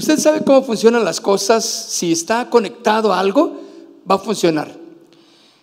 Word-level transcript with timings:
Usted 0.00 0.18
sabe 0.18 0.42
cómo 0.42 0.62
funcionan 0.62 1.04
las 1.04 1.20
cosas. 1.20 1.62
Si 1.62 2.12
está 2.12 2.48
conectado 2.48 3.12
a 3.12 3.20
algo, 3.20 3.60
va 4.10 4.14
a 4.14 4.18
funcionar. 4.18 4.74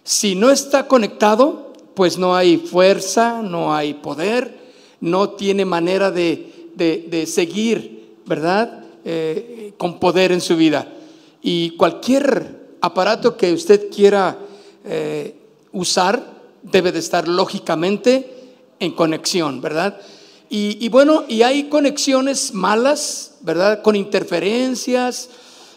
Si 0.04 0.36
no 0.36 0.52
está 0.52 0.88
conectado, 0.88 1.74
pues 1.96 2.20
no 2.20 2.36
hay 2.36 2.58
fuerza, 2.58 3.42
no 3.42 3.74
hay 3.74 3.96
poder, 3.96 4.56
no 5.02 5.32
tiene 5.32 5.66
manera 5.66 6.12
de, 6.12 6.70
de- 6.76 7.26
seguir, 7.26 8.14
¿verdad? 8.28 8.84
Eh, 9.04 9.74
con 9.76 10.00
poder 10.00 10.32
en 10.32 10.42
su 10.42 10.56
vida. 10.56 10.88
Y 11.42 11.72
cualquier 11.72 12.76
aparato 12.80 13.38
que 13.38 13.52
usted 13.54 13.90
quiera 13.90 14.38
eh, 14.86 15.34
usar 15.72 16.22
debe 16.62 16.92
de 16.92 17.00
estar 17.00 17.28
lógicamente 17.28 18.36
en 18.80 18.92
conexión, 18.92 19.62
¿verdad? 19.62 20.00
Y, 20.50 20.88
bueno, 20.90 21.26
y 21.28 21.42
hay 21.42 21.68
conexiones 21.68 22.54
malas, 22.54 23.36
¿verdad? 23.42 23.82
Con 23.82 23.96
interferencias. 23.96 25.30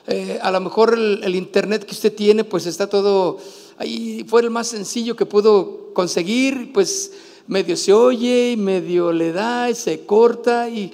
eh, 0.06 0.38
a 0.40 0.50
lo 0.50 0.60
mejor 0.60 0.94
el, 0.94 1.34
internet 1.34 1.84
que 1.84 1.92
usted 1.92 2.14
tiene, 2.14 2.44
pues 2.44 2.66
está 2.66 2.88
todo 2.88 3.38
ahí, 3.78 4.24
fue 4.28 4.42
el 4.42 4.50
más 4.50 4.68
sencillo 4.68 5.16
que 5.16 5.26
pudo 5.26 5.92
conseguir, 5.92 6.72
pues 6.72 7.12
medio 7.46 7.76
se 7.76 7.92
oye 7.92 8.52
y 8.52 8.56
medio 8.56 9.12
le 9.12 9.32
da 9.32 9.70
y 9.70 9.74
se 9.74 10.06
corta 10.06 10.68
y, 10.68 10.92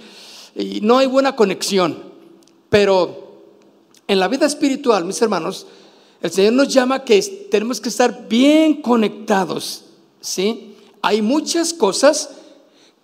no 0.81 0.97
hay 0.97 1.07
buena 1.07 1.37
conexión. 1.37 2.03
Pero 2.71 3.43
en 4.09 4.19
la 4.19 4.27
vida 4.29 4.47
espiritual, 4.47 5.05
mis 5.05 5.21
hermanos, 5.21 5.67
el 6.23 6.31
Señor 6.31 6.55
nos 6.55 6.69
llama 6.69 7.05
que 7.05 7.21
tenemos 7.51 7.79
que 7.79 7.91
estar 7.91 8.27
bien 8.27 8.81
conectados, 8.81 9.85
¿sí? 10.23 10.75
Hay 11.03 11.21
muchas 11.21 11.75
cosas 11.75 12.31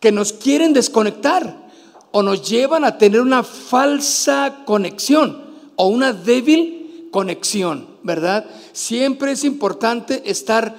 que 0.03 0.11
nos 0.11 0.33
quieren 0.33 0.73
desconectar 0.73 1.71
o 2.11 2.25
nos 2.25 2.47
llevan 2.51 2.85
a 2.85 2.99
tener 2.99 3.21
una 3.21 3.45
falsa 3.45 4.65
conexión 4.67 5.45
o 5.77 5.87
una 5.87 6.13
débil 6.13 7.09
conexión, 7.13 7.87
¿verdad? 8.03 8.45
Siempre 8.73 9.31
es 9.31 9.45
importante 9.45 10.29
estar 10.29 10.77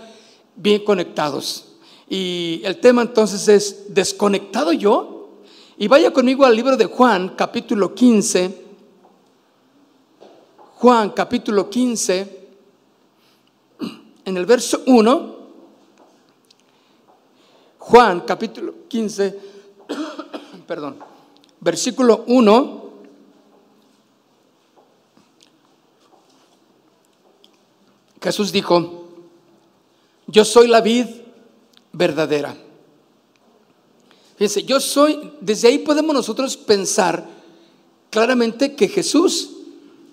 bien 0.57 0.83
conectados. 0.83 1.69
Y 2.09 2.59
el 2.65 2.81
tema 2.81 3.01
entonces 3.01 3.47
es, 3.47 3.93
¿desconectado 3.93 4.73
yo? 4.73 5.39
Y 5.77 5.87
vaya 5.87 6.11
conmigo 6.11 6.43
al 6.43 6.57
libro 6.57 6.75
de 6.75 6.85
Juan, 6.85 7.29
capítulo 7.37 7.95
15. 7.95 8.61
Juan, 10.75 11.11
capítulo 11.11 11.69
15, 11.69 12.47
en 14.25 14.35
el 14.35 14.45
verso 14.45 14.81
1. 14.85 15.32
Juan, 17.85 18.21
capítulo 18.21 18.87
15, 18.87 19.39
perdón, 20.67 20.95
versículo 21.59 22.23
1. 22.27 22.83
Jesús 28.21 28.53
dijo, 28.53 29.03
yo 30.27 30.45
soy 30.45 30.69
la 30.69 30.79
vid 30.79 31.07
verdadera. 31.91 32.55
Fíjense, 34.37 34.63
yo 34.63 34.79
soy, 34.79 35.33
desde 35.41 35.67
ahí 35.67 35.79
podemos 35.79 36.15
nosotros 36.15 36.55
pensar 36.55 37.27
claramente 38.09 38.75
que 38.75 38.87
Jesús 38.87 39.57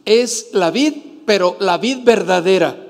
es 0.05 0.49
la 0.53 0.73
vid, 0.73 0.95
pero 1.25 1.57
la 1.61 1.79
vid 1.79 1.99
verdadera. 2.03 2.89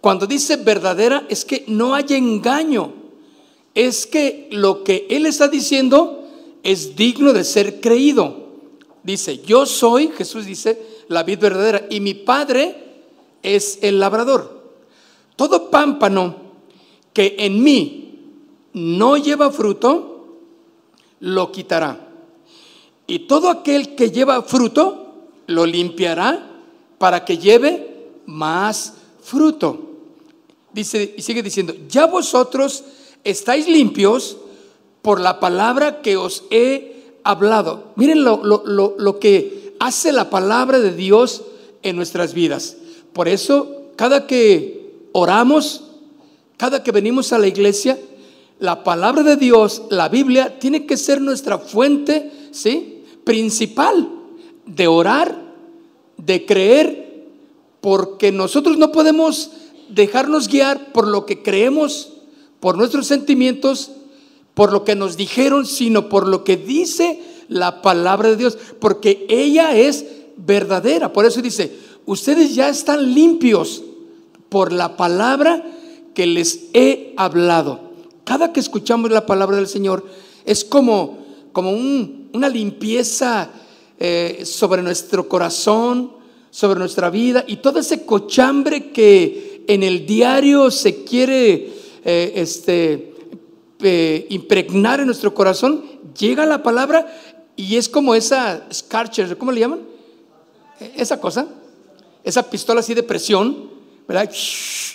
Cuando 0.00 0.24
dice 0.28 0.54
verdadera 0.54 1.26
es 1.28 1.44
que 1.44 1.64
no 1.66 1.96
hay 1.96 2.06
engaño, 2.10 3.03
es 3.74 4.06
que 4.06 4.48
lo 4.50 4.84
que 4.84 5.06
Él 5.10 5.26
está 5.26 5.48
diciendo 5.48 6.24
es 6.62 6.96
digno 6.96 7.32
de 7.32 7.44
ser 7.44 7.80
creído. 7.80 8.44
Dice, 9.02 9.38
yo 9.38 9.66
soy, 9.66 10.08
Jesús 10.16 10.46
dice, 10.46 10.80
la 11.08 11.22
vid 11.22 11.38
verdadera 11.38 11.86
y 11.90 12.00
mi 12.00 12.14
Padre 12.14 12.76
es 13.42 13.78
el 13.82 14.00
labrador. 14.00 14.62
Todo 15.36 15.70
pámpano 15.70 16.36
que 17.12 17.36
en 17.38 17.62
mí 17.62 18.18
no 18.72 19.16
lleva 19.16 19.50
fruto, 19.50 20.38
lo 21.20 21.52
quitará. 21.52 22.08
Y 23.06 23.20
todo 23.20 23.50
aquel 23.50 23.94
que 23.94 24.10
lleva 24.10 24.42
fruto, 24.42 25.26
lo 25.46 25.66
limpiará 25.66 26.50
para 26.98 27.24
que 27.24 27.36
lleve 27.36 28.10
más 28.26 28.94
fruto. 29.20 29.90
Dice, 30.72 31.14
y 31.16 31.22
sigue 31.22 31.42
diciendo, 31.42 31.74
ya 31.88 32.06
vosotros 32.06 32.82
estáis 33.24 33.66
limpios 33.68 34.36
por 35.02 35.20
la 35.20 35.40
palabra 35.40 36.00
que 36.02 36.16
os 36.16 36.44
he 36.50 37.18
hablado. 37.24 37.92
Miren 37.96 38.24
lo, 38.24 38.42
lo- 38.44 38.62
lo- 38.66 38.94
lo 38.98 39.18
que 39.18 39.74
hace 39.80 40.12
la 40.12 40.30
palabra 40.30 40.78
de 40.80 40.92
Dios 40.94 41.42
en 41.82 41.96
nuestras 41.96 42.32
vidas. 42.34 42.76
Por 43.12 43.28
eso, 43.28 43.82
cada 43.96 44.26
que 44.26 45.08
oramos, 45.12 45.84
cada 46.56 46.82
que 46.82 46.92
venimos 46.92 47.32
a 47.32 47.38
la 47.38 47.46
iglesia, 47.46 47.98
la 48.58 48.84
palabra 48.84 49.22
de 49.22 49.36
Dios, 49.36 49.82
la 49.90 50.08
Biblia, 50.08 50.58
tiene 50.58 50.86
que 50.86 50.96
ser 50.96 51.20
nuestra 51.20 51.58
fuente, 51.58 52.30
¿sí? 52.52 53.04
Principal 53.24 54.08
de 54.66 54.86
orar, 54.86 55.36
de 56.16 56.46
creer, 56.46 57.26
porque 57.80 58.32
nosotros 58.32 58.78
no 58.78 58.92
podemos 58.92 59.50
dejarnos 59.90 60.48
guiar 60.48 60.92
por 60.92 61.06
lo 61.06 61.26
que 61.26 61.42
creemos, 61.42 62.13
por 62.64 62.78
nuestros 62.78 63.06
sentimientos, 63.06 63.90
por 64.54 64.72
lo 64.72 64.84
que 64.84 64.94
nos 64.94 65.18
dijeron, 65.18 65.66
sino 65.66 66.08
por 66.08 66.26
lo 66.26 66.44
que 66.44 66.56
dice 66.56 67.20
la 67.48 67.82
palabra 67.82 68.30
de 68.30 68.36
Dios, 68.36 68.56
porque 68.80 69.26
ella 69.28 69.76
es 69.76 70.06
verdadera. 70.38 71.12
Por 71.12 71.26
eso 71.26 71.42
dice, 71.42 71.70
ustedes 72.06 72.54
ya 72.54 72.70
están 72.70 73.12
limpios 73.14 73.82
por 74.48 74.72
la 74.72 74.96
palabra 74.96 75.62
que 76.14 76.24
les 76.26 76.68
he 76.72 77.12
hablado. 77.18 77.80
Cada 78.24 78.54
que 78.54 78.60
escuchamos 78.60 79.10
la 79.10 79.26
palabra 79.26 79.56
del 79.56 79.68
Señor 79.68 80.02
es 80.46 80.64
como, 80.64 81.18
como 81.52 81.70
un- 81.70 82.30
una 82.32 82.48
limpieza 82.48 83.50
eh, 84.00 84.40
sobre 84.46 84.80
nuestro 84.80 85.28
corazón, 85.28 86.12
sobre 86.50 86.78
nuestra 86.78 87.10
vida 87.10 87.44
y 87.46 87.56
todo 87.56 87.78
ese 87.78 88.06
cochambre 88.06 88.90
que 88.90 89.64
en 89.68 89.82
el 89.82 90.06
diario 90.06 90.70
se 90.70 91.04
quiere 91.04 91.73
eh, 92.04 92.32
este, 92.36 93.14
eh, 93.80 94.26
impregnar 94.30 95.00
en 95.00 95.06
nuestro 95.06 95.34
corazón, 95.34 95.84
llega 96.18 96.46
la 96.46 96.62
palabra 96.62 97.06
y 97.56 97.76
es 97.76 97.88
como 97.88 98.14
esa 98.14 98.66
Scarcher, 98.72 99.36
¿cómo 99.38 99.52
le 99.52 99.60
llaman? 99.60 99.80
Esa 100.96 101.20
cosa, 101.20 101.46
esa 102.22 102.50
pistola 102.50 102.80
así 102.80 102.94
de 102.94 103.02
presión, 103.02 103.70
¿verdad? 104.06 104.30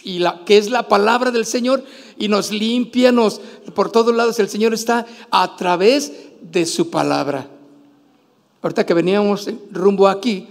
Y 0.04 0.20
la 0.20 0.44
que 0.46 0.58
es 0.58 0.70
la 0.70 0.88
palabra 0.88 1.32
del 1.32 1.46
Señor 1.46 1.84
y 2.18 2.28
nos 2.28 2.52
limpia, 2.52 3.12
nos 3.12 3.42
por 3.74 3.92
todos 3.92 4.16
lados 4.16 4.40
el 4.40 4.50
Señor 4.50 4.74
está 4.74 5.06
a 5.32 5.56
través 5.56 6.12
de 6.42 6.66
su 6.66 6.90
palabra. 6.90 7.48
Ahorita 8.62 8.86
que 8.86 8.94
veníamos 8.94 9.50
rumbo 9.72 10.08
aquí, 10.08 10.48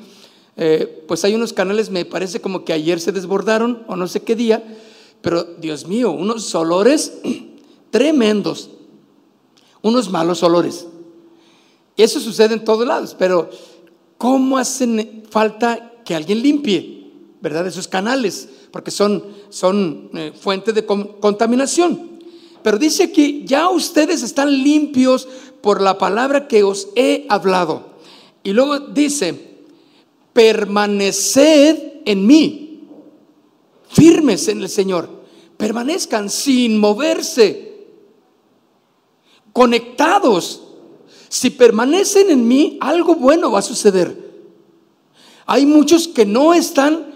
eh, 0.57 1.05
pues 1.07 1.25
hay 1.25 1.35
unos 1.35 1.53
canales, 1.53 1.91
me 1.91 2.05
parece 2.05 2.41
como 2.41 2.65
que 2.65 2.73
ayer 2.73 3.01
se 3.01 3.13
desbordaron 3.13 3.85
o 3.87 3.97
no 3.97 4.09
sé 4.09 4.21
qué 4.21 4.35
día, 4.35 4.63
pero 5.21 5.45
Dios 5.45 5.87
mío, 5.87 6.11
unos 6.11 6.55
olores 6.55 7.19
tremendos, 7.91 8.71
unos 9.83 10.11
malos 10.11 10.43
olores. 10.43 10.87
Eso 11.97 12.21
sucede 12.21 12.55
en 12.55 12.65
todos 12.65 12.87
lados, 12.87 13.17
pero 13.19 13.51
¿cómo 14.17 14.59
hacen 14.59 15.25
falta 15.29 15.95
que 16.05 16.15
alguien 16.15 16.43
limpie, 16.43 17.11
verdad, 17.41 17.67
esos 17.67 17.89
canales? 17.89 18.49
Porque 18.71 18.91
son, 18.91 19.25
son 19.49 20.11
eh, 20.15 20.33
fuente 20.39 20.73
de 20.73 20.85
con- 20.87 21.19
contaminación. 21.21 22.19
Pero 22.63 22.79
dice 22.79 23.11
que 23.13 23.45
ya 23.45 23.69
ustedes 23.71 24.23
están 24.23 24.53
limpios 24.63 25.27
por 25.61 25.81
la 25.81 25.99
palabra 25.99 26.47
que 26.47 26.63
os 26.63 26.89
he 26.95 27.27
hablado. 27.29 27.95
Y 28.45 28.53
luego 28.53 28.79
dice, 28.79 29.59
permaneced 30.33 32.03
en 32.05 32.27
mí, 32.27 32.68
firmes 33.89 34.49
en 34.49 34.63
el 34.63 34.69
Señor, 34.69 35.09
permanezcan 35.57 36.31
sin 36.31 36.79
moverse, 36.79 37.87
conectados. 39.53 40.63
Si 41.29 41.51
permanecen 41.51 42.31
en 42.31 42.49
mí, 42.49 42.79
algo 42.81 43.15
bueno 43.15 43.51
va 43.51 43.59
a 43.59 43.63
suceder. 43.63 44.29
Hay 45.47 45.67
muchos 45.67 46.09
que 46.09 46.25
no 46.25 46.55
están 46.55 47.13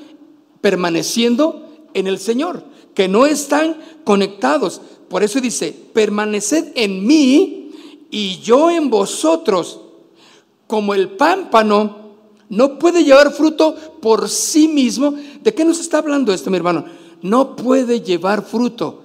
permaneciendo 0.61 1.69
en 1.95 2.07
el 2.07 2.19
Señor, 2.19 2.65
que 2.95 3.09
no 3.09 3.27
están 3.27 3.77
conectados. 4.05 4.81
Por 5.09 5.23
eso 5.23 5.41
dice, 5.41 5.73
permaneced 5.93 6.73
en 6.75 7.07
mí 7.07 7.71
y 8.11 8.39
yo 8.41 8.71
en 8.71 8.91
vosotros, 8.91 9.81
como 10.67 10.95
el 10.95 11.11
pámpano 11.11 12.02
no 12.53 12.79
puede 12.79 13.03
llevar 13.03 13.33
fruto 13.33 13.75
por 14.03 14.29
sí 14.29 14.69
mismo. 14.69 15.15
¿De 15.43 15.55
qué 15.55 15.65
nos 15.65 15.81
está 15.81 15.97
hablando 15.97 16.35
esto, 16.35 16.51
mi 16.51 16.59
hermano? 16.59 16.85
No 17.23 17.57
puede 17.57 18.03
llevar 18.03 18.45
fruto 18.45 19.05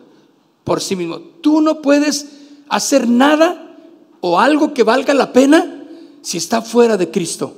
por 0.65 0.81
sí 0.81 0.97
mismo. 0.97 1.19
Tú 1.39 1.61
no 1.61 1.81
puedes 1.81 2.27
hacer 2.67 3.07
nada 3.07 3.77
o 4.19 4.37
algo 4.37 4.73
que 4.73 4.83
valga 4.83 5.13
la 5.13 5.31
pena 5.31 5.85
si 6.21 6.37
está 6.37 6.61
fuera 6.61 6.97
de 6.97 7.09
Cristo. 7.09 7.53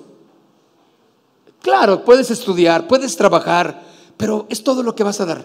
Claro, 1.59 2.05
puedes 2.05 2.29
estudiar, 2.29 2.87
puedes 2.87 3.17
trabajar, 3.17 3.81
pero 4.15 4.45
es 4.47 4.63
todo 4.63 4.83
lo 4.83 4.93
que 4.93 5.03
vas 5.03 5.19
a 5.21 5.25
dar. 5.25 5.43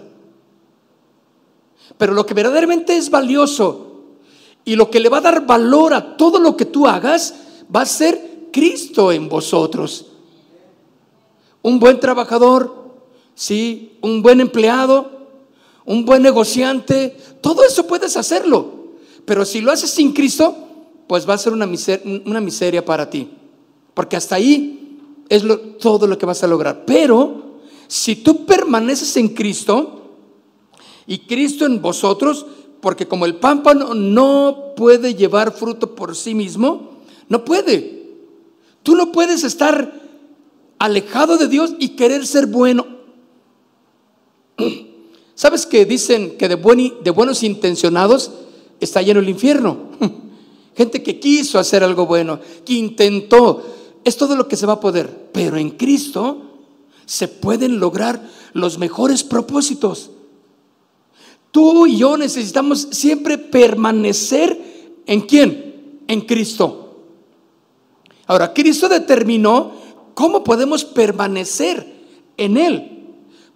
Pero 1.96 2.12
lo 2.12 2.26
que 2.26 2.34
verdaderamente 2.34 2.94
es 2.94 3.08
valioso 3.08 4.02
y 4.62 4.76
lo 4.76 4.90
que 4.90 5.00
le 5.00 5.08
va 5.08 5.18
a 5.18 5.22
dar 5.22 5.46
valor 5.46 5.94
a 5.94 6.18
todo 6.18 6.38
lo 6.38 6.54
que 6.54 6.66
tú 6.66 6.86
hagas 6.86 7.34
va 7.74 7.80
a 7.80 7.86
ser 7.86 8.50
Cristo 8.52 9.10
en 9.10 9.30
vosotros. 9.30 10.08
Un 11.64 11.80
buen 11.80 11.98
trabajador, 11.98 12.92
sí, 13.34 13.96
un 14.02 14.20
buen 14.20 14.42
empleado, 14.42 15.10
un 15.86 16.04
buen 16.04 16.22
negociante, 16.22 17.16
todo 17.40 17.64
eso 17.64 17.86
puedes 17.86 18.18
hacerlo. 18.18 18.84
Pero 19.24 19.46
si 19.46 19.62
lo 19.62 19.72
haces 19.72 19.88
sin 19.88 20.12
Cristo, 20.12 20.54
pues 21.06 21.26
va 21.26 21.32
a 21.32 21.38
ser 21.38 21.54
una 21.54 21.66
miseria, 21.66 22.20
una 22.26 22.42
miseria 22.42 22.84
para 22.84 23.08
ti. 23.08 23.30
Porque 23.94 24.14
hasta 24.14 24.34
ahí 24.34 24.98
es 25.30 25.42
todo 25.80 26.06
lo 26.06 26.18
que 26.18 26.26
vas 26.26 26.44
a 26.44 26.46
lograr. 26.46 26.84
Pero 26.84 27.60
si 27.88 28.16
tú 28.16 28.44
permaneces 28.44 29.16
en 29.16 29.28
Cristo 29.28 30.10
y 31.06 31.20
Cristo 31.20 31.64
en 31.64 31.80
vosotros, 31.80 32.44
porque 32.82 33.08
como 33.08 33.24
el 33.24 33.36
pámpano 33.36 33.94
no 33.94 34.74
puede 34.76 35.14
llevar 35.14 35.50
fruto 35.52 35.94
por 35.94 36.14
sí 36.14 36.34
mismo, 36.34 36.98
no 37.30 37.42
puede. 37.42 38.04
Tú 38.82 38.94
no 38.94 39.12
puedes 39.12 39.44
estar 39.44 40.03
alejado 40.84 41.36
de 41.36 41.48
Dios 41.48 41.74
y 41.78 41.90
querer 41.90 42.26
ser 42.26 42.46
bueno. 42.46 42.86
¿Sabes 45.34 45.66
que 45.66 45.84
dicen 45.84 46.36
que 46.36 46.48
de, 46.48 46.56
de 47.02 47.10
buenos 47.10 47.42
intencionados 47.42 48.30
está 48.80 49.02
lleno 49.02 49.20
el 49.20 49.28
infierno? 49.28 49.78
Gente 50.76 51.02
que 51.02 51.18
quiso 51.20 51.58
hacer 51.58 51.82
algo 51.82 52.06
bueno, 52.06 52.40
que 52.64 52.74
intentó. 52.74 53.62
Es 54.04 54.16
todo 54.16 54.36
lo 54.36 54.48
que 54.48 54.56
se 54.56 54.66
va 54.66 54.74
a 54.74 54.80
poder. 54.80 55.30
Pero 55.32 55.56
en 55.56 55.70
Cristo 55.70 56.42
se 57.06 57.28
pueden 57.28 57.78
lograr 57.78 58.28
los 58.52 58.78
mejores 58.78 59.24
propósitos. 59.24 60.10
Tú 61.50 61.86
y 61.86 61.98
yo 61.98 62.16
necesitamos 62.16 62.88
siempre 62.90 63.38
permanecer 63.38 64.92
en 65.06 65.20
quién? 65.22 66.00
En 66.08 66.22
Cristo. 66.22 66.80
Ahora, 68.26 68.52
Cristo 68.52 68.88
determinó 68.88 69.83
cómo 70.14 70.44
podemos 70.44 70.84
permanecer 70.84 71.86
en 72.36 72.56
Él. 72.56 72.90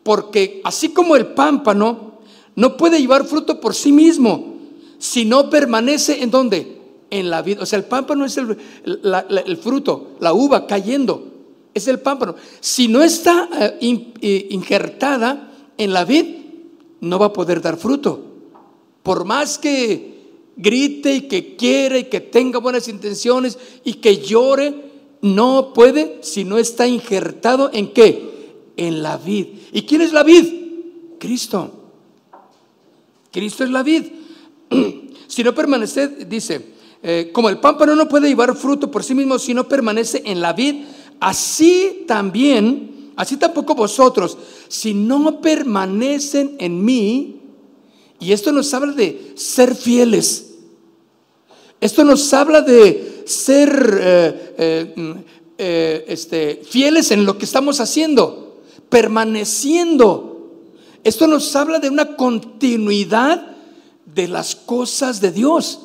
Porque 0.02 0.60
así 0.64 0.90
como 0.90 1.16
el 1.16 1.28
pámpano 1.28 2.19
no 2.55 2.76
puede 2.76 3.00
llevar 3.00 3.25
fruto 3.25 3.60
por 3.60 3.75
sí 3.75 3.93
mismo, 3.93 4.56
si 4.99 5.25
no 5.25 5.49
permanece 5.49 6.22
en 6.22 6.31
dónde? 6.31 6.78
en 7.10 7.31
la 7.31 7.43
vida. 7.43 7.62
O 7.62 7.66
sea, 7.66 7.78
el 7.78 7.84
pámpano 7.84 8.25
es 8.25 8.37
el, 8.37 8.56
el 8.84 9.56
fruto, 9.56 10.16
la 10.20 10.32
uva 10.32 10.66
cayendo. 10.66 11.26
Es 11.75 11.88
el 11.88 12.00
pámpano. 12.00 12.34
Si 12.61 12.88
no 12.88 13.02
está 13.02 13.49
eh, 13.61 14.12
eh, 14.20 14.46
injertada 14.50 15.52
en 15.76 15.93
la 15.93 16.04
vid, 16.04 16.26
no 17.00 17.19
va 17.19 17.26
a 17.26 17.32
poder 17.32 17.61
dar 17.61 17.76
fruto. 17.76 18.25
Por 19.02 19.25
más 19.25 19.58
que 19.58 20.19
grite 20.56 21.14
y 21.14 21.20
que 21.22 21.56
quiere 21.56 22.00
y 22.00 22.04
que 22.04 22.20
tenga 22.20 22.58
buenas 22.58 22.88
intenciones 22.88 23.58
y 23.84 23.94
que 23.94 24.19
llore, 24.19 24.88
no 25.20 25.72
puede 25.74 26.18
si 26.22 26.44
no 26.44 26.58
está 26.58 26.86
injertado 26.86 27.70
en 27.72 27.92
qué? 27.92 28.54
En 28.76 29.02
la 29.02 29.16
vid. 29.16 29.46
¿Y 29.72 29.82
quién 29.82 30.00
es 30.00 30.12
la 30.12 30.22
vid? 30.22 30.46
Cristo. 31.18 31.72
Cristo 33.32 33.64
es 33.64 33.70
la 33.70 33.82
vid. 33.82 34.04
si 35.26 35.42
no 35.42 35.54
permanece, 35.54 36.08
dice, 36.08 36.74
eh, 37.02 37.30
como 37.32 37.48
el 37.48 37.58
pámpano 37.58 37.94
no 37.94 38.08
puede 38.08 38.28
llevar 38.28 38.56
fruto 38.56 38.90
por 38.90 39.04
sí 39.04 39.14
mismo 39.14 39.38
si 39.38 39.54
no 39.54 39.68
permanece 39.68 40.22
en 40.24 40.40
la 40.40 40.52
vid, 40.52 40.84
así 41.20 42.04
también, 42.06 43.12
así 43.16 43.36
tampoco 43.36 43.74
vosotros, 43.74 44.36
si 44.68 44.94
no 44.94 45.40
permanecen 45.40 46.56
en 46.58 46.84
mí, 46.84 47.40
y 48.20 48.32
esto 48.32 48.50
nos 48.50 48.74
habla 48.74 48.92
de 48.92 49.32
ser 49.36 49.76
fieles, 49.76 50.54
esto 51.80 52.02
nos 52.02 52.32
habla 52.34 52.62
de 52.62 53.17
ser 53.28 53.98
eh, 54.00 55.25
eh, 55.58 56.04
este, 56.08 56.62
fieles 56.69 57.10
en 57.10 57.25
lo 57.25 57.38
que 57.38 57.44
estamos 57.44 57.80
haciendo, 57.80 58.62
permaneciendo. 58.88 60.50
Esto 61.04 61.26
nos 61.26 61.54
habla 61.54 61.78
de 61.78 61.90
una 61.90 62.16
continuidad 62.16 63.56
de 64.06 64.28
las 64.28 64.56
cosas 64.56 65.20
de 65.20 65.30
Dios 65.30 65.80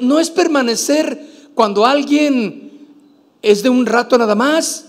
no 0.00 0.18
es 0.18 0.30
permanecer 0.30 1.50
cuando 1.54 1.86
alguien 1.86 2.86
es 3.40 3.62
de 3.62 3.68
un 3.68 3.86
rato 3.86 4.18
nada 4.18 4.34
más 4.34 4.86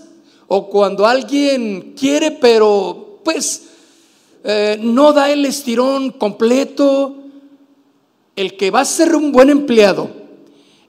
o 0.48 0.68
cuando 0.68 1.06
alguien 1.06 1.94
quiere 1.98 2.32
pero 2.32 3.20
pues 3.24 3.62
eh, 4.44 4.78
no 4.80 5.12
da 5.12 5.30
el 5.30 5.46
estirón 5.46 6.10
completo. 6.10 7.23
El 8.36 8.56
que 8.56 8.70
va 8.70 8.80
a 8.80 8.84
ser 8.84 9.14
un 9.14 9.32
buen 9.32 9.50
empleado, 9.50 10.10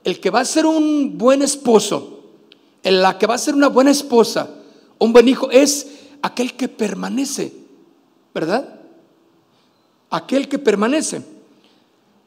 el 0.03 0.19
que 0.19 0.29
va 0.29 0.39
a 0.41 0.45
ser 0.45 0.65
un 0.65 1.17
buen 1.17 1.41
esposo, 1.41 2.23
la 2.83 3.17
que 3.17 3.27
va 3.27 3.35
a 3.35 3.39
ser 3.39 3.55
una 3.55 3.67
buena 3.67 3.91
esposa, 3.91 4.49
un 4.99 5.11
buen 5.13 5.27
hijo, 5.27 5.49
es 5.51 5.87
aquel 6.21 6.53
que 6.53 6.67
permanece, 6.67 7.53
¿verdad? 8.33 8.79
Aquel 10.09 10.47
que 10.47 10.59
permanece. 10.59 11.23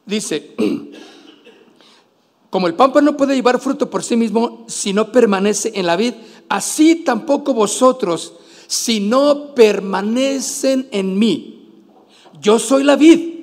Dice, 0.05 0.55
como 2.49 2.67
el 2.67 2.73
pámpano 2.75 3.11
no 3.11 3.17
puede 3.17 3.35
llevar 3.35 3.59
fruto 3.59 3.89
por 3.89 4.03
sí 4.03 4.15
mismo 4.15 4.65
si 4.67 4.91
no 4.93 5.11
permanece 5.11 5.71
en 5.75 5.85
la 5.85 5.95
vid, 5.95 6.13
así 6.49 6.95
tampoco 6.95 7.53
vosotros 7.53 8.33
si 8.67 8.99
no 8.99 9.55
permanecen 9.55 10.87
en 10.91 11.17
mí. 11.17 11.71
Yo 12.39 12.59
soy 12.59 12.83
la 12.83 12.95
vid, 12.95 13.38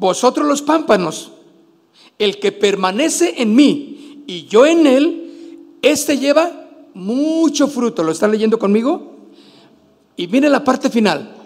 vosotros 0.00 0.46
los 0.46 0.62
pámpanos. 0.62 1.30
El 2.18 2.40
que 2.40 2.52
permanece 2.52 3.34
en 3.36 3.54
mí 3.54 4.24
y 4.26 4.46
yo 4.46 4.66
en 4.66 4.86
él, 4.86 5.76
este 5.82 6.18
lleva 6.18 6.50
mucho 6.94 7.68
fruto. 7.68 8.02
¿Lo 8.02 8.12
están 8.12 8.32
leyendo 8.32 8.58
conmigo? 8.58 9.14
Y 10.16 10.26
viene 10.26 10.48
la 10.48 10.64
parte 10.64 10.90
final. 10.90 11.36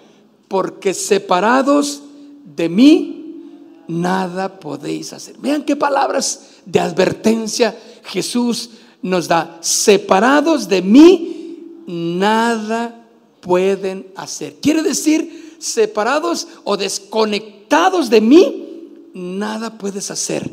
Porque 0.48 0.94
separados 0.94 2.02
de 2.44 2.68
mí, 2.68 3.82
nada 3.88 4.60
podéis 4.60 5.12
hacer. 5.12 5.36
Vean 5.38 5.64
qué 5.64 5.74
palabras 5.74 6.60
de 6.64 6.78
advertencia 6.78 7.76
Jesús 8.04 8.70
nos 9.02 9.26
da. 9.26 9.58
Separados 9.60 10.68
de 10.68 10.80
mí, 10.82 11.82
nada 11.86 13.04
pueden 13.40 14.06
hacer. 14.14 14.56
Quiere 14.60 14.82
decir, 14.82 15.56
separados 15.58 16.46
o 16.62 16.76
desconectados 16.76 17.63
de 18.10 18.20
mí, 18.20 19.10
nada 19.14 19.78
puedes 19.78 20.10
hacer. 20.10 20.50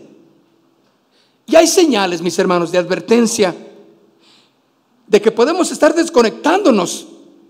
Y 1.45 1.55
hay 1.55 1.67
señales, 1.67 2.21
mis 2.21 2.37
hermanos, 2.39 2.71
de 2.71 2.77
advertencia 2.77 3.55
de 5.07 5.21
que 5.21 5.31
podemos 5.31 5.71
estar 5.71 5.93
desconectándonos, 5.93 7.07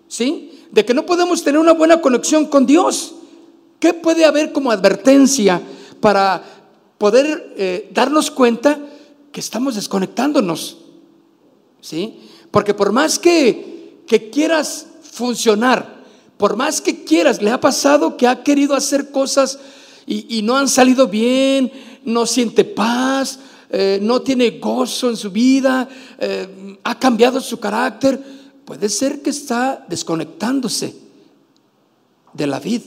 ¿sí? 0.07 0.65
De 0.71 0.83
que 0.83 0.93
no 0.93 1.05
podemos 1.05 1.43
tener 1.43 1.59
una 1.59 1.73
buena 1.73 2.01
conexión 2.01 2.45
con 2.45 2.65
Dios. 2.65 3.13
¿Qué 3.79 3.93
puede 3.93 4.25
haber 4.25 4.51
como 4.51 4.71
advertencia 4.71 5.61
para 5.99 6.43
poder 6.97 7.53
eh, 7.57 7.89
darnos 7.93 8.31
cuenta 8.31 8.79
que 9.31 9.39
estamos 9.39 9.75
desconectándonos? 9.75 10.77
¿Sí? 11.81 12.19
Porque 12.49 12.73
por 12.73 12.91
más 12.91 13.19
que, 13.19 14.03
que 14.07 14.29
quieras 14.29 14.87
funcionar, 15.03 16.00
por 16.41 16.57
más 16.57 16.81
que 16.81 17.03
quieras, 17.03 17.39
le 17.39 17.51
ha 17.51 17.61
pasado 17.61 18.17
que 18.17 18.25
ha 18.25 18.41
querido 18.41 18.73
hacer 18.73 19.11
cosas 19.11 19.59
y, 20.07 20.41
no 20.41 20.57
han 20.57 20.67
salido 20.67 21.07
bien, 21.07 21.71
no 22.03 22.25
siente 22.25 22.65
paz, 22.65 23.37
eh, 23.69 23.99
no 24.01 24.23
tiene 24.23 24.57
gozo 24.57 25.11
en 25.11 25.17
su 25.17 25.29
vida, 25.29 25.87
eh, 26.17 26.79
ha 26.83 26.97
cambiado 26.97 27.39
su 27.41 27.59
carácter, 27.59 28.19
puede 28.65 28.89
ser 28.89 29.21
que 29.21 29.29
está 29.29 29.85
desconectándose 29.87 30.95
de 32.33 32.47
la 32.47 32.59
vida. 32.59 32.85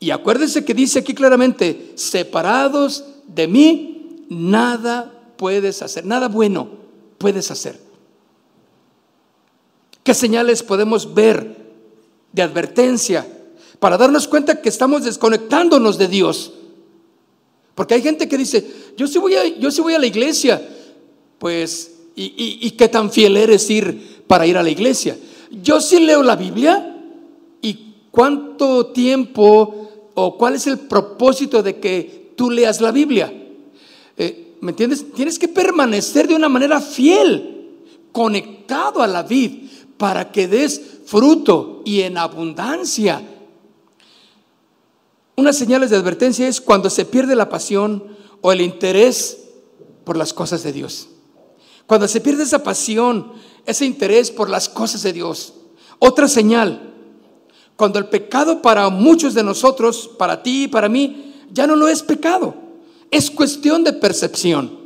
Y 0.00 0.10
acuérdense 0.10 0.64
que 0.64 0.74
dice 0.74 0.98
aquí 0.98 1.14
claramente, 1.14 1.92
separados 1.94 3.04
de 3.28 3.46
mí, 3.46 4.26
nada 4.28 5.12
puedes 5.36 5.82
hacer, 5.82 6.04
nada 6.04 6.26
bueno 6.26 6.68
puedes 7.16 7.48
hacer. 7.52 7.80
¿Qué 10.02 10.14
señales 10.14 10.64
podemos 10.64 11.14
ver 11.14 11.60
de 12.32 12.42
advertencia 12.42 13.26
para 13.78 13.96
darnos 13.96 14.28
cuenta 14.28 14.60
que 14.60 14.68
estamos 14.68 15.04
desconectándonos 15.04 15.98
de 15.98 16.08
Dios? 16.08 16.52
Porque 17.74 17.94
hay 17.94 18.02
gente 18.02 18.28
que 18.28 18.36
dice, 18.36 18.66
yo 18.96 19.06
sí 19.06 19.18
voy 19.18 19.34
a, 19.34 19.46
yo 19.46 19.70
sí 19.70 19.80
voy 19.80 19.94
a 19.94 19.98
la 19.98 20.06
iglesia, 20.06 20.60
pues, 21.38 21.92
¿y, 22.14 22.58
y 22.60 22.70
qué 22.72 22.88
tan 22.88 23.10
fiel 23.10 23.36
eres 23.36 23.70
ir 23.70 24.24
para 24.26 24.46
ir 24.46 24.56
a 24.58 24.62
la 24.62 24.70
iglesia? 24.70 25.16
Yo 25.62 25.80
sí 25.80 26.00
leo 26.00 26.22
la 26.22 26.36
Biblia 26.36 26.96
y 27.62 27.94
cuánto 28.10 28.88
tiempo 28.88 30.10
o 30.14 30.36
cuál 30.36 30.54
es 30.54 30.66
el 30.66 30.78
propósito 30.78 31.62
de 31.62 31.78
que 31.78 32.32
tú 32.36 32.50
leas 32.50 32.80
la 32.80 32.92
Biblia. 32.92 33.32
Eh, 34.16 34.56
¿Me 34.60 34.72
entiendes? 34.72 35.12
Tienes 35.14 35.38
que 35.38 35.48
permanecer 35.48 36.28
de 36.28 36.34
una 36.34 36.48
manera 36.48 36.80
fiel, 36.80 37.68
conectado 38.12 39.02
a 39.02 39.06
la 39.06 39.22
vid, 39.22 39.68
para 39.96 40.30
que 40.30 40.46
des 40.46 40.99
fruto 41.10 41.82
y 41.84 42.02
en 42.02 42.16
abundancia. 42.16 43.20
Unas 45.34 45.56
señales 45.56 45.90
de 45.90 45.96
advertencia 45.96 46.46
es 46.46 46.60
cuando 46.60 46.88
se 46.88 47.04
pierde 47.04 47.34
la 47.34 47.48
pasión 47.48 48.16
o 48.40 48.52
el 48.52 48.60
interés 48.60 49.38
por 50.04 50.16
las 50.16 50.32
cosas 50.32 50.62
de 50.62 50.72
Dios. 50.72 51.08
Cuando 51.86 52.06
se 52.06 52.20
pierde 52.20 52.44
esa 52.44 52.62
pasión, 52.62 53.32
ese 53.66 53.86
interés 53.86 54.30
por 54.30 54.48
las 54.48 54.68
cosas 54.68 55.02
de 55.02 55.12
Dios. 55.12 55.54
Otra 55.98 56.28
señal, 56.28 56.94
cuando 57.74 57.98
el 57.98 58.06
pecado 58.06 58.62
para 58.62 58.88
muchos 58.88 59.34
de 59.34 59.42
nosotros, 59.42 60.10
para 60.16 60.44
ti 60.44 60.64
y 60.64 60.68
para 60.68 60.88
mí, 60.88 61.34
ya 61.52 61.66
no 61.66 61.74
lo 61.74 61.88
es 61.88 62.04
pecado. 62.04 62.54
Es 63.10 63.32
cuestión 63.32 63.82
de 63.82 63.94
percepción. 63.94 64.78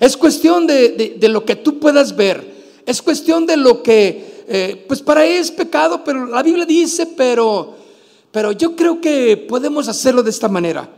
Es 0.00 0.16
cuestión 0.16 0.66
de, 0.66 1.18
lo 1.28 1.44
que 1.44 1.56
tú 1.56 1.78
puedas 1.78 2.16
ver. 2.16 2.56
Es 2.86 3.02
cuestión 3.02 3.44
de 3.44 3.58
lo 3.58 3.82
que, 3.82 4.37
eh, 4.48 4.84
pues 4.88 5.02
para 5.02 5.24
él 5.26 5.36
es 5.36 5.50
pecado, 5.50 6.02
pero 6.02 6.26
la 6.26 6.42
Biblia 6.42 6.64
dice, 6.64 7.06
pero, 7.06 7.76
pero 8.32 8.52
yo 8.52 8.74
creo 8.74 9.00
que 9.00 9.36
podemos 9.36 9.88
hacerlo 9.88 10.22
de 10.22 10.30
esta 10.30 10.48
manera. 10.48 10.90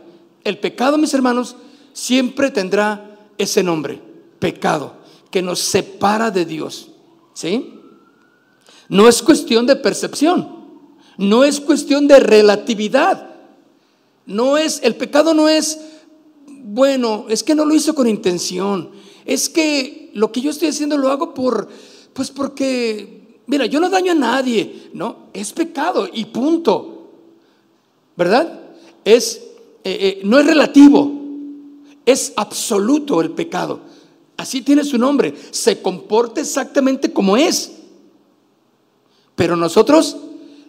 El 0.45 0.59
pecado, 0.59 0.97
mis 0.97 1.13
hermanos, 1.13 1.57
siempre 1.93 2.51
tendrá 2.51 3.19
ese 3.37 3.63
nombre, 3.63 4.01
pecado 4.39 5.01
que 5.31 5.43
nos 5.43 5.61
separa 5.61 6.31
de 6.31 6.45
Dios. 6.45 6.91
¿Sí? 7.35 7.75
No 8.89 9.09
es 9.09 9.23
cuestión 9.23 9.67
de 9.67 9.77
percepción, 9.77 10.49
no 11.17 11.45
es 11.45 11.61
cuestión 11.61 12.09
de 12.09 12.21
relatividad. 12.21 13.31
No 14.27 14.59
es 14.59 14.81
el 14.83 14.95
pecado 14.97 15.35
no 15.35 15.49
es 15.49 15.81
bueno, 16.47 17.27
es 17.29 17.43
que 17.43 17.55
no 17.55 17.65
lo 17.65 17.75
hizo 17.75 17.95
con 17.95 18.07
intención. 18.07 18.91
Es 19.25 19.49
que 19.49 20.11
lo 20.15 20.31
que 20.31 20.41
yo 20.41 20.51
estoy 20.51 20.69
haciendo 20.69 20.99
lo 20.99 21.09
hago 21.09 21.35
por 21.35 21.69
pues 22.13 22.31
porque 22.31 23.20
mira, 23.51 23.67
yo 23.67 23.81
no 23.81 23.91
daño 23.91 24.13
a 24.13 24.15
nadie, 24.15 24.91
no, 24.95 25.27
es 25.33 25.53
pecado 25.53 26.09
y 26.13 26.27
punto. 26.27 26.97
¿Verdad? 28.17 28.61
Es 29.05 29.51
eh, 29.83 29.99
eh, 30.01 30.21
no 30.25 30.39
es 30.39 30.47
relativo, 30.47 31.11
es 32.05 32.35
absoluto 32.37 33.23
el 33.23 33.31
pecado. 33.31 33.81
Así 34.37 34.61
tiene 34.63 34.85
su 34.85 34.99
nombre. 34.99 35.35
Se 35.51 35.81
comporta 35.81 36.41
exactamente 36.41 37.13
como 37.13 37.37
es. 37.37 37.77
Pero 39.35 39.57
nosotros 39.57 40.17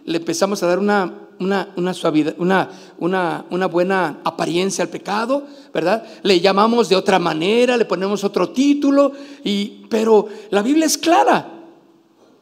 le 0.04 0.18
empezamos 0.18 0.62
a 0.62 0.66
dar 0.66 0.78
una, 0.78 1.12
una, 1.38 1.94
suavidad, 1.94 2.34
una, 2.38 2.70
una, 2.98 3.66
buena 3.66 4.20
apariencia 4.24 4.82
al 4.82 4.90
pecado, 4.90 5.46
¿verdad? 5.74 6.04
Le 6.22 6.40
llamamos 6.40 6.88
de 6.88 6.96
otra 6.96 7.18
manera, 7.18 7.76
le 7.76 7.84
ponemos 7.84 8.24
otro 8.24 8.50
título, 8.50 9.12
y, 9.44 9.84
pero 9.90 10.26
la 10.50 10.62
Biblia 10.62 10.86
es 10.86 10.96
clara. 10.96 11.61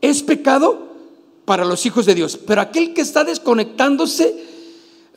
Es 0.01 0.23
pecado 0.23 0.89
para 1.45 1.65
los 1.65 1.85
hijos 1.87 2.07
de 2.07 2.15
Dios. 2.15 2.39
Pero 2.47 2.61
aquel 2.61 2.95
que 2.95 3.01
está 3.01 3.25
desconectándose, 3.25 4.35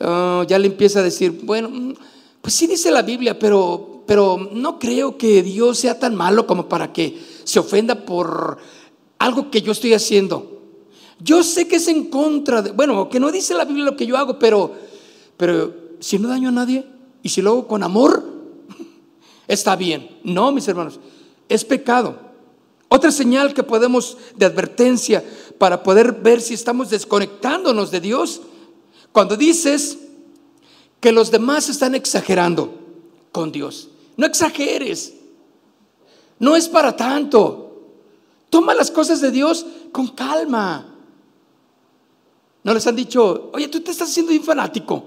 ah, 0.00 0.44
ya 0.48 0.58
le 0.58 0.66
empieza 0.66 1.00
a 1.00 1.02
decir, 1.02 1.40
bueno, 1.42 1.68
mm, 1.70 1.94
pues 2.40 2.54
sí 2.54 2.66
dice 2.66 2.90
la 2.90 3.02
Biblia, 3.02 3.38
pero 3.38 3.94
pero 4.06 4.50
no 4.52 4.78
creo 4.78 5.16
que 5.16 5.42
Dios 5.42 5.78
sea 5.78 5.98
tan 5.98 6.14
malo 6.14 6.46
como 6.46 6.68
para 6.68 6.92
que 6.92 7.18
se 7.44 7.58
ofenda 7.58 8.04
por 8.04 8.58
algo 9.18 9.50
que 9.50 9.62
yo 9.62 9.72
estoy 9.72 9.94
haciendo. 9.94 10.60
Yo 11.20 11.42
sé 11.42 11.66
que 11.66 11.76
es 11.76 11.88
en 11.88 12.10
contra 12.10 12.60
de, 12.60 12.72
bueno, 12.72 13.08
que 13.08 13.20
no 13.20 13.30
dice 13.30 13.54
la 13.54 13.64
Biblia 13.64 13.84
lo 13.84 13.96
que 13.96 14.06
yo 14.06 14.16
hago, 14.16 14.38
pero, 14.38 14.72
pero 15.36 15.74
si 16.00 16.18
no 16.18 16.28
daño 16.28 16.50
a 16.50 16.52
nadie 16.52 16.84
y 17.22 17.28
si 17.28 17.40
lo 17.40 17.50
hago 17.50 17.68
con 17.68 17.82
amor, 17.82 18.24
está 19.48 19.76
bien. 19.76 20.18
No, 20.24 20.52
mis 20.52 20.68
hermanos, 20.68 21.00
es 21.48 21.64
pecado. 21.64 22.18
Otra 22.94 23.10
señal 23.10 23.54
que 23.54 23.64
podemos 23.64 24.16
de 24.36 24.46
advertencia 24.46 25.24
para 25.58 25.82
poder 25.82 26.12
ver 26.12 26.40
si 26.40 26.54
estamos 26.54 26.90
desconectándonos 26.90 27.90
de 27.90 27.98
Dios, 27.98 28.40
cuando 29.10 29.36
dices 29.36 29.98
que 31.00 31.10
los 31.10 31.32
demás 31.32 31.68
están 31.68 31.96
exagerando 31.96 32.72
con 33.32 33.50
Dios. 33.50 33.88
No 34.16 34.26
exageres. 34.26 35.12
No 36.38 36.54
es 36.54 36.68
para 36.68 36.96
tanto. 36.96 37.82
Toma 38.48 38.74
las 38.74 38.92
cosas 38.92 39.20
de 39.20 39.32
Dios 39.32 39.66
con 39.90 40.06
calma. 40.14 40.94
No 42.62 42.74
les 42.74 42.86
han 42.86 42.94
dicho, 42.94 43.50
oye, 43.54 43.66
tú 43.66 43.80
te 43.80 43.90
estás 43.90 44.10
haciendo 44.10 44.30
un 44.30 44.44
fanático. 44.44 45.04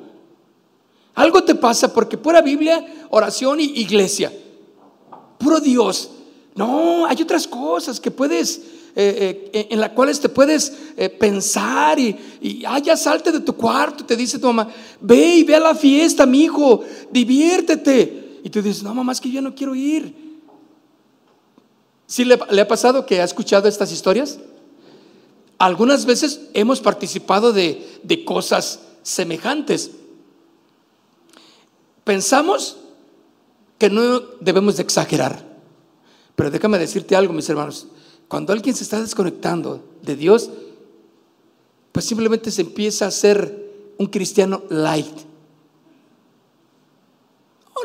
Algo 1.15 1.41
te 1.41 1.55
pasa 1.55 1.93
porque 1.93 2.17
pura 2.17 2.41
Biblia, 2.41 3.07
oración 3.11 3.61
y 3.61 3.79
iglesia. 3.79 4.33
Puro 5.37 5.61
Dios. 5.61 6.11
No, 6.57 7.05
hay 7.05 7.21
otras 7.21 7.47
cosas 7.47 7.99
que 7.99 8.09
puedes, 8.09 8.57
eh, 8.95 9.51
eh, 9.53 9.67
en 9.69 9.79
las 9.79 9.91
cuales 9.91 10.19
te 10.19 10.27
puedes 10.27 10.73
eh, 10.97 11.07
pensar 11.07 11.99
y, 11.99 12.17
y 12.41 12.65
ah, 12.65 12.79
ya 12.79 12.97
salte 12.97 13.31
de 13.31 13.41
tu 13.41 13.53
cuarto, 13.53 14.03
te 14.03 14.15
dice 14.15 14.39
tu 14.39 14.47
mamá, 14.47 14.67
ve 14.99 15.35
y 15.35 15.43
ve 15.43 15.55
a 15.55 15.59
la 15.59 15.75
fiesta, 15.75 16.25
mi 16.25 16.45
hijo, 16.45 16.83
diviértete. 17.11 18.39
Y 18.43 18.49
tú 18.49 18.63
dices, 18.63 18.81
no, 18.81 18.95
mamá, 18.95 19.11
es 19.11 19.21
que 19.21 19.29
yo 19.29 19.39
no 19.39 19.53
quiero 19.53 19.75
ir. 19.75 20.15
¿Sí 22.07 22.25
le, 22.25 22.39
ha 22.61 22.67
pasado 22.67 23.05
que 23.05 23.21
ha 23.21 23.23
escuchado 23.23 23.67
estas 23.67 23.91
historias? 23.91 24.39
Algunas 25.59 26.07
veces 26.07 26.41
hemos 26.55 26.79
participado 26.79 27.53
de, 27.53 27.99
de 28.01 28.25
cosas 28.25 28.79
semejantes. 29.03 29.91
Pensamos 32.03 32.77
que 33.77 33.91
no 33.91 34.21
debemos 34.39 34.77
de 34.77 34.81
exagerar. 34.81 35.56
Pero 36.37 36.49
déjame 36.49 36.79
decirte 36.79 37.17
algo, 37.17 37.33
mis 37.33 37.49
hermanos. 37.49 37.87
Cuando 38.29 38.53
alguien 38.53 38.73
se 38.73 38.85
está 38.85 39.01
desconectando 39.01 39.83
de 40.01 40.15
Dios, 40.15 40.49
pues 41.91 42.05
simplemente 42.05 42.49
se 42.51 42.61
empieza 42.61 43.07
a 43.07 43.11
ser 43.11 43.67
un 43.97 44.07
cristiano 44.07 44.63
light 44.69 45.27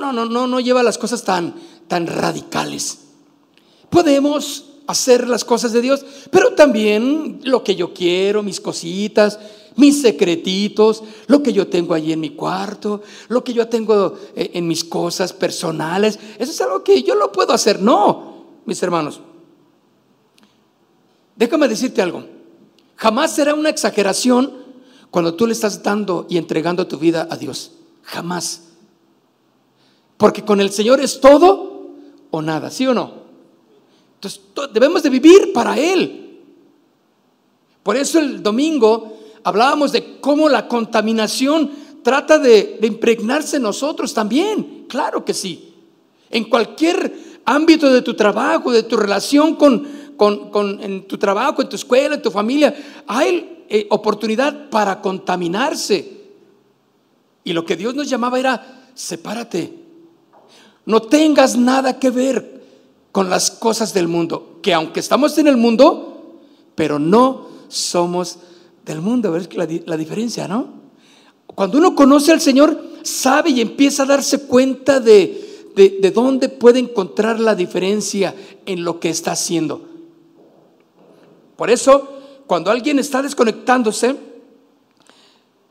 no, 0.03 0.13
no, 0.13 0.25
no, 0.27 0.47
no 0.47 0.61
lleva 0.61 0.83
las 0.83 0.99
cosas 0.99 1.23
tan, 1.23 1.55
tan 1.87 2.07
radicales. 2.07 2.99
Podemos 3.91 4.65
hacer 4.87 5.29
las 5.29 5.45
cosas 5.45 5.73
de 5.73 5.81
Dios, 5.81 6.05
pero 6.31 6.55
también 6.55 7.41
lo 7.45 7.63
que 7.63 7.77
yo 7.77 7.95
quiero, 7.95 8.43
mis 8.43 8.61
cositas, 8.61 9.39
mis 9.77 10.03
secretitos, 10.03 11.03
lo 11.29 11.43
que 11.43 11.53
yo 11.53 11.69
tengo 11.69 11.95
allí 11.95 12.13
en 12.13 12.21
mi 12.21 12.31
cuarto, 12.31 13.03
lo 13.29 13.45
que 13.45 13.53
yo 13.53 13.69
tengo 13.69 14.19
eh, 14.35 14.51
en 14.55 14.67
mis 14.67 14.85
cosas 14.85 15.33
personales, 15.33 16.19
eso 16.39 16.51
es 16.51 16.61
algo 16.61 16.83
que 16.83 17.03
yo 17.03 17.15
lo 17.15 17.31
puedo 17.31 17.53
hacer. 17.53 17.81
No, 17.81 18.32
mis 18.65 18.83
hermanos. 18.83 19.21
Déjame 21.37 21.69
decirte 21.69 22.03
algo. 22.03 22.25
Jamás 22.97 23.35
será 23.35 23.55
una 23.55 23.69
exageración 23.69 24.53
cuando 25.11 25.35
tú 25.35 25.47
le 25.47 25.53
estás 25.53 25.83
dando 25.83 26.27
y 26.29 26.39
entregando 26.39 26.87
tu 26.87 26.99
vida 26.99 27.27
a 27.31 27.37
Dios. 27.37 27.73
Jamás. 28.03 28.69
Porque 30.17 30.45
con 30.45 30.61
el 30.61 30.71
Señor 30.71 31.01
es 31.01 31.21
todo 31.21 31.91
o 32.31 32.43
nada, 32.43 32.71
¿sí 32.71 32.87
o 32.87 32.95
no? 32.95 33.23
Entonces 34.15 34.41
debemos 34.73 35.03
de 35.03 35.11
vivir 35.11 35.53
para 35.53 35.77
Él. 35.77 36.41
Por 37.83 37.97
eso 37.97 38.21
el 38.21 38.43
domingo 38.43 39.19
hablábamos 39.43 39.91
de 39.93 40.21
cómo 40.21 40.49
la 40.49 40.69
contaminación 40.69 41.71
trata 42.03 42.39
de, 42.39 42.79
impregnarse 42.83 43.57
en 43.57 43.63
nosotros 43.63 44.15
también. 44.15 44.87
Claro 44.89 45.25
que 45.25 45.35
sí. 45.35 45.75
En 46.31 46.45
cualquier 46.45 47.32
ámbito 47.45 47.93
de 47.93 48.03
tu 48.03 48.15
trabajo, 48.15 48.73
de 48.73 48.83
tu 48.83 48.97
relación 48.97 49.57
con, 49.57 49.87
con, 50.17 50.81
en 50.83 51.07
tu 51.07 51.19
trabajo, 51.19 51.63
en 51.63 51.69
tu 51.69 51.77
escuela, 51.77 52.15
en 52.15 52.23
tu 52.23 52.31
familia, 52.31 52.75
hay 53.07 53.65
eh, 53.69 53.87
oportunidad 53.91 54.71
para 54.71 55.01
contaminarse. 55.01 56.21
Y 57.45 57.53
lo 57.53 57.65
que 57.65 57.77
Dios 57.77 57.95
nos 57.95 58.09
llamaba 58.09 58.39
era, 58.39 58.91
sepárate, 58.95 59.73
no 60.87 61.03
tengas 61.03 61.57
nada 61.57 61.99
que 61.99 62.11
ver 62.11 62.63
con 63.11 63.29
las 63.29 63.51
cosas 63.51 63.93
del 63.93 64.09
mundo, 64.09 64.59
que 64.63 64.73
aunque 64.73 65.01
estamos 65.01 65.37
en 65.39 65.47
el 65.49 65.57
mundo, 65.57 66.41
pero 66.75 66.99
no 66.99 67.49
somos 67.69 68.39
del 68.85 69.01
mundo. 69.01 69.33
¿Ves 69.33 69.55
la, 69.55 69.69
la 69.87 69.97
diferencia, 69.97 70.49
no? 70.49 70.83
Cuando 71.47 71.79
uno 71.79 71.95
conoce 71.95 72.33
al 72.33 72.41
Señor, 72.41 72.93
sabe 73.03 73.51
y 73.51 73.61
empieza 73.61 74.05
a 74.05 74.07
darse 74.07 74.47
cuenta 74.47 75.01
de, 75.01 75.52
de, 75.75 75.99
de 76.01 76.11
dónde 76.11 76.49
puede 76.49 76.79
encontrar 76.79 77.41
la 77.41 77.55
diferencia 77.55 78.35
en 78.67 78.85
lo 78.85 79.01
que 79.01 79.11
está 79.11 79.33
haciendo. 79.33 79.89
Por 81.57 81.71
eso, 81.71 82.09
cuando 82.47 82.71
alguien 82.71 82.99
está 82.99 83.23
desconectándose, 83.23 84.17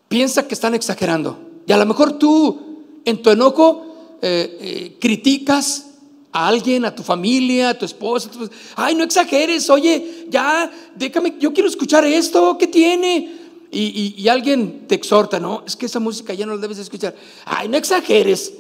piensa 0.08 0.48
que 0.48 0.54
están 0.54 0.74
exagerando. 0.74 1.38
Y 1.66 1.72
a 1.72 1.78
lo 1.78 1.86
mejor 1.86 2.14
tú, 2.14 3.02
en 3.06 3.22
tu 3.22 3.30
enojo, 3.30 4.18
eh, 4.22 4.58
eh, 4.62 4.98
criticas 5.00 5.88
a 6.32 6.48
alguien, 6.48 6.86
a 6.86 6.96
tu 6.96 7.04
familia, 7.04 7.70
a 7.70 7.78
tu 7.78 7.86
esposa. 7.86 8.30
Ay, 8.76 8.96
no 8.96 9.04
exageres, 9.04 9.70
oye, 9.70 10.28
ya, 10.30 10.72
déjame, 10.96 11.36
yo 11.40 11.54
quiero 11.54 11.70
escuchar 11.70 12.06
esto, 12.06 12.58
¿qué 12.58 12.68
tiene? 12.68 13.40
Y, 13.72 14.16
y, 14.18 14.28
alguien 14.28 14.86
te 14.86 14.96
exhorta, 14.96 15.40
no, 15.40 15.64
es 15.66 15.78
que 15.78 15.86
esa 15.86 16.02
música 16.02 16.34
ya 16.34 16.46
no 16.46 16.56
la 16.56 16.62
debes 16.62 16.78
escuchar. 16.78 17.16
Ay, 17.46 17.70
no 17.70 17.78
exageres. 17.78 18.54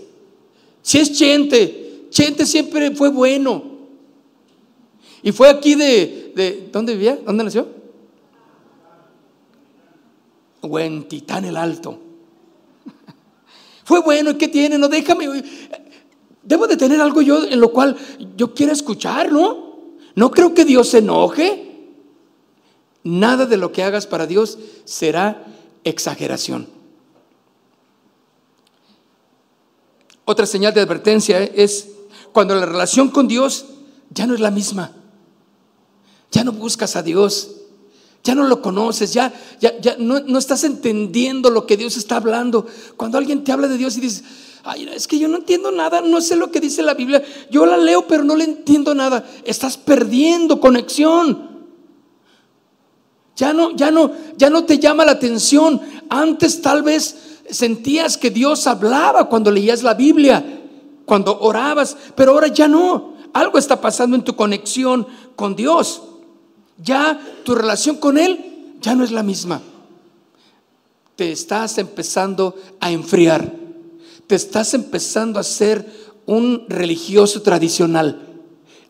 Si 0.81 0.97
es 0.97 1.13
Chente, 1.13 2.07
Chente 2.09 2.45
siempre 2.45 2.91
fue 2.91 3.09
bueno. 3.09 3.63
Y 5.23 5.31
fue 5.31 5.49
aquí 5.49 5.75
de, 5.75 6.33
de 6.35 6.69
¿dónde 6.71 6.93
vivía? 6.93 7.19
¿Dónde 7.25 7.43
nació? 7.43 7.67
Huentitán 10.61 11.45
el 11.45 11.57
Alto. 11.57 11.99
Fue 13.83 14.01
bueno, 14.01 14.37
¿qué 14.37 14.47
tiene? 14.47 14.77
No 14.77 14.87
déjame. 14.87 15.43
Debo 16.43 16.67
de 16.67 16.77
tener 16.77 17.01
algo 17.01 17.21
yo 17.21 17.43
en 17.43 17.59
lo 17.59 17.71
cual 17.71 17.95
yo 18.35 18.53
quiera 18.53 18.73
escuchar, 18.73 19.31
¿no? 19.31 19.71
No 20.15 20.31
creo 20.31 20.53
que 20.53 20.65
Dios 20.65 20.89
se 20.89 20.99
enoje. 20.99 21.67
Nada 23.03 23.45
de 23.45 23.57
lo 23.57 23.71
que 23.71 23.83
hagas 23.83 24.07
para 24.07 24.27
Dios 24.27 24.59
será 24.85 25.45
exageración. 25.83 26.67
Otra 30.31 30.45
señal 30.45 30.73
de 30.73 30.79
advertencia 30.79 31.43
es 31.43 31.89
cuando 32.31 32.55
la 32.55 32.65
relación 32.65 33.09
con 33.09 33.27
Dios 33.27 33.65
ya 34.11 34.25
no 34.25 34.33
es 34.33 34.39
la 34.39 34.49
misma. 34.49 34.93
Ya 36.31 36.45
no 36.45 36.53
buscas 36.53 36.95
a 36.95 37.03
Dios. 37.03 37.49
Ya 38.23 38.33
no 38.33 38.47
lo 38.47 38.61
conoces, 38.61 39.11
ya, 39.11 39.33
ya, 39.59 39.77
ya 39.81 39.97
no, 39.99 40.21
no, 40.21 40.39
estás 40.39 40.63
entendiendo 40.63 41.49
lo 41.49 41.67
que 41.67 41.75
Dios 41.75 41.97
está 41.97 42.15
hablando. 42.15 42.65
Cuando 42.95 43.17
alguien 43.17 43.43
te 43.43 43.51
habla 43.51 43.67
de 43.67 43.77
Dios 43.77 43.97
y 43.97 43.99
dices, 43.99 44.23
ay, 44.63 44.87
es 44.95 45.05
que 45.05 45.19
yo 45.19 45.27
no 45.27 45.35
entiendo 45.35 45.69
nada, 45.69 45.99
no 45.99 46.21
sé 46.21 46.37
lo 46.37 46.49
que 46.49 46.61
dice 46.61 46.81
la 46.81 46.93
Biblia, 46.93 47.21
yo 47.49 47.65
la 47.65 47.75
leo 47.75 48.07
pero 48.07 48.23
no 48.23 48.37
le 48.37 48.45
entiendo 48.45 48.95
nada, 48.95 49.29
estás 49.43 49.75
perdiendo 49.75 50.61
conexión. 50.61 51.65
Ya 53.35 53.51
no, 53.51 53.75
ya 53.75 53.91
no, 53.91 54.13
ya 54.37 54.49
no 54.49 54.63
te 54.63 54.79
llama 54.79 55.03
la 55.03 55.11
atención. 55.11 55.81
Antes 56.07 56.61
tal 56.61 56.83
vez 56.83 57.30
sentías 57.51 58.17
que 58.17 58.31
Dios 58.31 58.65
hablaba 58.67 59.29
cuando 59.29 59.51
leías 59.51 59.83
la 59.83 59.93
Biblia, 59.93 60.61
cuando 61.05 61.39
orabas, 61.39 61.95
pero 62.15 62.31
ahora 62.31 62.47
ya 62.47 62.67
no. 62.67 63.11
Algo 63.33 63.57
está 63.57 63.79
pasando 63.79 64.15
en 64.15 64.23
tu 64.23 64.35
conexión 64.35 65.07
con 65.35 65.55
Dios 65.55 66.01
ya 66.83 67.19
tu 67.43 67.55
relación 67.55 67.97
con 67.97 68.17
Él 68.17 68.75
ya 68.81 68.95
no 68.95 69.03
es 69.03 69.11
la 69.11 69.23
misma. 69.23 69.61
Te 71.15 71.31
estás 71.31 71.77
empezando 71.77 72.55
a 72.79 72.91
enfriar. 72.91 73.53
Te 74.27 74.35
estás 74.35 74.73
empezando 74.73 75.39
a 75.39 75.43
ser 75.43 75.85
un 76.25 76.65
religioso 76.67 77.41
tradicional. 77.41 78.27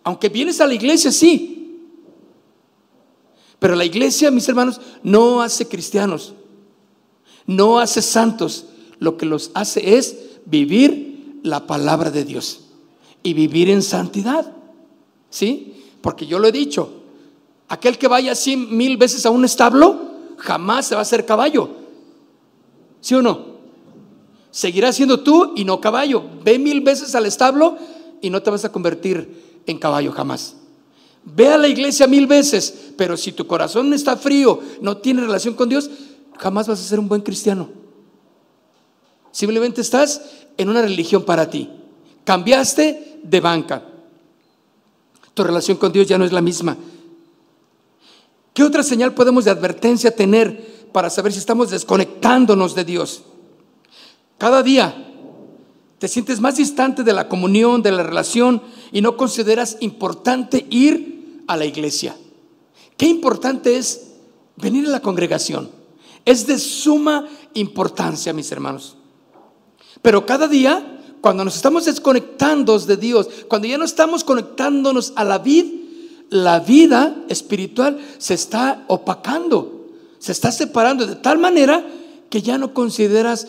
Aunque 0.04 0.30
vienes 0.30 0.62
a 0.62 0.68
la 0.68 0.74
iglesia, 0.74 1.12
sí. 1.12 1.80
Pero 3.60 3.76
la 3.76 3.86
iglesia, 3.86 4.32
mis 4.32 4.48
hermanos, 4.48 4.80
no 5.04 5.42
hace 5.42 5.68
cristianos. 5.68 6.34
No 7.48 7.80
hace 7.80 8.02
santos. 8.02 8.66
Lo 9.00 9.18
que 9.18 9.26
los 9.26 9.52
hace 9.54 9.98
es 9.98 10.18
vivir 10.46 11.40
la 11.44 11.68
palabra 11.68 12.12
de 12.12 12.24
Dios 12.24 12.62
y 13.24 13.34
vivir 13.34 13.70
en 13.70 13.82
santidad. 13.82 14.54
¿Sí? 15.30 15.84
Porque 16.02 16.26
yo 16.26 16.40
lo 16.40 16.48
he 16.48 16.52
dicho, 16.52 17.02
Aquel 17.72 17.98
que 17.98 18.10
vaya 18.10 18.34
así 18.34 18.58
mil 18.58 18.98
veces 18.98 19.26
a 19.26 19.30
un 19.30 19.46
establo, 19.46 19.98
jamás 20.36 20.88
se 20.88 20.94
va 20.94 21.00
a 21.00 21.04
hacer 21.04 21.26
caballo. 21.26 21.70
¿Sí 23.00 23.16
o 23.16 23.22
no? 23.22 23.46
Seguirás 24.52 24.98
siendo 24.98 25.22
tú 25.22 25.54
y 25.56 25.64
no 25.64 25.80
caballo. 25.80 26.22
Ve 26.44 26.60
mil 26.60 26.82
veces 26.82 27.16
al 27.16 27.26
establo 27.26 27.78
y 28.20 28.30
no 28.30 28.44
te 28.44 28.50
vas 28.50 28.66
a 28.66 28.74
convertir 28.74 29.62
en 29.68 29.78
caballo 29.78 30.12
jamás. 30.12 30.58
Ve 31.24 31.48
a 31.48 31.58
la 31.58 31.70
iglesia 31.70 32.08
mil 32.08 32.28
veces, 32.28 32.92
pero 32.98 33.16
si 33.16 33.32
tu 33.32 33.48
corazón 33.48 33.94
está 33.94 34.18
frío, 34.18 34.60
no 34.82 34.98
tiene 34.98 35.22
relación 35.22 35.54
con 35.54 35.70
Dios, 35.70 35.90
jamás 36.42 36.68
vas 36.68 36.80
a 36.80 36.84
ser 36.84 37.00
un 37.00 37.08
buen 37.08 37.22
cristiano. 37.22 37.70
Simplemente 39.32 39.80
estás 39.82 40.22
en 40.58 40.70
una 40.70 40.82
religión 40.82 41.24
para 41.24 41.50
ti. 41.50 41.70
Cambiaste 42.24 43.20
de 43.22 43.40
banca. 43.40 43.84
Tu 45.36 45.44
relación 45.44 45.78
con 45.78 45.92
Dios 45.92 46.08
ya 46.08 46.18
no 46.18 46.26
es 46.26 46.32
la 46.32 46.42
misma. 46.42 46.76
¿Qué 48.54 48.64
otra 48.64 48.82
señal 48.82 49.14
podemos 49.14 49.46
de 49.46 49.52
advertencia 49.52 50.16
tener 50.16 50.90
para 50.92 51.12
saber 51.12 51.32
si 51.32 51.38
estamos 51.38 51.70
desconectándonos 51.70 52.74
de 52.74 52.86
Dios? 52.86 53.22
Cada 54.40 54.64
día 54.64 54.96
te 56.00 56.08
sientes 56.08 56.40
más 56.40 56.58
distante 56.58 57.04
de 57.04 57.14
la 57.14 57.30
comunión, 57.30 57.84
de 57.84 57.92
la 57.92 58.02
relación 58.02 58.64
y 58.92 59.02
no 59.02 59.16
consideras 59.16 59.78
importante 59.80 60.66
ir 60.72 61.44
a 61.48 61.56
la 61.56 61.66
iglesia. 61.66 62.18
Qué 62.98 63.06
importante 63.06 63.78
es 63.78 64.08
venir 64.58 64.88
a 64.88 64.90
la 64.90 65.02
congregación. 65.02 65.81
Es 66.26 66.46
de 66.48 66.58
suma 66.60 67.28
importancia, 67.54 68.34
mis 68.34 68.52
hermanos. 68.52 68.98
Pero 70.02 70.26
cada 70.26 70.48
día, 70.48 71.00
cuando 71.22 71.46
nos 71.46 71.56
estamos 71.56 71.86
desconectando 71.86 72.78
de 72.80 72.98
Dios, 72.98 73.28
cuando 73.48 73.68
ya 73.68 73.78
no 73.78 73.86
estamos 73.86 74.24
conectándonos 74.24 75.14
a 75.16 75.24
la 75.24 75.40
vida, 75.40 75.70
la 76.30 76.60
vida 76.60 77.16
espiritual 77.28 78.00
se 78.18 78.34
está 78.34 78.86
opacando, 78.88 79.90
se 80.18 80.32
está 80.32 80.52
separando 80.52 81.06
de 81.06 81.18
tal 81.18 81.38
manera 81.38 81.86
que 82.30 82.42
ya 82.42 82.58
no 82.58 82.74
consideras, 82.74 83.48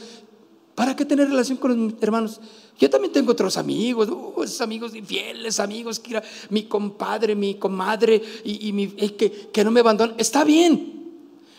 ¿para 0.74 0.96
qué 0.96 1.04
tener 1.04 1.28
relación 1.28 1.58
con 1.58 1.86
los 1.86 2.02
hermanos? 2.02 2.40
Yo 2.78 2.90
también 2.90 3.12
tengo 3.12 3.30
otros 3.30 3.56
amigos, 3.56 4.08
uh, 4.08 4.42
esos 4.42 4.60
amigos 4.60 4.94
infieles, 4.96 5.60
amigos, 5.60 6.00
que 6.00 6.20
mi 6.50 6.64
compadre, 6.64 7.36
mi 7.36 7.54
comadre, 7.54 8.20
y, 8.44 8.72
mi, 8.72 8.88
que, 8.88 9.50
que, 9.52 9.64
no 9.64 9.70
me 9.70 9.80
abandonan. 9.80 10.16
Está 10.18 10.42
bien, 10.42 11.01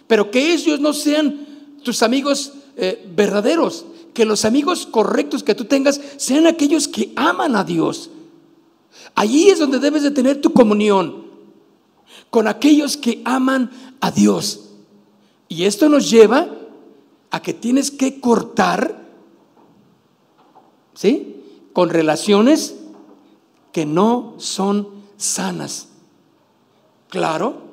pero 0.07 0.31
que 0.31 0.53
ellos 0.53 0.79
no 0.79 0.93
sean 0.93 1.47
tus 1.83 2.03
amigos 2.03 2.53
eh, 2.75 3.05
verdaderos, 3.15 3.85
que 4.13 4.25
los 4.25 4.45
amigos 4.45 4.85
correctos 4.85 5.43
que 5.43 5.55
tú 5.55 5.65
tengas 5.65 5.99
sean 6.17 6.47
aquellos 6.47 6.87
que 6.87 7.11
aman 7.15 7.55
a 7.55 7.63
Dios, 7.63 8.09
Allí 9.15 9.49
es 9.49 9.59
donde 9.59 9.79
debes 9.79 10.03
de 10.03 10.11
tener 10.11 10.41
tu 10.41 10.53
comunión 10.53 11.23
con 12.29 12.47
aquellos 12.47 12.97
que 12.97 13.21
aman 13.25 13.71
a 14.01 14.11
Dios. 14.11 14.71
Y 15.47 15.65
esto 15.65 15.89
nos 15.89 16.09
lleva 16.09 16.47
a 17.29 17.41
que 17.41 17.53
tienes 17.53 17.91
que 17.91 18.19
cortar, 18.19 19.07
¿sí? 20.93 21.43
Con 21.73 21.89
relaciones 21.89 22.75
que 23.71 23.85
no 23.85 24.35
son 24.37 24.89
sanas. 25.17 25.89
Claro. 27.09 27.72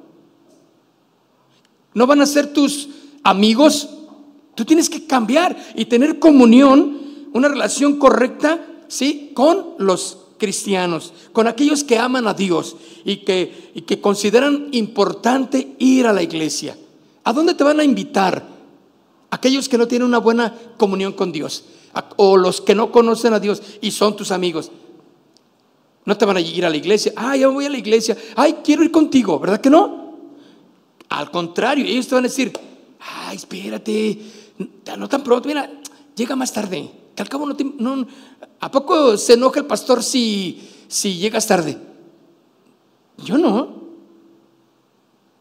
No 1.94 2.06
van 2.06 2.20
a 2.20 2.26
ser 2.26 2.52
tus 2.52 2.88
amigos. 3.22 3.88
Tú 4.54 4.64
tienes 4.64 4.88
que 4.88 5.06
cambiar 5.06 5.56
y 5.74 5.86
tener 5.86 6.18
comunión, 6.18 6.98
una 7.32 7.48
relación 7.48 7.98
correcta, 7.98 8.64
¿sí? 8.88 9.32
Con 9.34 9.74
los 9.78 10.18
cristianos, 10.38 11.12
con 11.32 11.46
aquellos 11.46 11.84
que 11.84 11.98
aman 11.98 12.26
a 12.26 12.34
Dios 12.34 12.76
y 13.04 13.18
que, 13.18 13.70
y 13.74 13.82
que 13.82 14.00
consideran 14.00 14.68
importante 14.72 15.76
ir 15.78 16.06
a 16.06 16.12
la 16.12 16.22
iglesia. 16.22 16.76
¿A 17.24 17.32
dónde 17.32 17.54
te 17.54 17.62
van 17.62 17.78
a 17.78 17.84
invitar? 17.84 18.44
Aquellos 19.30 19.68
que 19.68 19.78
no 19.78 19.86
tienen 19.86 20.08
una 20.08 20.18
buena 20.18 20.54
comunión 20.76 21.12
con 21.12 21.30
Dios 21.30 21.64
o 22.16 22.36
los 22.36 22.60
que 22.60 22.74
no 22.74 22.90
conocen 22.90 23.34
a 23.34 23.40
Dios 23.40 23.62
y 23.80 23.90
son 23.90 24.16
tus 24.16 24.32
amigos. 24.32 24.70
No 26.04 26.16
te 26.16 26.24
van 26.24 26.38
a 26.38 26.40
ir 26.40 26.64
a 26.64 26.70
la 26.70 26.76
iglesia. 26.76 27.12
Ah, 27.14 27.36
ya 27.36 27.48
voy 27.48 27.66
a 27.66 27.70
la 27.70 27.78
iglesia. 27.78 28.16
Ay, 28.34 28.56
quiero 28.64 28.82
ir 28.82 28.90
contigo. 28.90 29.38
¿Verdad 29.38 29.60
que 29.60 29.70
no? 29.70 30.09
Al 31.10 31.30
contrario, 31.30 31.84
ellos 31.84 32.08
te 32.08 32.14
van 32.14 32.24
a 32.24 32.28
decir, 32.28 32.52
ay, 33.00 33.36
espérate, 33.36 34.18
no 34.96 35.08
tan 35.08 35.22
pronto, 35.22 35.48
mira, 35.48 35.70
llega 36.16 36.36
más 36.36 36.52
tarde. 36.52 36.90
Que 37.14 37.22
al 37.22 37.28
cabo 37.28 37.46
no, 37.46 37.56
te, 37.56 37.64
no, 37.64 38.06
¿A 38.60 38.70
poco 38.70 39.16
se 39.16 39.34
enoja 39.34 39.60
el 39.60 39.66
pastor 39.66 40.02
si, 40.02 40.68
si 40.86 41.16
llegas 41.16 41.46
tarde? 41.46 41.78
Yo 43.24 43.38
no. 43.38 43.80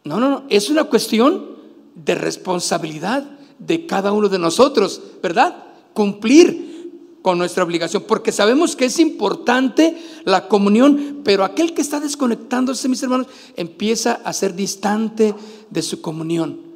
No, 0.05 0.19
no, 0.19 0.29
no. 0.29 0.43
Es 0.49 0.69
una 0.69 0.85
cuestión 0.85 1.57
de 1.95 2.15
responsabilidad 2.15 3.29
de 3.59 3.85
cada 3.85 4.11
uno 4.11 4.29
de 4.29 4.39
nosotros, 4.39 5.01
¿verdad? 5.21 5.65
Cumplir 5.93 6.68
con 7.21 7.37
nuestra 7.37 7.63
obligación, 7.63 8.03
porque 8.07 8.31
sabemos 8.31 8.75
que 8.75 8.85
es 8.85 8.99
importante 8.99 9.97
la 10.23 10.47
comunión, 10.47 11.21
pero 11.23 11.43
aquel 11.43 11.73
que 11.73 11.81
está 11.81 11.99
desconectándose, 11.99 12.87
mis 12.87 13.03
hermanos, 13.03 13.27
empieza 13.57 14.21
a 14.23 14.31
ser 14.31 14.55
distante 14.55 15.35
de 15.69 15.81
su 15.81 16.01
comunión. 16.01 16.69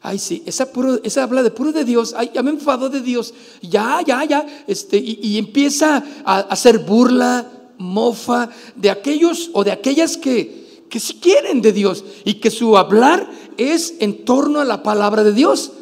Ay, 0.00 0.18
sí, 0.18 0.42
esa, 0.46 0.72
puro, 0.72 1.00
esa 1.04 1.22
habla 1.22 1.42
de 1.42 1.50
puro 1.50 1.70
de 1.70 1.84
Dios. 1.84 2.14
Ay, 2.16 2.30
ya 2.34 2.42
me 2.42 2.50
enfadó 2.50 2.88
de 2.88 3.00
Dios. 3.00 3.34
Ya, 3.60 4.00
ya, 4.04 4.24
ya. 4.24 4.46
Este, 4.66 4.98
y, 4.98 5.38
empieza 5.38 6.02
a, 6.24 6.38
hacer 6.40 6.80
burla, 6.80 7.46
mofa 7.78 8.50
de 8.74 8.90
aquellos 8.90 9.50
o 9.52 9.62
de 9.62 9.70
aquellas 9.70 10.16
que, 10.16 10.84
que 10.88 11.00
quieren 11.20 11.62
de 11.62 11.72
Dios 11.72 12.04
y 12.24 12.34
que 12.34 12.50
su 12.50 12.76
hablar 12.76 13.30
es 13.56 13.94
en 14.00 14.24
torno 14.24 14.60
a 14.60 14.64
la 14.64 14.82
palabra 14.82 15.22
de 15.22 15.32
Dios. 15.32 15.72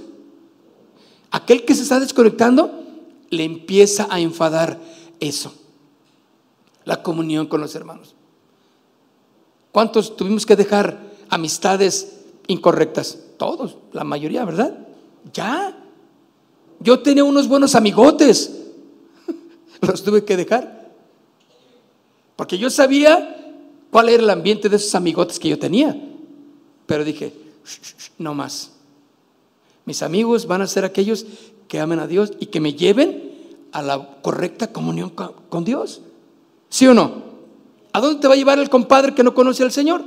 Aquel 1.30 1.64
que 1.64 1.74
se 1.74 1.82
está 1.82 1.98
desconectando 1.98 2.80
le 3.30 3.44
empieza 3.44 4.08
a 4.10 4.20
enfadar 4.20 4.78
eso, 5.20 5.54
la 6.84 7.02
comunión 7.02 7.46
con 7.46 7.60
los 7.60 7.74
hermanos. 7.74 8.14
¿Cuántos 9.72 10.16
tuvimos 10.16 10.44
que 10.44 10.56
dejar 10.56 10.98
amistades 11.28 12.22
incorrectas? 12.48 13.18
Todos, 13.36 13.76
la 13.92 14.04
mayoría, 14.04 14.44
¿verdad? 14.44 14.76
Ya. 15.32 15.76
Yo 16.80 17.00
tenía 17.00 17.24
unos 17.24 17.46
buenos 17.46 17.74
amigotes, 17.74 18.52
los 19.80 20.02
tuve 20.02 20.24
que 20.24 20.36
dejar. 20.36 20.90
Porque 22.36 22.58
yo 22.58 22.68
sabía 22.70 23.36
cuál 23.90 24.08
era 24.08 24.22
el 24.22 24.30
ambiente 24.30 24.68
de 24.68 24.76
esos 24.76 24.94
amigotes 24.94 25.38
que 25.38 25.48
yo 25.48 25.58
tenía. 25.58 25.96
Pero 26.86 27.04
dije, 27.04 27.32
no 28.18 28.34
más. 28.34 28.72
Mis 29.84 30.02
amigos 30.02 30.46
van 30.46 30.62
a 30.62 30.66
ser 30.66 30.84
aquellos 30.84 31.26
que 31.70 31.78
amen 31.78 32.00
a 32.00 32.08
Dios 32.08 32.32
y 32.40 32.46
que 32.46 32.58
me 32.58 32.74
lleven 32.74 33.30
a 33.70 33.80
la 33.80 34.20
correcta 34.22 34.72
comunión 34.72 35.10
con 35.10 35.64
Dios. 35.64 36.02
¿Sí 36.68 36.84
o 36.88 36.94
no? 36.94 37.22
¿A 37.92 38.00
dónde 38.00 38.20
te 38.20 38.26
va 38.26 38.34
a 38.34 38.36
llevar 38.36 38.58
el 38.58 38.68
compadre 38.68 39.14
que 39.14 39.22
no 39.22 39.34
conoce 39.34 39.62
al 39.62 39.70
Señor? 39.70 40.02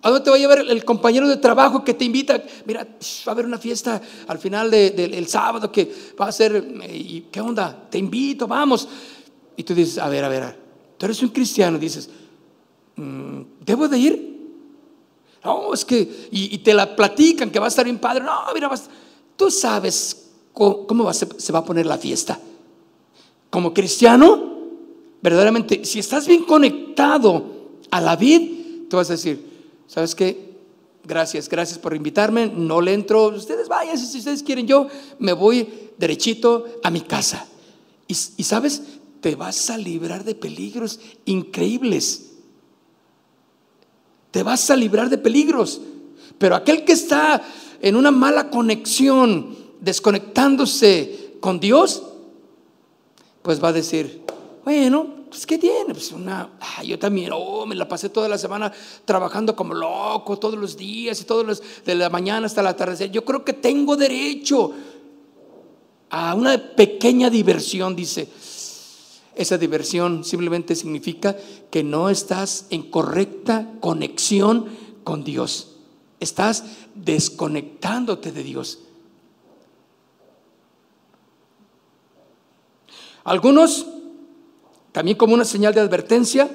¿A 0.00 0.08
dónde 0.08 0.24
te 0.24 0.30
va 0.30 0.36
a 0.36 0.38
llevar 0.38 0.60
el 0.60 0.82
compañero 0.86 1.28
de 1.28 1.36
trabajo 1.36 1.84
que 1.84 1.92
te 1.92 2.06
invita? 2.06 2.42
Mira, 2.64 2.84
va 2.84 2.96
a 3.26 3.30
haber 3.32 3.44
una 3.44 3.58
fiesta 3.58 4.00
al 4.26 4.38
final 4.38 4.70
del 4.70 5.26
sábado 5.26 5.70
que 5.70 5.94
va 6.18 6.28
a 6.28 6.32
ser, 6.32 6.72
¿y 6.90 7.26
qué 7.30 7.42
onda? 7.42 7.86
Te 7.90 7.98
invito, 7.98 8.46
vamos. 8.46 8.88
Y 9.58 9.62
tú 9.62 9.74
dices, 9.74 9.98
a 9.98 10.08
ver, 10.08 10.24
a 10.24 10.30
ver, 10.30 10.58
tú 10.96 11.04
eres 11.04 11.22
un 11.22 11.28
cristiano, 11.28 11.78
dices, 11.78 12.08
mm, 12.96 13.42
¿debo 13.66 13.86
de 13.86 13.98
ir? 13.98 14.30
No, 15.44 15.74
es 15.74 15.84
que, 15.84 16.28
y, 16.30 16.56
te 16.56 16.72
la 16.72 16.96
platican 16.96 17.50
que 17.50 17.58
va 17.58 17.66
a 17.66 17.68
estar 17.68 17.84
bien 17.84 17.98
padre. 17.98 18.24
No, 18.24 18.32
mira, 18.54 18.66
vas, 18.66 18.88
tú 19.36 19.50
sabes 19.50 20.29
cómo, 20.86 21.12
se, 21.12 21.52
va 21.52 21.60
a 21.60 21.64
poner 21.64 21.86
la 21.86 21.98
fiesta. 21.98 22.38
Como 23.50 23.74
cristiano, 23.74 24.58
verdaderamente, 25.22 25.84
si 25.84 25.98
estás 25.98 26.26
bien 26.26 26.44
conectado 26.44 27.44
a 27.90 28.00
la 28.00 28.16
vid, 28.16 28.88
tú 28.88 28.96
vas 28.96 29.10
a 29.10 29.14
decir, 29.14 29.44
¿sabes 29.86 30.14
qué? 30.14 30.50
Gracias, 31.04 31.48
gracias 31.48 31.78
por 31.78 31.94
invitarme. 31.94 32.46
No 32.46 32.80
le 32.80 32.92
entro. 32.92 33.28
Ustedes 33.28 33.68
vayan, 33.68 33.98
si 33.98 34.18
ustedes 34.18 34.42
quieren, 34.42 34.66
yo 34.66 34.86
me 35.18 35.32
voy 35.32 35.68
derechito 35.98 36.66
a 36.82 36.90
mi 36.90 37.00
casa. 37.00 37.46
y 38.06 38.14
sabes, 38.14 38.82
te 39.20 39.34
vas 39.34 39.70
a 39.70 39.78
librar 39.78 40.24
de 40.24 40.34
peligros 40.34 41.00
increíbles 41.24 42.30
te 44.30 44.42
vas 44.42 44.70
a 44.70 44.76
librar 44.76 45.08
de 45.10 45.18
peligros. 45.18 45.80
Pero 46.38 46.54
aquel 46.54 46.84
que 46.84 46.92
está 46.92 47.42
en 47.82 47.96
una 47.96 48.10
mala 48.10 48.50
conexión, 48.50 49.56
desconectándose 49.80 51.36
con 51.40 51.58
Dios, 51.60 52.02
pues 53.42 53.62
va 53.62 53.68
a 53.68 53.72
decir, 53.72 54.22
bueno, 54.64 55.20
pues 55.30 55.46
¿qué 55.46 55.58
tiene? 55.58 55.94
Pues 55.94 56.12
una, 56.12 56.50
yo 56.84 56.98
también, 56.98 57.30
oh, 57.32 57.64
me 57.64 57.74
la 57.74 57.88
pasé 57.88 58.08
toda 58.08 58.28
la 58.28 58.36
semana 58.36 58.72
trabajando 59.04 59.54
como 59.54 59.74
loco, 59.74 60.38
todos 60.38 60.58
los 60.58 60.76
días 60.76 61.20
y 61.20 61.24
todos 61.24 61.46
los, 61.46 61.62
de 61.84 61.94
la 61.94 62.10
mañana 62.10 62.46
hasta 62.46 62.62
la 62.62 62.74
tarde. 62.76 63.10
Yo 63.10 63.24
creo 63.24 63.44
que 63.44 63.52
tengo 63.52 63.96
derecho 63.96 64.72
a 66.10 66.34
una 66.34 66.74
pequeña 66.74 67.30
diversión, 67.30 67.96
dice. 67.96 68.28
Esa 69.36 69.56
diversión 69.56 70.24
simplemente 70.24 70.74
significa 70.74 71.36
que 71.70 71.82
no 71.82 72.10
estás 72.10 72.66
en 72.70 72.90
correcta 72.90 73.72
conexión 73.80 74.66
con 75.04 75.24
Dios. 75.24 75.76
Estás 76.18 76.64
desconectándote 76.94 78.32
de 78.32 78.42
Dios. 78.42 78.80
Algunos, 83.24 83.86
también 84.92 85.16
como 85.16 85.34
una 85.34 85.44
señal 85.44 85.74
de 85.74 85.80
advertencia, 85.80 86.50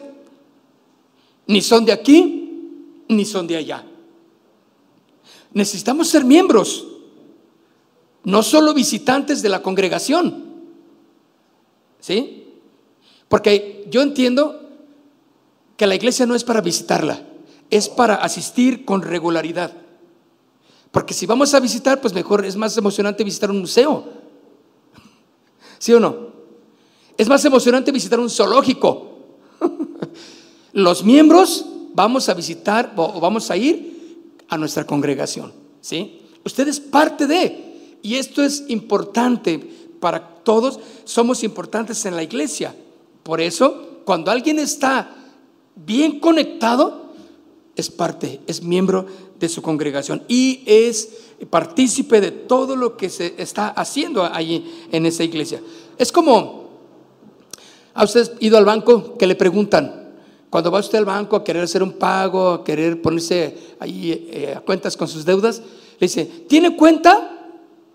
ni 1.47 1.61
son 1.61 1.85
de 1.85 1.91
aquí, 1.91 3.03
ni 3.07 3.25
son 3.25 3.47
de 3.47 3.57
allá. 3.57 3.85
Necesitamos 5.53 6.07
ser 6.07 6.25
miembros, 6.25 6.87
no 8.23 8.43
solo 8.43 8.73
visitantes 8.73 9.41
de 9.41 9.49
la 9.49 9.61
congregación. 9.61 10.43
¿Sí? 11.99 12.47
Porque 13.27 13.87
yo 13.89 14.01
entiendo 14.01 14.61
que 15.77 15.87
la 15.87 15.95
iglesia 15.95 16.25
no 16.25 16.35
es 16.35 16.43
para 16.43 16.61
visitarla, 16.61 17.21
es 17.69 17.89
para 17.89 18.15
asistir 18.15 18.85
con 18.85 19.01
regularidad. 19.01 19.73
Porque 20.91 21.13
si 21.13 21.25
vamos 21.25 21.53
a 21.53 21.59
visitar, 21.59 21.99
pues 21.99 22.13
mejor 22.13 22.45
es 22.45 22.55
más 22.55 22.77
emocionante 22.77 23.23
visitar 23.23 23.51
un 23.51 23.59
museo. 23.59 24.05
¿Sí 25.77 25.93
o 25.93 25.99
no? 25.99 26.24
Es 27.17 27.27
más 27.27 27.43
emocionante 27.45 27.91
visitar 27.91 28.19
un 28.19 28.29
zoológico. 28.29 29.19
Los 30.73 31.03
miembros 31.03 31.65
vamos 31.93 32.27
a 32.27 32.33
visitar 32.33 32.93
o 32.97 33.19
vamos 33.19 33.49
a 33.49 33.57
ir 33.57 34.37
a 34.49 34.57
nuestra 34.57 34.85
congregación. 34.85 35.53
¿Sí? 35.81 36.21
Usted 36.43 36.67
es 36.67 36.79
parte 36.79 37.27
de, 37.27 37.97
y 38.01 38.15
esto 38.15 38.43
es 38.43 38.65
importante 38.67 39.59
para 39.99 40.43
todos, 40.43 40.79
somos 41.05 41.43
importantes 41.43 42.05
en 42.05 42.15
la 42.15 42.23
iglesia. 42.23 42.75
Por 43.23 43.41
eso, 43.41 44.01
cuando 44.05 44.29
alguien 44.29 44.59
está 44.59 45.09
bien 45.75 46.19
conectado, 46.19 47.13
es 47.75 47.89
parte, 47.89 48.39
es 48.47 48.61
miembro 48.61 49.05
de 49.39 49.49
su 49.49 49.61
congregación 49.61 50.23
y 50.27 50.61
es 50.65 51.09
partícipe 51.49 52.21
de 52.21 52.31
todo 52.31 52.75
lo 52.75 52.95
que 52.95 53.09
se 53.09 53.35
está 53.37 53.69
haciendo 53.69 54.23
allí 54.23 54.65
en 54.91 55.05
esa 55.05 55.23
iglesia. 55.23 55.61
Es 55.97 56.11
como, 56.11 56.64
¿ha 57.95 58.03
usted 58.03 58.33
ido 58.39 58.57
al 58.57 58.65
banco 58.65 59.17
que 59.17 59.25
le 59.25 59.35
preguntan? 59.35 60.13
Cuando 60.51 60.69
va 60.69 60.79
usted 60.79 60.99
al 60.99 61.05
banco 61.05 61.35
a 61.35 61.43
querer 61.43 61.63
hacer 61.63 61.81
un 61.81 61.93
pago, 61.93 62.49
a 62.49 62.63
querer 62.63 63.01
ponerse 63.01 63.57
ahí 63.79 64.29
eh, 64.31 64.53
a 64.55 64.61
cuentas 64.61 64.95
con 64.95 65.07
sus 65.07 65.25
deudas, 65.25 65.59
le 65.99 66.07
dice, 66.07 66.25
¿tiene 66.47 66.75
cuenta? 66.75 67.51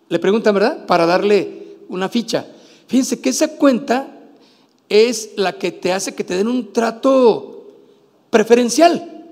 Le 0.09 0.19
preguntan, 0.19 0.55
¿verdad? 0.55 0.87
Para 0.87 1.07
darle 1.07 1.77
una 1.89 2.09
ficha. 2.09 2.47
Fíjense 2.87 3.21
que 3.21 3.29
esa 3.29 3.57
cuenta 3.57 4.09
es 4.89 5.31
la 5.37 5.53
que 5.53 5.71
te 5.71 5.93
hace 5.93 6.15
que 6.15 6.25
te 6.25 6.37
den 6.37 6.49
un 6.49 6.73
trato 6.73 7.69
preferencial. 8.31 9.25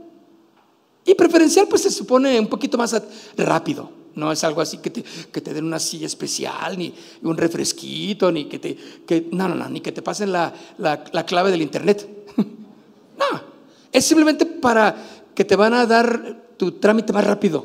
Y 1.04 1.14
preferencial 1.14 1.66
pues 1.68 1.82
se 1.82 1.90
supone 1.90 2.38
un 2.38 2.46
poquito 2.46 2.78
más 2.78 3.00
rápido. 3.36 3.97
No 4.14 4.32
es 4.32 4.42
algo 4.44 4.60
así 4.60 4.78
que 4.78 4.90
te, 4.90 5.02
que 5.02 5.40
te 5.40 5.54
den 5.54 5.64
una 5.64 5.78
silla 5.78 6.06
especial, 6.06 6.76
ni 6.76 6.92
un 7.22 7.36
refresquito, 7.36 8.32
ni 8.32 8.46
que 8.46 8.58
te... 8.58 8.76
Que, 9.06 9.28
no, 9.30 9.48
no, 9.48 9.54
no, 9.54 9.68
ni 9.68 9.80
que 9.80 9.92
te 9.92 10.02
pasen 10.02 10.32
la, 10.32 10.52
la, 10.78 11.04
la 11.12 11.26
clave 11.26 11.50
del 11.50 11.62
internet. 11.62 12.08
no, 12.36 13.40
es 13.92 14.04
simplemente 14.04 14.46
para 14.46 15.24
que 15.34 15.44
te 15.44 15.56
van 15.56 15.74
a 15.74 15.86
dar 15.86 16.54
tu 16.56 16.72
trámite 16.72 17.12
más 17.12 17.24
rápido. 17.24 17.64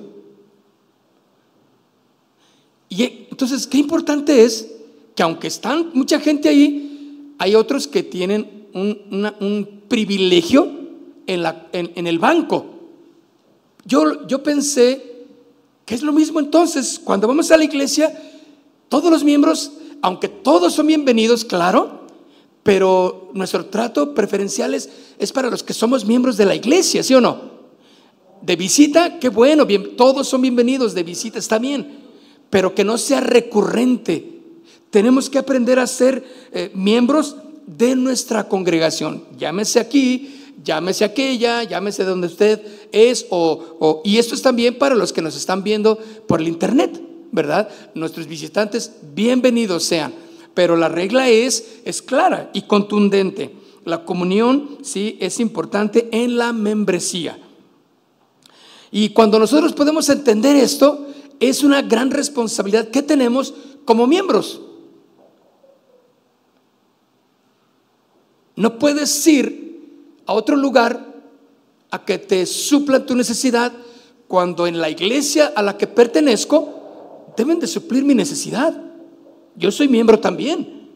Y 2.90 3.04
entonces, 3.32 3.66
qué 3.66 3.80
importante 3.80 4.44
es 4.44 4.72
que 5.16 5.24
aunque 5.24 5.48
están 5.48 5.90
mucha 5.94 6.20
gente 6.20 6.50
ahí, 6.50 7.36
hay 7.40 7.56
otros 7.56 7.88
que 7.88 8.04
tienen 8.04 8.68
un, 8.74 9.84
privilegio 9.88 10.72
en, 11.28 11.44
la, 11.44 11.68
en, 11.72 12.08
el 12.08 12.20
banco. 12.20 12.66
Yo, 13.86 14.26
yo 14.28 14.42
pensé 14.42 15.13
que 15.86 15.96
es 15.96 16.02
lo 16.02 16.14
mismo 16.14 16.40
entonces, 16.40 17.00
cuando 17.04 17.28
vamos 17.28 17.52
a 17.52 17.58
la 17.58 17.64
iglesia, 17.64 18.12
todos 18.90 19.12
los 19.12 19.24
miembros, 19.24 19.72
aunque 20.02 20.28
todos 20.28 20.74
son 20.74 20.88
bienvenidos, 20.88 21.44
claro, 21.44 22.08
pero 22.64 23.32
nuestro 23.34 23.66
trato 23.66 24.14
preferencial 24.14 24.74
es, 24.74 24.90
para 25.34 25.50
los 25.50 25.64
que 25.64 25.74
somos 25.74 26.06
miembros 26.06 26.38
de 26.38 26.46
la 26.46 26.56
iglesia, 26.56 27.04
¿sí 27.04 27.14
o 27.14 27.22
no? 27.22 27.54
De 28.42 28.56
visita, 28.56 29.20
qué 29.20 29.30
bueno, 29.30 29.66
bien, 29.66 29.96
todos 29.96 30.28
son 30.28 30.42
bienvenidos, 30.42 30.94
de 30.94 31.04
visita 31.04 31.40
está 31.40 31.60
bien, 31.60 32.00
pero 32.50 32.74
que 32.74 32.84
no 32.84 32.98
sea 32.98 33.20
recurrente 33.20 34.34
tenemos 34.94 35.28
que 35.28 35.40
aprender 35.40 35.80
a 35.80 35.88
ser 35.88 36.24
eh, 36.52 36.70
miembros 36.76 37.36
de 37.66 37.96
nuestra 37.96 38.48
congregación. 38.48 39.24
Llámese 39.40 39.80
aquí, 39.80 40.43
llámese 40.64 41.04
aquella, 41.04 41.64
llámese 41.64 42.04
donde 42.04 42.28
usted 42.28 42.62
es, 42.92 43.26
o, 43.30 44.02
y 44.04 44.18
esto 44.18 44.36
es 44.36 44.42
también 44.42 44.78
para 44.78 44.96
los 44.96 45.14
que 45.14 45.22
nos 45.22 45.36
están 45.36 45.64
viendo 45.64 45.98
por 46.28 46.42
el 46.42 46.48
internet, 46.48 47.02
¿verdad? 47.32 47.70
Nuestros 47.94 48.28
visitantes, 48.28 48.94
bienvenidos 49.14 49.84
sean. 49.84 50.14
Pero 50.54 50.76
la 50.76 50.90
regla 50.90 51.30
es, 51.30 51.82
es 51.84 52.02
clara 52.02 52.52
y 52.54 52.64
contundente. 52.64 53.56
La 53.86 54.06
comunión, 54.06 54.78
sí, 54.84 55.18
es 55.20 55.40
importante 55.40 56.08
en 56.12 56.38
la 56.38 56.54
membresía. 56.54 57.38
Y 58.92 59.10
cuando 59.10 59.40
nosotros 59.40 59.74
podemos 59.74 60.08
entender 60.10 60.56
esto, 60.56 61.08
es 61.40 61.64
una 61.64 61.82
gran 61.82 62.12
responsabilidad 62.12 62.90
que 62.90 63.02
tenemos 63.02 63.54
como 63.84 64.06
miembros. 64.06 64.62
No 68.56 68.78
puedes 68.78 69.26
ir 69.28 69.63
a 70.26 70.34
otro 70.34 70.56
lugar 70.56 71.14
a 71.92 72.06
que 72.06 72.18
te 72.18 72.46
supla 72.46 73.06
tu 73.06 73.16
necesidad 73.16 73.72
cuando 74.28 74.66
en 74.66 74.80
la 74.80 74.90
iglesia 74.90 75.54
a 75.56 75.62
la 75.62 75.78
que 75.78 75.88
pertenezco 75.88 77.34
deben 77.38 77.60
de 77.60 77.68
suplir 77.68 78.04
mi 78.04 78.16
necesidad. 78.16 78.80
Yo 79.56 79.72
soy 79.72 79.88
miembro 79.88 80.20
también. 80.20 80.90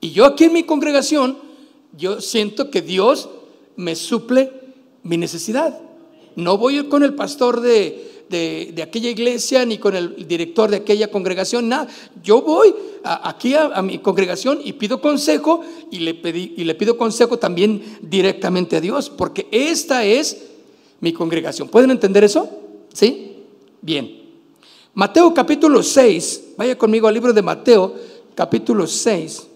Y 0.00 0.10
yo 0.10 0.24
aquí 0.24 0.44
en 0.44 0.52
mi 0.52 0.64
congregación, 0.64 1.38
yo 1.96 2.20
siento 2.20 2.70
que 2.70 2.82
Dios 2.82 3.28
me 3.76 3.94
suple 3.94 4.52
mi 5.02 5.16
necesidad. 5.16 5.78
No 6.34 6.58
voy 6.58 6.88
con 6.88 7.04
el 7.04 7.14
pastor 7.14 7.60
de, 7.60 8.11
de, 8.32 8.82
aquella 8.82 9.10
iglesia 9.10 9.64
ni 9.64 9.78
con 9.78 9.94
el 9.94 10.26
director 10.26 10.70
de 10.70 10.78
aquella 10.78 11.08
congregación, 11.08 11.68
nada. 11.68 11.86
Yo 12.24 12.42
voy 12.42 12.74
aquí 13.04 13.54
a, 13.54 13.80
mi 13.82 13.98
congregación 13.98 14.60
y 14.64 14.72
pido 14.72 15.00
consejo 15.00 15.60
y 15.90 16.00
le, 16.00 16.18
y 16.24 16.64
le 16.64 16.74
pido 16.74 16.96
consejo 16.96 17.38
también 17.38 17.82
directamente 18.00 18.76
a 18.76 18.80
Dios, 18.80 19.10
porque 19.10 19.46
esta 19.52 20.04
es 20.04 20.48
mi 21.00 21.12
congregación. 21.12 21.68
¿Pueden 21.68 21.90
entender 21.90 22.24
eso? 22.24 22.48
¿Sí? 22.92 23.36
Bien. 23.80 24.20
Mateo 24.94 25.32
capítulo 25.32 25.82
6, 25.82 26.54
vaya 26.56 26.76
conmigo 26.76 27.08
al 27.08 27.14
libro 27.14 27.32
de 27.32 27.42
Mateo 27.42 27.94
capítulo 28.34 28.86
6. 28.86 29.48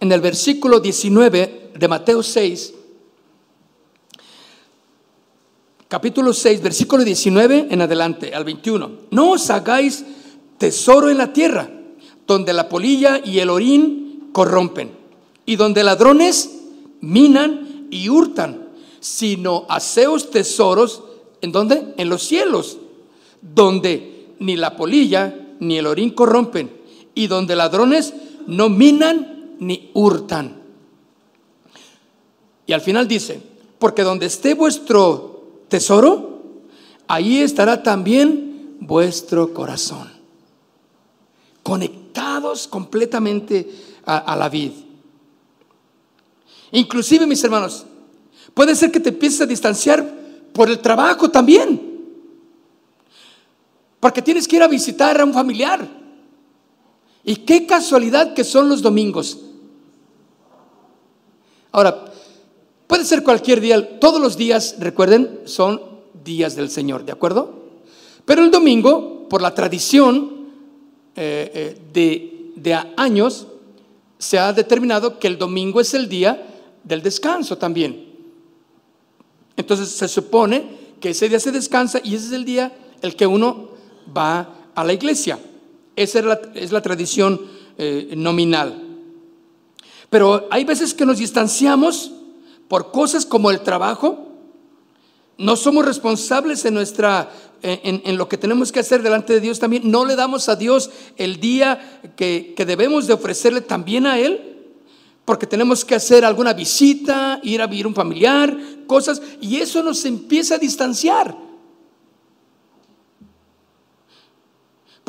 En 0.00 0.12
el 0.12 0.20
versículo 0.20 0.78
19 0.78 1.72
de 1.76 1.88
Mateo 1.88 2.22
6, 2.22 2.74
capítulo 5.88 6.32
6, 6.32 6.62
versículo 6.62 7.02
19 7.02 7.66
en 7.70 7.82
adelante, 7.82 8.32
al 8.32 8.44
21. 8.44 8.90
No 9.10 9.32
os 9.32 9.50
hagáis 9.50 10.04
tesoro 10.56 11.10
en 11.10 11.18
la 11.18 11.32
tierra, 11.32 11.68
donde 12.28 12.52
la 12.52 12.68
polilla 12.68 13.20
y 13.24 13.40
el 13.40 13.50
orín 13.50 14.28
corrompen, 14.32 14.92
y 15.44 15.56
donde 15.56 15.82
ladrones 15.82 16.50
minan 17.00 17.88
y 17.90 18.08
hurtan, 18.08 18.68
sino 19.00 19.66
haceos 19.68 20.30
tesoros, 20.30 21.02
¿en 21.40 21.50
dónde? 21.50 21.94
En 21.96 22.08
los 22.08 22.22
cielos, 22.22 22.78
donde 23.40 24.34
ni 24.38 24.56
la 24.56 24.76
polilla 24.76 25.34
ni 25.58 25.78
el 25.78 25.86
orín 25.86 26.10
corrompen, 26.10 26.70
y 27.16 27.26
donde 27.26 27.56
ladrones 27.56 28.14
no 28.46 28.68
minan 28.68 29.37
ni 29.58 29.90
hurtan. 29.94 30.62
Y 32.66 32.72
al 32.72 32.80
final 32.80 33.08
dice, 33.08 33.40
porque 33.78 34.02
donde 34.02 34.26
esté 34.26 34.54
vuestro 34.54 35.62
tesoro, 35.68 36.42
ahí 37.06 37.40
estará 37.40 37.82
también 37.82 38.76
vuestro 38.80 39.54
corazón. 39.54 40.08
Conectados 41.62 42.68
completamente 42.68 43.70
a, 44.04 44.36
la 44.36 44.48
vida. 44.48 44.74
Inclusive, 46.72 47.26
mis 47.26 47.42
hermanos, 47.44 47.84
puede 48.54 48.74
ser 48.74 48.90
que 48.90 49.00
te 49.00 49.10
empieces 49.10 49.40
a 49.42 49.46
distanciar 49.46 50.18
por 50.52 50.68
el 50.70 50.78
trabajo 50.80 51.30
también. 51.30 51.88
Porque 54.00 54.22
tienes 54.22 54.46
que 54.46 54.56
ir 54.56 54.62
a 54.62 54.68
visitar 54.68 55.20
a 55.20 55.24
un 55.24 55.32
familiar. 55.32 55.86
Y 57.24 57.36
qué 57.36 57.66
casualidad 57.66 58.34
que 58.34 58.44
son 58.44 58.68
los 58.68 58.80
domingos. 58.80 59.38
Ahora, 61.72 62.04
puede 62.86 63.04
ser 63.04 63.22
cualquier 63.22 63.60
día, 63.60 63.98
todos 64.00 64.20
los 64.20 64.36
días, 64.36 64.76
recuerden, 64.78 65.40
son 65.44 65.80
días 66.24 66.56
del 66.56 66.70
Señor, 66.70 67.04
¿de 67.04 67.12
acuerdo? 67.12 67.58
Pero 68.24 68.42
el 68.42 68.50
domingo, 68.50 69.28
por 69.28 69.42
la 69.42 69.54
tradición 69.54 70.38
eh, 71.16 71.76
eh, 71.94 72.52
de, 72.54 72.74
años, 72.96 73.46
se 74.18 74.38
ha 74.38 74.52
determinado 74.52 75.18
que 75.18 75.26
el 75.26 75.38
domingo 75.38 75.80
es 75.80 75.94
el 75.94 76.08
día 76.08 76.46
del 76.84 77.02
descanso 77.02 77.56
también. 77.56 78.08
Entonces 79.56 79.88
se 79.88 80.08
supone 80.08 80.78
que 81.00 81.10
ese 81.10 81.28
día 81.28 81.40
se 81.40 81.52
descansa 81.52 82.00
y 82.02 82.14
ese 82.14 82.26
es 82.26 82.32
el 82.32 82.44
día 82.44 82.76
el 83.00 83.16
que 83.16 83.26
uno 83.26 83.70
va 84.16 84.70
a 84.74 84.84
la 84.84 84.92
iglesia. 84.92 85.38
Esa 85.96 86.18
es 86.18 86.24
la, 86.24 86.40
es 86.54 86.72
la 86.72 86.82
tradición 86.82 87.40
eh, 87.78 88.12
nominal. 88.16 88.87
Pero 90.10 90.48
hay 90.50 90.64
veces 90.64 90.94
que 90.94 91.06
nos 91.06 91.18
distanciamos 91.18 92.12
por 92.68 92.90
cosas 92.92 93.26
como 93.26 93.50
el 93.50 93.60
trabajo. 93.60 94.26
No 95.36 95.56
somos 95.56 95.84
responsables 95.84 96.64
en 96.64 96.74
nuestra 96.74 97.30
en, 97.62 98.16
lo 98.16 98.28
que 98.28 98.38
tenemos 98.38 98.70
que 98.70 98.80
hacer 98.80 99.02
delante 99.02 99.32
de 99.32 99.40
Dios 99.40 99.58
también. 99.58 99.90
No 99.90 100.04
le 100.04 100.16
damos 100.16 100.48
a 100.48 100.56
Dios 100.56 100.90
el 101.16 101.40
día 101.40 102.00
que, 102.16 102.54
que 102.56 102.64
debemos 102.64 103.06
de 103.06 103.14
ofrecerle 103.14 103.60
también 103.60 104.06
a 104.06 104.18
Él. 104.18 104.56
Porque 105.24 105.46
tenemos 105.46 105.84
que 105.84 105.94
hacer 105.94 106.24
alguna 106.24 106.54
visita, 106.54 107.38
ir 107.42 107.60
a 107.60 107.66
vivir 107.66 107.86
un 107.86 107.94
familiar, 107.94 108.56
cosas, 108.86 109.20
y 109.42 109.58
eso 109.58 109.82
nos 109.82 110.04
empieza 110.06 110.54
a 110.54 110.58
distanciar. 110.58 111.47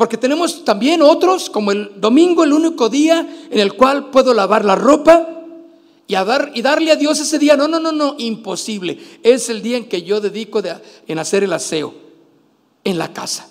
Porque 0.00 0.16
tenemos 0.16 0.64
también 0.64 1.02
otros, 1.02 1.50
como 1.50 1.72
el 1.72 2.00
domingo, 2.00 2.42
el 2.42 2.54
único 2.54 2.88
día 2.88 3.20
en 3.50 3.60
el 3.60 3.74
cual 3.74 4.08
puedo 4.08 4.32
lavar 4.32 4.64
la 4.64 4.74
ropa 4.74 5.28
y, 6.06 6.14
dar, 6.14 6.52
y 6.54 6.62
darle 6.62 6.90
a 6.90 6.96
Dios 6.96 7.20
ese 7.20 7.38
día. 7.38 7.54
No, 7.54 7.68
no, 7.68 7.78
no, 7.78 7.92
no, 7.92 8.14
imposible. 8.16 8.98
Es 9.22 9.50
el 9.50 9.60
día 9.60 9.76
en 9.76 9.90
que 9.90 10.02
yo 10.02 10.22
dedico 10.22 10.62
en 11.06 11.18
hacer 11.18 11.44
el 11.44 11.52
aseo 11.52 11.92
en 12.82 12.96
la 12.96 13.12
casa. 13.12 13.46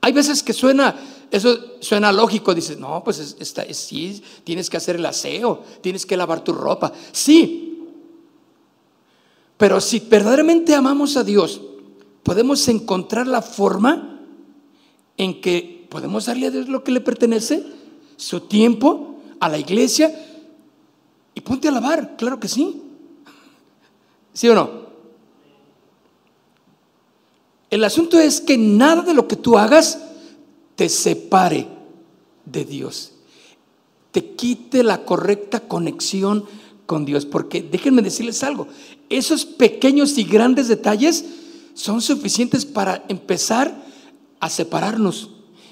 Hay 0.00 0.14
veces 0.14 0.42
que 0.42 0.54
suena, 0.54 0.96
eso 1.30 1.76
suena 1.80 2.12
lógico, 2.12 2.54
dices, 2.54 2.78
no, 2.78 3.04
pues 3.04 3.36
sí, 3.72 4.22
tienes 4.44 4.70
que 4.70 4.78
hacer 4.78 4.96
el 4.96 5.04
aseo, 5.04 5.64
tienes 5.82 6.06
que 6.06 6.16
lavar 6.16 6.42
tu 6.42 6.54
ropa. 6.54 6.94
Sí, 7.12 7.84
pero 9.58 9.82
si 9.82 10.00
verdaderamente 10.00 10.74
amamos 10.74 11.18
a 11.18 11.24
Dios, 11.24 11.60
podemos 12.22 12.66
encontrar 12.68 13.26
la 13.26 13.42
forma 13.42 14.14
en 15.18 15.40
que 15.40 15.86
podemos 15.90 16.26
darle 16.26 16.46
a 16.46 16.50
Dios 16.50 16.68
lo 16.68 16.84
que 16.84 16.92
le 16.92 17.00
pertenece, 17.00 17.64
su 18.16 18.40
tiempo, 18.40 19.16
a 19.40 19.48
la 19.48 19.58
iglesia, 19.58 20.12
y 21.34 21.40
ponte 21.40 21.68
a 21.68 21.72
lavar, 21.72 22.16
claro 22.16 22.40
que 22.40 22.48
sí. 22.48 22.82
¿Sí 24.32 24.48
o 24.48 24.54
no? 24.54 24.88
El 27.70 27.84
asunto 27.84 28.18
es 28.18 28.40
que 28.40 28.56
nada 28.56 29.02
de 29.02 29.12
lo 29.12 29.28
que 29.28 29.36
tú 29.36 29.58
hagas 29.58 29.98
te 30.74 30.88
separe 30.88 31.66
de 32.46 32.64
Dios, 32.64 33.12
te 34.12 34.30
quite 34.30 34.82
la 34.82 35.04
correcta 35.04 35.60
conexión 35.60 36.44
con 36.86 37.04
Dios, 37.04 37.26
porque 37.26 37.60
déjenme 37.60 38.00
decirles 38.00 38.42
algo, 38.42 38.68
esos 39.10 39.44
pequeños 39.44 40.16
y 40.16 40.24
grandes 40.24 40.68
detalles 40.68 41.24
son 41.74 42.00
suficientes 42.00 42.64
para 42.64 43.04
empezar 43.08 43.87
a 44.40 44.48
separarnos 44.48 45.30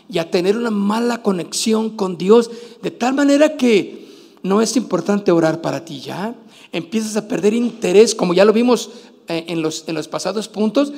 y 0.09 0.19
a 0.19 0.31
tener 0.31 0.57
una 0.57 0.71
mala 0.71 1.23
conexión 1.23 1.91
con 1.91 2.17
Dios, 2.17 2.51
de 2.83 2.91
tal 2.91 3.15
manera 3.15 3.57
que 3.57 4.07
no 4.43 4.61
es 4.61 4.77
importante 4.77 5.33
orar 5.33 5.61
para 5.61 5.85
ti 5.85 6.01
ya. 6.01 6.35
Empiezas 6.73 7.17
a 7.17 7.29
perder 7.29 7.55
interés, 7.55 8.15
como 8.15 8.35
ya 8.35 8.45
lo 8.45 8.53
vimos 8.53 8.91
eh, 9.29 9.47
en 9.49 9.63
los, 9.63 9.85
en 9.89 9.95
los 9.95 10.09
pasados 10.09 10.49
puntos, 10.49 10.93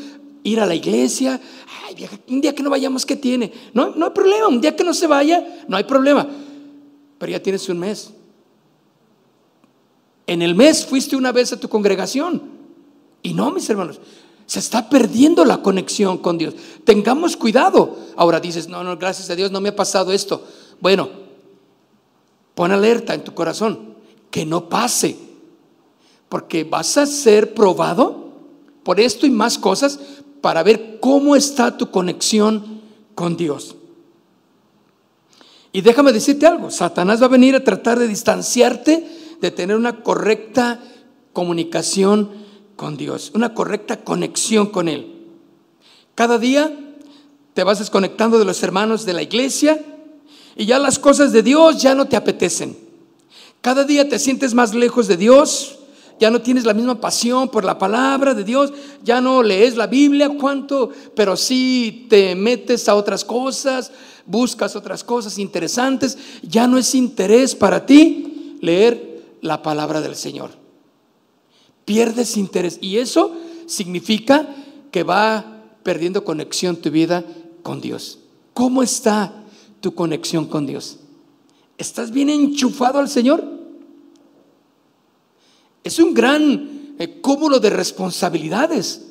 ir 0.45 0.61
a 0.61 0.67
la 0.67 0.75
iglesia, 0.75 1.41
Ay, 1.87 2.07
un 2.29 2.41
día 2.41 2.55
que 2.55 2.63
no 2.63 2.71
vayamos, 2.71 3.07
¿qué 3.07 3.17
tiene? 3.17 3.53
No, 3.73 3.95
no 3.95 4.07
hay 4.07 4.13
problema, 4.13 4.49
un 4.49 4.61
día 4.61 4.77
que 4.77 4.85
no 4.85 4.93
se 4.93 5.07
vaya, 5.07 5.65
no 5.69 5.77
hay 5.77 5.85
problema. 5.85 6.29
Pero 7.19 7.33
ya 7.33 7.43
tienes 7.43 7.69
un 7.69 7.79
mes. 7.79 8.13
En 10.27 10.43
el 10.43 10.55
mes 10.55 10.85
fuiste 10.85 11.17
una 11.17 11.33
vez 11.33 11.53
a 11.53 11.61
tu 11.61 11.69
congregación. 11.69 12.43
Y 13.23 13.33
no, 13.33 13.51
mis 13.51 13.69
hermanos, 13.69 14.01
se 14.49 14.61
está 14.61 14.89
perdiendo 14.89 15.45
la 15.45 15.59
conexión 15.59 16.17
con 16.17 16.39
Dios. 16.39 16.55
Tengamos 16.85 17.37
cuidado. 17.37 17.99
Ahora 18.17 18.41
dices, 18.41 18.67
no, 18.67 18.83
no, 18.83 18.97
gracias 18.97 19.29
a 19.29 19.37
Dios 19.37 19.53
no 19.53 19.61
me 19.61 19.69
ha 19.69 19.77
pasado 19.77 20.11
esto. 20.11 20.43
Bueno, 20.81 21.11
pon 22.55 22.73
alerta 22.73 23.13
en 23.13 23.25
tu 23.25 23.35
corazón, 23.35 23.95
que 24.31 24.47
no 24.47 24.71
pase, 24.71 25.19
porque 26.31 26.65
vas 26.65 26.97
a 26.97 27.05
ser 27.05 27.53
probado 27.53 28.33
por 28.85 29.01
esto 29.01 29.27
y 29.27 29.31
más 29.31 29.59
cosas 29.59 30.01
para 30.41 30.63
ver 30.63 30.99
cómo 30.99 31.37
está 31.37 31.77
tu 31.77 31.91
conexión 31.91 32.81
con 33.15 33.37
Dios. 33.37 33.77
Y 35.73 35.83
déjame 35.83 36.11
decirte 36.11 36.47
algo, 36.47 36.71
Satanás 36.71 37.21
va 37.21 37.27
a 37.27 37.29
venir 37.29 37.55
a 37.55 37.65
tratar 37.65 37.99
de 37.99 38.09
distanciarte 38.09 39.37
de 39.43 39.51
tener 39.51 39.77
una 39.77 40.03
correcta 40.03 40.81
comunicación 41.35 42.48
con 42.79 42.97
Dios, 42.97 43.33
una 43.35 43.55
correcta 43.55 44.05
conexión 44.05 44.69
con 44.69 44.89
Él. 44.89 45.17
Cada 46.15 46.39
día 46.39 46.73
te 47.53 47.65
vas 47.65 47.81
desconectando 47.81 48.39
de 48.39 48.45
los 48.45 48.63
hermanos 48.63 49.05
de 49.05 49.15
la 49.15 49.23
iglesia 49.23 49.85
y 50.57 50.65
ya 50.65 50.79
las 50.79 51.01
cosas 51.01 51.33
de 51.33 51.43
Dios 51.43 51.83
ya 51.83 51.97
no 51.97 52.07
te 52.07 52.15
apetecen. 52.15 52.79
Cada 53.61 53.83
día 53.83 54.09
te 54.09 54.21
sientes 54.21 54.55
más 54.55 54.77
lejos 54.77 55.09
de 55.09 55.17
Dios, 55.17 55.81
ya 56.21 56.31
no 56.31 56.41
tienes 56.41 56.65
la 56.65 56.73
misma 56.73 57.01
pasión 57.01 57.49
por 57.49 57.65
la 57.65 57.79
palabra 57.79 58.33
de 58.33 58.45
Dios, 58.45 58.73
ya 59.03 59.21
no 59.21 59.43
lees 59.43 59.77
la 59.77 59.89
Biblia, 59.89 60.31
cuánto, 60.39 60.91
pero 61.17 61.37
sí 61.37 62.07
te 62.09 62.37
metes 62.37 62.89
a 62.89 62.95
otras 62.95 63.25
cosas, 63.25 63.91
buscas 64.25 64.77
otras 64.77 65.03
cosas 65.03 65.37
interesantes, 65.39 66.17
ya 66.43 66.69
no 66.69 66.79
es 66.79 66.95
interés 66.95 67.57
para 67.57 67.85
ti 67.85 68.57
leer 68.61 69.37
la 69.41 69.63
palabra 69.63 70.01
del 70.01 70.15
Señor. 70.15 70.58
Pierdes 71.89 72.37
interés 72.37 72.79
y 72.83 72.99
eso 72.99 73.35
significa 73.65 74.55
que 74.91 75.05
va 75.05 75.65
perdiendo 75.83 76.23
conexión 76.23 76.77
tu 76.77 76.91
vida 76.91 77.25
con 77.63 77.81
Dios. 77.81 78.19
¿Cómo 78.53 78.83
está 78.83 79.33
tu 79.81 79.95
conexión 79.95 80.45
con 80.45 80.67
Dios? 80.67 80.99
¿Estás 81.79 82.11
bien 82.11 82.29
enchufado 82.29 82.99
al 82.99 83.09
Señor? 83.09 83.43
Es 85.83 85.99
un 85.99 86.13
gran 86.13 86.95
eh, 86.99 87.23
cúmulo 87.23 87.59
de 87.59 87.71
responsabilidades. 87.71 89.07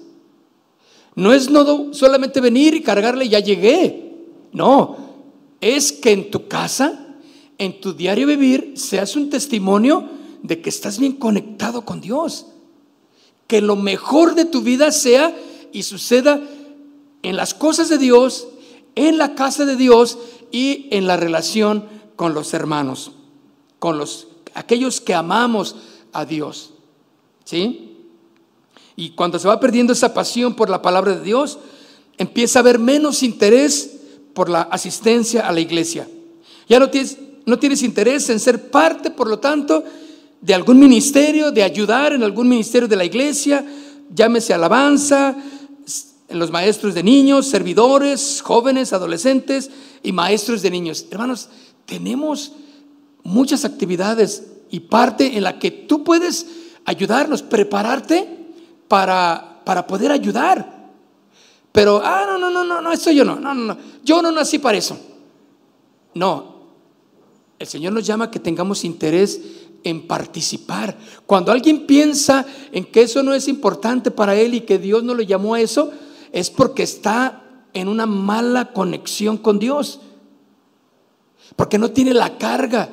No 1.15 1.33
es 1.33 1.49
no 1.49 1.95
solamente 1.95 2.39
venir 2.41 2.75
y 2.75 2.83
cargarle, 2.83 3.27
ya 3.27 3.39
llegué. 3.39 4.21
No, 4.51 4.97
es 5.59 5.91
que 5.91 6.11
en 6.11 6.29
tu 6.29 6.47
casa, 6.47 7.07
en 7.57 7.81
tu 7.81 7.93
diario 7.93 8.27
vivir, 8.27 8.73
seas 8.75 9.15
un 9.15 9.31
testimonio 9.31 10.07
de 10.43 10.61
que 10.61 10.69
estás 10.69 10.99
bien 10.99 11.13
conectado 11.13 11.83
con 11.83 12.01
Dios. 12.01 12.45
Que 13.47 13.61
lo 13.61 13.75
mejor 13.75 14.35
de 14.35 14.45
tu 14.45 14.61
vida 14.61 14.91
sea 14.91 15.35
y 15.71 15.83
suceda 15.83 16.41
en 17.23 17.35
las 17.35 17.53
cosas 17.53 17.89
de 17.89 17.97
Dios, 17.97 18.47
en 18.95 19.17
la 19.17 19.35
casa 19.35 19.65
de 19.65 19.75
Dios 19.75 20.17
y 20.51 20.87
en 20.91 21.07
la 21.07 21.17
relación 21.17 21.85
con 22.15 22.33
los 22.33 22.53
hermanos, 22.53 23.11
con 23.79 23.97
los 23.97 24.27
aquellos 24.53 25.01
que 25.01 25.13
amamos 25.13 25.75
a 26.13 26.25
Dios. 26.25 26.73
¿Sí? 27.45 27.95
Y 28.95 29.11
cuando 29.11 29.37
se 29.37 29.47
va 29.47 29.59
perdiendo 29.59 29.93
esa 29.93 30.13
pasión 30.13 30.55
por 30.55 30.69
la 30.69 30.81
palabra 30.81 31.15
de 31.15 31.23
Dios, 31.23 31.59
empieza 32.17 32.59
a 32.59 32.61
haber 32.61 32.79
menos 32.79 33.21
interés 33.21 33.97
por 34.33 34.49
la 34.49 34.63
asistencia 34.63 35.47
a 35.47 35.51
la 35.51 35.59
iglesia. 35.59 36.07
Ya 36.67 36.79
no 36.79 36.89
tienes, 36.89 37.17
no 37.45 37.59
tienes 37.59 37.83
interés 37.83 38.29
en 38.29 38.39
ser 38.39 38.71
parte, 38.71 39.11
por 39.11 39.27
lo 39.29 39.39
tanto, 39.39 39.83
de 40.41 40.53
algún 40.53 40.79
ministerio, 40.79 41.51
de 41.51 41.63
ayudar 41.63 42.13
en 42.13 42.23
algún 42.23 42.47
ministerio 42.47 42.87
de 42.87 42.95
la 42.95 43.05
iglesia, 43.05 43.65
llámese 44.13 44.53
alabanza, 44.53 45.35
en 46.29 46.39
los 46.39 46.51
maestros 46.51 46.93
de 46.93 47.03
niños, 47.03 47.47
servidores, 47.47 48.41
jóvenes, 48.41 48.91
adolescentes 48.93 49.69
y 50.03 50.11
maestros 50.11 50.61
de 50.61 50.71
niños. 50.71 51.05
Hermanos, 51.09 51.49
tenemos 51.85 52.51
muchas 53.23 53.65
actividades 53.65 54.43
y 54.69 54.81
parte 54.81 55.37
en 55.37 55.43
la 55.43 55.57
que 55.57 55.71
tú 55.71 56.03
puedes 56.03 56.45
ayudarnos, 56.85 57.41
prepararte 57.41 58.27
para, 58.87 59.61
para 59.63 59.87
poder 59.87 60.11
ayudar. 60.11 60.77
Pero, 61.71 62.01
ah, 62.03 62.25
no, 62.27 62.37
no, 62.37 62.49
no, 62.49 62.63
no, 62.63 62.81
no, 62.81 62.91
eso 62.91 63.11
yo 63.11 63.23
no, 63.23 63.39
no, 63.39 63.53
no, 63.53 63.73
no, 63.73 63.77
yo 64.03 64.21
no 64.21 64.31
nací 64.31 64.59
para 64.59 64.77
eso. 64.77 64.99
No, 66.13 66.57
el 67.59 67.67
Señor 67.67 67.93
nos 67.93 68.05
llama 68.05 68.25
a 68.25 68.31
que 68.31 68.39
tengamos 68.39 68.83
interés 68.83 69.39
en 69.83 70.07
participar. 70.07 70.97
Cuando 71.25 71.51
alguien 71.51 71.85
piensa 71.85 72.45
en 72.71 72.85
que 72.85 73.01
eso 73.03 73.23
no 73.23 73.33
es 73.33 73.47
importante 73.47 74.11
para 74.11 74.35
él 74.35 74.53
y 74.53 74.61
que 74.61 74.77
Dios 74.77 75.03
no 75.03 75.13
lo 75.13 75.23
llamó 75.23 75.55
a 75.55 75.61
eso, 75.61 75.91
es 76.31 76.49
porque 76.49 76.83
está 76.83 77.43
en 77.73 77.87
una 77.87 78.05
mala 78.05 78.73
conexión 78.73 79.37
con 79.37 79.59
Dios. 79.59 80.01
Porque 81.55 81.77
no 81.77 81.91
tiene 81.91 82.13
la 82.13 82.37
carga 82.37 82.89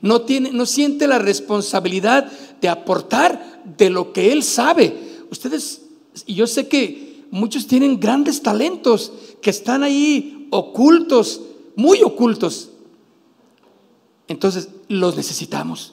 no, 0.00 0.22
tiene, 0.22 0.50
no 0.52 0.66
siente 0.66 1.06
la 1.06 1.18
responsabilidad 1.18 2.30
de 2.60 2.68
aportar 2.68 3.62
de 3.76 3.90
lo 3.90 4.12
que 4.12 4.32
él 4.32 4.42
sabe. 4.42 4.96
Ustedes, 5.30 5.82
y 6.26 6.34
yo 6.34 6.46
sé 6.46 6.68
que 6.68 7.26
muchos 7.30 7.66
tienen 7.66 8.00
grandes 8.00 8.42
talentos 8.42 9.12
que 9.42 9.50
están 9.50 9.82
ahí 9.82 10.48
ocultos, 10.50 11.42
muy 11.76 12.02
ocultos. 12.02 12.70
Entonces, 14.30 14.68
los 14.86 15.16
necesitamos. 15.16 15.92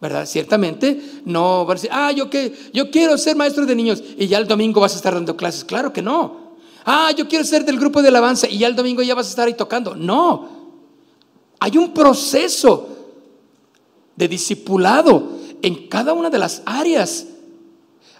¿Verdad? 0.00 0.24
Ciertamente 0.24 1.02
no 1.24 1.66
va 1.66 1.72
a 1.72 1.74
decir, 1.74 1.90
ah, 1.92 2.12
yo, 2.12 2.30
yo 2.72 2.92
quiero 2.92 3.18
ser 3.18 3.34
maestro 3.34 3.66
de 3.66 3.74
niños 3.74 4.04
y 4.16 4.28
ya 4.28 4.38
el 4.38 4.46
domingo 4.46 4.80
vas 4.80 4.92
a 4.92 4.96
estar 4.96 5.12
dando 5.12 5.36
clases. 5.36 5.64
Claro 5.64 5.92
que 5.92 6.00
no. 6.00 6.54
Ah, 6.84 7.10
yo 7.10 7.26
quiero 7.26 7.44
ser 7.44 7.64
del 7.64 7.80
grupo 7.80 8.02
de 8.02 8.08
alabanza 8.08 8.48
y 8.48 8.58
ya 8.58 8.68
el 8.68 8.76
domingo 8.76 9.02
ya 9.02 9.16
vas 9.16 9.26
a 9.26 9.30
estar 9.30 9.48
ahí 9.48 9.54
tocando. 9.54 9.96
No. 9.96 10.48
Hay 11.58 11.76
un 11.76 11.92
proceso 11.92 12.88
de 14.14 14.28
discipulado 14.28 15.28
en 15.60 15.88
cada 15.88 16.12
una 16.12 16.30
de 16.30 16.38
las 16.38 16.62
áreas. 16.66 17.26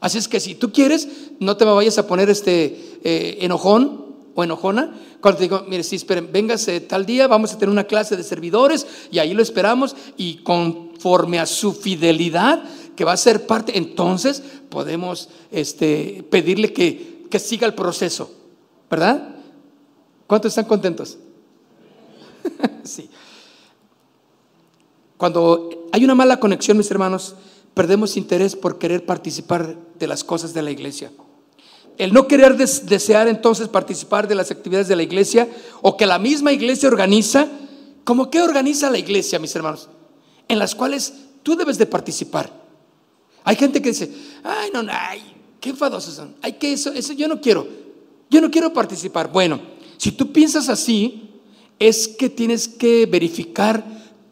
Así 0.01 0.19
es 0.19 0.27
que 0.27 0.41
si 0.41 0.57
tú 0.57 0.73
quieres, 0.73 1.07
no 1.39 1.57
te 1.57 1.65
me 1.65 1.71
vayas 1.71 1.99
a 1.99 2.09
poner 2.09 2.29
este 2.31 2.99
eh, 3.05 3.39
enojón 3.43 4.02
o 4.35 4.45
enojona. 4.45 4.95
Cuando 5.21 5.39
te 5.39 5.45
digo, 5.45 5.65
mire, 5.69 5.83
sí, 5.83 5.97
esperen, 5.97 6.31
véngase 6.33 6.81
tal 6.81 7.07
día, 7.07 7.27
vamos 7.27 7.53
a 7.53 7.59
tener 7.59 7.71
una 7.71 7.85
clase 7.85 8.17
de 8.17 8.23
servidores 8.23 8.87
y 9.11 9.19
ahí 9.19 9.35
lo 9.35 9.43
esperamos 9.43 9.97
y 10.17 10.37
conforme 10.39 11.39
a 11.39 11.47
su 11.47 11.73
fidelidad, 11.73 12.65
que 12.97 13.05
va 13.05 13.13
a 13.13 13.17
ser 13.17 13.47
parte, 13.47 13.77
entonces 13.79 14.43
podemos 14.69 15.29
este, 15.51 16.25
pedirle 16.31 16.73
que, 16.73 17.27
que 17.31 17.39
siga 17.39 17.67
el 17.67 17.75
proceso, 17.75 18.31
¿verdad? 18.91 19.37
¿Cuántos 20.27 20.51
están 20.51 20.67
contentos? 20.67 21.19
sí. 22.85 23.09
Cuando 25.17 25.89
hay 25.93 26.05
una 26.05 26.15
mala 26.15 26.41
conexión, 26.41 26.77
mis 26.77 26.91
hermanos, 26.91 27.37
perdemos 27.75 28.17
interés 28.17 28.57
por 28.57 28.79
querer 28.79 29.07
participar 29.07 29.77
de 29.99 30.07
las 30.07 30.25
cosas 30.25 30.53
de 30.53 30.63
la 30.63 30.71
iglesia. 30.71 31.13
El 32.03 32.13
no 32.13 32.27
querer 32.27 32.57
desear 32.57 33.29
entonces 33.29 33.69
participar 33.69 34.27
de 34.27 34.35
las 34.35 34.51
actividades 34.51 34.89
de 34.89 34.97
la 34.97 35.05
iglesia 35.05 35.49
o 35.83 35.97
que 35.97 36.05
la 36.05 36.19
misma 36.19 36.51
iglesia 36.51 36.89
organiza, 36.89 37.47
¿cómo 38.03 38.29
qué 38.29 38.43
organiza 38.43 38.91
la 38.91 38.99
iglesia, 38.99 39.39
mis 39.39 39.55
hermanos? 39.55 39.89
En 40.49 40.59
las 40.59 40.75
cuales 40.75 41.13
tú 41.45 41.55
debes 41.55 41.79
de 41.79 41.87
participar. 41.87 42.53
Hay 43.45 43.55
gente 43.55 43.81
que 43.81 43.91
dice, 43.91 44.13
ay, 44.43 44.71
no, 44.75 44.85
ay, 44.91 45.23
qué 45.61 45.71
enfadosos 45.71 46.15
son. 46.15 46.35
Ay, 46.43 46.55
que 46.55 46.73
eso, 46.73 46.93
eso 46.93 47.13
yo 47.13 47.29
no 47.29 47.41
quiero. 47.41 47.69
Yo 48.29 48.41
no 48.41 48.51
quiero 48.51 48.73
participar. 48.73 49.31
Bueno, 49.31 49.61
si 49.97 50.11
tú 50.11 50.33
piensas 50.33 50.69
así, 50.69 51.31
es 51.79 52.09
que 52.09 52.29
tienes 52.29 52.67
que 52.67 53.07
verificar 53.07 53.85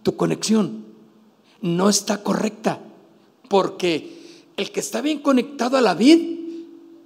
tu 0.03 0.17
conexión 0.17 0.87
no 1.61 1.89
está 1.89 2.23
correcta, 2.25 2.81
porque 3.49 4.49
el 4.57 4.73
que 4.73 4.81
está 4.81 5.01
bien 5.01 5.21
conectado 5.21 5.77
a 5.77 5.81
la 5.81 5.95
vid 5.95 6.39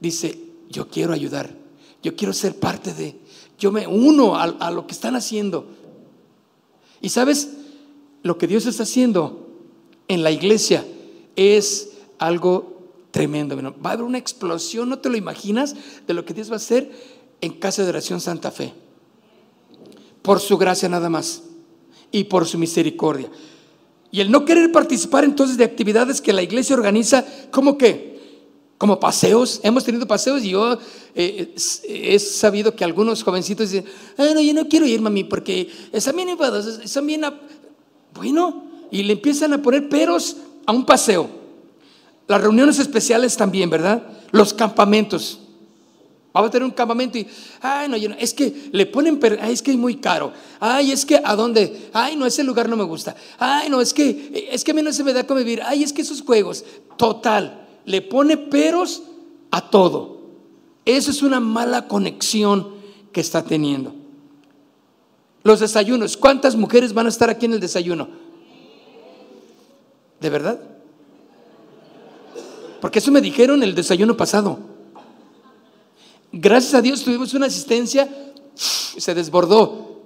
dice, 0.01 0.44
yo 0.75 0.89
quiero 0.89 1.13
ayudar, 1.13 1.55
yo 2.03 2.17
quiero 2.17 2.33
ser 2.33 2.59
parte 2.59 2.93
de, 2.93 3.17
yo 3.59 3.71
me 3.71 3.87
uno 3.87 4.37
a, 4.37 4.71
lo 4.73 4.87
que 4.87 4.93
están 4.93 5.15
haciendo. 5.15 5.69
Y 7.01 7.11
sabes, 7.11 7.51
lo 8.23 8.37
que 8.39 8.49
Dios 8.49 8.67
está 8.67 8.83
haciendo 8.83 9.49
en 10.09 10.25
la 10.25 10.33
iglesia 10.33 10.85
es 11.37 11.91
algo 12.19 12.91
tremendo. 13.13 13.57
Va 13.57 13.91
a 13.91 13.93
haber 13.93 14.05
una 14.05 14.19
explosión, 14.19 14.89
no 14.89 14.99
te 14.99 15.09
lo 15.11 15.17
imaginas, 15.17 15.77
de 16.07 16.15
lo 16.15 16.25
que 16.25 16.35
Dios 16.35 16.51
va 16.51 16.55
a 16.55 16.57
hacer 16.57 16.91
en 17.41 17.53
Casa 17.53 17.85
de 17.85 17.91
Oración 17.91 18.21
Santa 18.21 18.51
Fe. 18.51 18.75
Por 20.23 20.41
su 20.41 20.59
gracia 20.59 20.89
nada 20.89 21.09
más 21.09 21.45
y 22.11 22.25
por 22.25 22.47
su 22.47 22.59
misericordia. 22.59 23.31
Y 24.11 24.21
el 24.21 24.31
no 24.31 24.45
querer 24.45 24.73
participar 24.73 25.23
entonces 25.23 25.57
de 25.57 25.65
actividades 25.65 26.21
que 26.21 26.33
la 26.33 26.43
iglesia 26.43 26.75
organiza, 26.75 27.25
¿cómo 27.53 27.79
que? 27.79 28.14
Como 28.85 29.01
paseos. 29.01 29.61
Hemos 29.63 29.83
tenido 29.83 30.07
paseos 30.07 30.45
y 30.45 30.51
yo 30.51 30.79
eh, 31.15 31.55
he 31.89 32.19
sabido 32.19 32.77
que 32.77 32.85
algunos 32.85 33.23
jovencitos 33.23 33.71
dicen, 33.71 33.87
ah, 34.19 34.27
no, 34.35 34.43
yo 34.43 34.53
no 34.53 34.69
quiero 34.69 34.85
ir, 34.85 35.01
mami, 35.01 35.25
porque 35.25 35.71
están 35.91 36.15
bien 36.15 36.29
enfadosos, 36.29 36.81
están 36.81 37.07
bien... 37.07 37.25
Bueno, 38.13 38.67
y 38.91 39.03
le 39.03 39.15
empiezan 39.15 39.55
a 39.55 39.63
poner 39.63 39.89
peros 39.89 40.37
a 40.67 40.73
un 40.73 40.85
paseo. 40.85 41.31
Las 42.29 42.43
reuniones 42.43 42.79
especiales 42.79 43.35
también, 43.39 43.71
¿verdad? 43.71 44.03
Los 44.33 44.53
campamentos. 44.53 45.41
Vamos 46.35 46.49
a 46.49 46.53
tener 46.53 46.67
un 46.67 46.73
campamento 46.73 47.17
y, 47.17 47.27
ay, 47.63 47.89
no, 47.89 47.97
es 47.97 48.35
que 48.35 48.69
le 48.71 48.85
ponen, 48.85 49.19
ay, 49.41 49.55
es 49.55 49.63
que 49.63 49.71
es 49.71 49.79
muy 49.79 49.97
caro. 49.97 50.31
Ay, 50.61 50.93
es 50.93 51.07
que, 51.07 51.19
¿a 51.25 51.35
dónde? 51.35 51.89
Ay, 51.95 52.17
no, 52.17 52.27
ese 52.27 52.45
lugar 52.45 52.69
no 52.69 52.77
me 52.77 52.85
gusta. 52.85 53.17
Ay, 53.39 53.71
no, 53.71 53.81
es 53.81 53.95
que, 53.95 54.47
es 54.53 54.63
que 54.63 54.73
a 54.73 54.75
mí 54.75 54.83
no 54.83 54.93
se 54.93 55.03
me 55.03 55.15
da 55.15 55.27
convivir. 55.27 55.63
Ay, 55.65 55.85
es 55.85 55.91
que 55.91 56.03
esos 56.03 56.21
juegos, 56.21 56.67
total, 56.99 57.64
le 57.85 58.03
pone 58.03 58.37
peros 58.37 59.03
a 59.51 59.71
todo. 59.71 60.21
Eso 60.85 61.11
es 61.11 61.23
una 61.23 61.41
mala 61.41 61.89
conexión 61.89 62.75
que 63.13 63.21
está 63.21 63.45
teniendo. 63.45 63.95
Los 65.43 65.61
desayunos, 65.61 66.17
¿cuántas 66.17 66.57
mujeres 66.57 66.93
van 66.93 67.07
a 67.07 67.11
estar 67.11 67.29
aquí 67.31 67.47
en 67.47 67.53
el 67.53 67.61
desayuno? 67.61 68.09
¿De 70.21 70.31
verdad? 70.31 70.59
Porque 72.81 72.99
eso 72.99 73.13
me 73.13 73.21
dijeron 73.21 73.63
el 73.63 73.75
desayuno 73.75 74.17
pasado. 74.17 74.59
Gracias 76.33 76.75
a 76.75 76.83
Dios 76.83 77.05
tuvimos 77.05 77.33
una 77.35 77.47
asistencia, 77.47 78.09
se 78.55 79.15
desbordó 79.15 80.03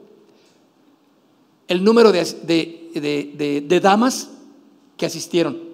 el 1.69 1.85
número 1.85 2.13
de, 2.13 3.81
damas 3.83 4.31
que 4.97 5.07
asistieron. 5.07 5.68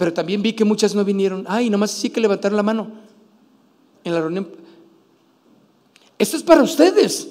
Pero 0.00 0.14
también 0.14 0.40
vi 0.40 0.54
que 0.54 0.64
muchas 0.64 0.94
no 0.94 1.04
vinieron. 1.04 1.44
Ay, 1.46 1.68
nomás 1.68 1.90
sí 1.90 2.08
que 2.08 2.22
levantaron 2.22 2.56
la 2.56 2.62
mano 2.62 2.90
en 4.02 4.14
la 4.14 4.20
reunión. 4.22 4.48
Esto 6.18 6.38
es 6.38 6.42
para 6.42 6.62
ustedes. 6.62 7.28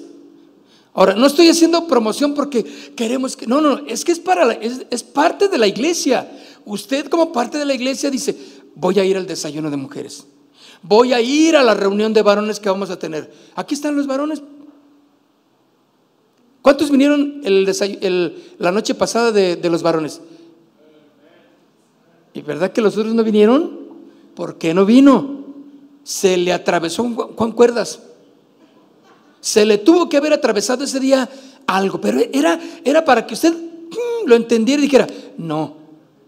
Ahora, 0.92 1.16
no 1.16 1.26
estoy 1.26 1.48
haciendo 1.48 1.88
promoción 1.88 2.32
porque 2.32 2.62
queremos 2.94 3.36
que... 3.36 3.48
No, 3.48 3.60
no, 3.60 3.80
es 3.88 4.04
que 4.04 4.12
es, 4.12 4.20
para 4.20 4.52
es, 4.52 5.02
parte 5.02 5.48
de 5.48 5.58
la 5.58 5.66
iglesia. 5.66 6.30
Usted 6.64 7.08
como 7.08 7.32
parte 7.32 7.58
de 7.58 7.64
la 7.64 7.74
iglesia 7.74 8.08
dice, 8.08 8.36
voy 8.76 9.00
a 9.00 9.04
ir 9.04 9.16
al 9.16 9.26
desayuno 9.26 9.68
de 9.68 9.76
mujeres. 9.76 10.24
Voy 10.80 11.12
a 11.12 11.20
ir 11.20 11.56
a 11.56 11.64
la 11.64 11.74
reunión 11.74 12.12
de 12.12 12.22
varones 12.22 12.60
que 12.60 12.68
vamos 12.68 12.90
a 12.90 13.00
tener. 13.00 13.32
Aquí 13.56 13.74
están 13.74 13.96
los 13.96 14.06
varones. 14.06 14.44
¿Cuántos 16.62 16.88
vinieron 16.88 17.42
la 18.58 18.70
noche 18.70 18.94
pasada 18.94 19.32
de, 19.32 19.58
los 19.68 19.82
varones? 19.82 20.20
¿Y 22.32 22.42
verdad 22.42 22.72
que 22.72 22.80
los 22.80 22.96
otros 22.96 23.14
no 23.14 23.24
vinieron? 23.24 23.80
¿Por 24.34 24.56
qué 24.56 24.72
no 24.72 24.86
vino? 24.86 25.44
Se 26.04 26.36
le 26.36 26.52
atravesó 26.52 27.04
Juan 27.36 27.52
Cuerdas. 27.52 28.00
Se 29.40 29.64
le 29.64 29.78
tuvo 29.78 30.08
que 30.08 30.16
haber 30.16 30.32
atravesado 30.32 30.84
ese 30.84 31.00
día 31.00 31.28
algo, 31.66 32.00
pero 32.00 32.20
era, 32.32 32.60
era 32.84 33.04
para 33.04 33.26
que 33.26 33.34
usted 33.34 33.52
mm, 33.52 34.26
lo 34.26 34.36
entendiera 34.36 34.80
y 34.80 34.84
dijera, 34.84 35.06
no, 35.38 35.76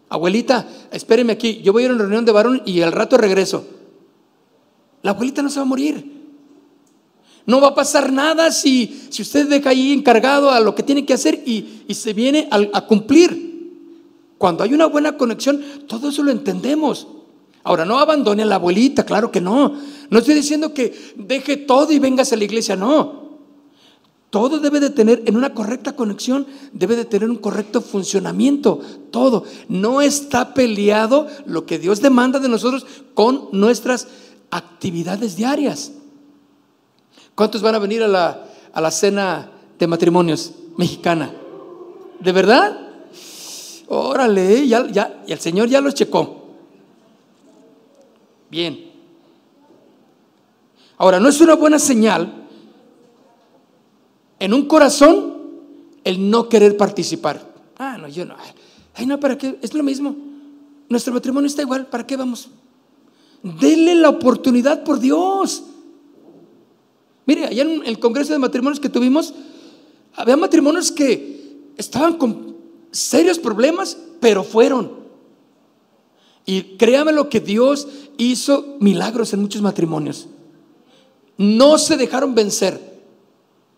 abuelita, 0.08 0.66
espéreme 0.90 1.32
aquí, 1.32 1.60
yo 1.62 1.72
voy 1.72 1.82
a 1.82 1.86
ir 1.86 1.90
a 1.90 1.94
una 1.94 2.04
reunión 2.04 2.24
de 2.24 2.32
varón 2.32 2.62
y 2.64 2.80
al 2.80 2.92
rato 2.92 3.16
regreso. 3.16 3.66
La 5.02 5.10
abuelita 5.12 5.42
no 5.42 5.50
se 5.50 5.56
va 5.56 5.62
a 5.62 5.66
morir. 5.66 6.22
No 7.44 7.60
va 7.60 7.68
a 7.68 7.74
pasar 7.74 8.12
nada 8.12 8.52
si, 8.52 9.08
si 9.10 9.22
usted 9.22 9.48
deja 9.48 9.70
ahí 9.70 9.92
encargado 9.92 10.50
a 10.50 10.60
lo 10.60 10.74
que 10.74 10.84
tiene 10.84 11.04
que 11.04 11.12
hacer 11.12 11.42
y, 11.44 11.84
se 11.92 12.12
viene 12.12 12.48
a 12.50 12.86
cumplir. 12.86 13.51
Cuando 14.42 14.64
hay 14.64 14.74
una 14.74 14.86
buena 14.86 15.16
conexión, 15.16 15.62
todo 15.86 16.08
eso 16.08 16.24
lo 16.24 16.32
entendemos. 16.32 17.06
Ahora, 17.62 17.84
no 17.84 18.00
abandone 18.00 18.42
a 18.42 18.44
la 18.44 18.56
abuelita, 18.56 19.06
claro 19.06 19.30
que 19.30 19.40
no. 19.40 19.76
No 20.10 20.18
estoy 20.18 20.34
diciendo 20.34 20.74
que 20.74 21.14
deje 21.14 21.58
todo 21.58 21.92
y 21.92 22.00
vengas 22.00 22.32
a 22.32 22.36
la 22.36 22.42
iglesia, 22.42 22.74
no. 22.74 23.38
Todo 24.30 24.58
debe 24.58 24.80
de 24.80 24.90
tener 24.90 25.22
en 25.26 25.36
una 25.36 25.54
correcta 25.54 25.94
conexión, 25.94 26.44
debe 26.72 26.96
de 26.96 27.04
tener 27.04 27.30
un 27.30 27.36
correcto 27.36 27.80
funcionamiento, 27.80 28.80
todo. 29.12 29.44
No 29.68 30.02
está 30.02 30.54
peleado 30.54 31.28
lo 31.46 31.64
que 31.64 31.78
Dios 31.78 32.00
demanda 32.00 32.40
de 32.40 32.48
nosotros 32.48 32.84
con 33.14 33.48
nuestras 33.52 34.08
actividades 34.50 35.36
diarias. 35.36 35.92
¿Cuántos 37.36 37.62
van 37.62 37.76
a 37.76 37.78
venir 37.78 38.02
a 38.02 38.08
la, 38.08 38.48
a 38.72 38.80
la 38.80 38.90
cena 38.90 39.52
de 39.78 39.86
matrimonios 39.86 40.50
mexicana? 40.76 41.32
¿De 42.18 42.32
verdad? 42.32 42.91
Órale, 43.94 44.66
ya, 44.66 45.22
y 45.26 45.32
el 45.32 45.38
Señor 45.38 45.68
ya 45.68 45.82
los 45.82 45.92
checó. 45.92 46.46
Bien. 48.50 48.90
Ahora, 50.96 51.20
no 51.20 51.28
es 51.28 51.38
una 51.42 51.56
buena 51.56 51.78
señal 51.78 52.32
en 54.38 54.54
un 54.54 54.66
corazón 54.66 55.34
el 56.04 56.30
no 56.30 56.48
querer 56.48 56.78
participar. 56.78 57.46
Ah, 57.76 57.98
no, 57.98 58.08
yo 58.08 58.24
no. 58.24 58.34
Ay, 58.94 59.04
no, 59.04 59.20
¿para 59.20 59.36
qué? 59.36 59.58
Es 59.60 59.74
lo 59.74 59.82
mismo. 59.82 60.16
Nuestro 60.88 61.12
matrimonio 61.12 61.48
está 61.48 61.60
igual, 61.60 61.86
¿para 61.86 62.06
qué 62.06 62.16
vamos? 62.16 62.48
Denle 63.42 63.94
la 63.96 64.08
oportunidad 64.08 64.84
por 64.84 65.00
Dios. 65.00 65.64
Mire, 67.26 67.44
allá 67.44 67.62
en 67.62 67.84
el 67.84 67.98
Congreso 67.98 68.32
de 68.32 68.38
Matrimonios 68.38 68.80
que 68.80 68.88
tuvimos, 68.88 69.34
había 70.14 70.38
matrimonios 70.38 70.90
que 70.90 71.72
estaban 71.76 72.14
con 72.14 72.51
serios 72.92 73.38
problemas, 73.38 73.96
pero 74.20 74.44
fueron. 74.44 75.02
Y 76.44 76.76
créame 76.76 77.12
lo 77.12 77.28
que 77.28 77.40
Dios 77.40 77.88
hizo 78.18 78.76
milagros 78.78 79.32
en 79.32 79.40
muchos 79.40 79.62
matrimonios. 79.62 80.28
No 81.36 81.78
se 81.78 81.96
dejaron 81.96 82.34
vencer. 82.34 82.92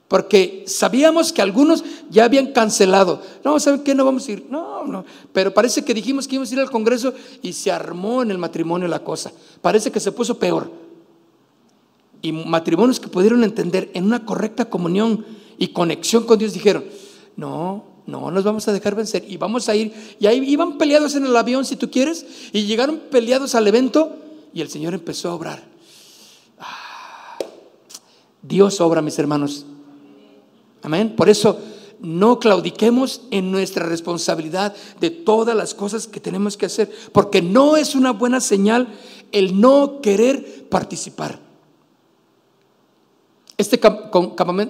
Porque 0.08 0.64
sabíamos 0.66 1.32
que 1.32 1.40
algunos 1.40 1.82
ya 2.10 2.24
habían 2.24 2.52
cancelado. 2.52 3.22
No, 3.42 3.58
¿saben 3.58 3.82
qué? 3.82 3.94
No 3.94 4.04
vamos 4.04 4.28
a 4.28 4.32
ir. 4.32 4.46
No, 4.50 4.84
no. 4.84 5.04
Pero 5.32 5.52
parece 5.54 5.84
que 5.84 5.94
dijimos 5.94 6.28
que 6.28 6.34
íbamos 6.34 6.50
a 6.50 6.54
ir 6.54 6.60
al 6.60 6.70
Congreso 6.70 7.14
y 7.42 7.52
se 7.52 7.72
armó 7.72 8.22
en 8.22 8.30
el 8.30 8.38
matrimonio 8.38 8.86
la 8.86 9.02
cosa. 9.02 9.32
Parece 9.62 9.90
que 9.90 10.00
se 10.00 10.12
puso 10.12 10.38
peor. 10.38 10.70
Y 12.20 12.32
matrimonios 12.32 13.00
que 13.00 13.08
pudieron 13.08 13.44
entender 13.44 13.90
en 13.94 14.04
una 14.04 14.24
correcta 14.24 14.66
comunión 14.66 15.24
y 15.58 15.68
conexión 15.68 16.24
con 16.24 16.38
Dios 16.38 16.52
dijeron, 16.52 16.84
no, 17.36 17.84
no 18.07 18.30
nos 18.30 18.44
vamos 18.44 18.68
a 18.68 18.72
dejar 18.72 18.94
vencer 18.94 19.24
y 19.26 19.36
vamos 19.36 19.68
a 19.68 19.76
ir. 19.76 19.92
Y 20.20 20.26
ahí 20.26 20.38
iban 20.46 20.78
peleados 20.78 21.14
en 21.14 21.24
el 21.24 21.36
avión, 21.36 21.64
si 21.64 21.76
tú 21.76 21.90
quieres, 21.90 22.26
y 22.52 22.64
llegaron 22.64 22.98
peleados 23.11 23.55
al 23.55 23.66
evento 23.66 24.16
y 24.52 24.61
el 24.61 24.68
Señor 24.68 24.94
empezó 24.94 25.30
a 25.30 25.34
obrar. 25.34 25.64
Ah, 26.59 27.38
Dios 28.42 28.80
obra, 28.80 29.02
mis 29.02 29.18
hermanos. 29.18 29.64
Amén. 30.82 31.14
Por 31.16 31.28
eso 31.28 31.59
no 32.00 32.38
claudiquemos 32.38 33.22
en 33.30 33.50
nuestra 33.50 33.86
responsabilidad 33.86 34.74
de 35.00 35.11
todas 35.11 35.57
las 35.57 35.72
cosas 35.72 36.07
que 36.07 36.20
tenemos 36.20 36.57
que 36.57 36.66
hacer, 36.66 36.92
porque 37.12 37.40
no 37.40 37.76
es 37.76 37.94
una 37.94 38.12
buena 38.12 38.40
señal 38.40 38.88
el 39.32 39.59
no 39.61 40.00
querer 40.02 40.68
participar. 40.68 41.40
Este, 43.57 43.80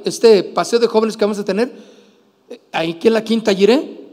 este 0.05 0.45
paseo 0.45 0.79
de 0.79 0.87
jóvenes 0.87 1.17
que 1.17 1.25
vamos 1.25 1.39
a 1.39 1.45
tener, 1.45 1.73
ahí 2.73 2.95
que 2.95 3.09
en 3.09 3.15
la 3.15 3.25
quinta 3.25 3.53
iré, 3.53 4.05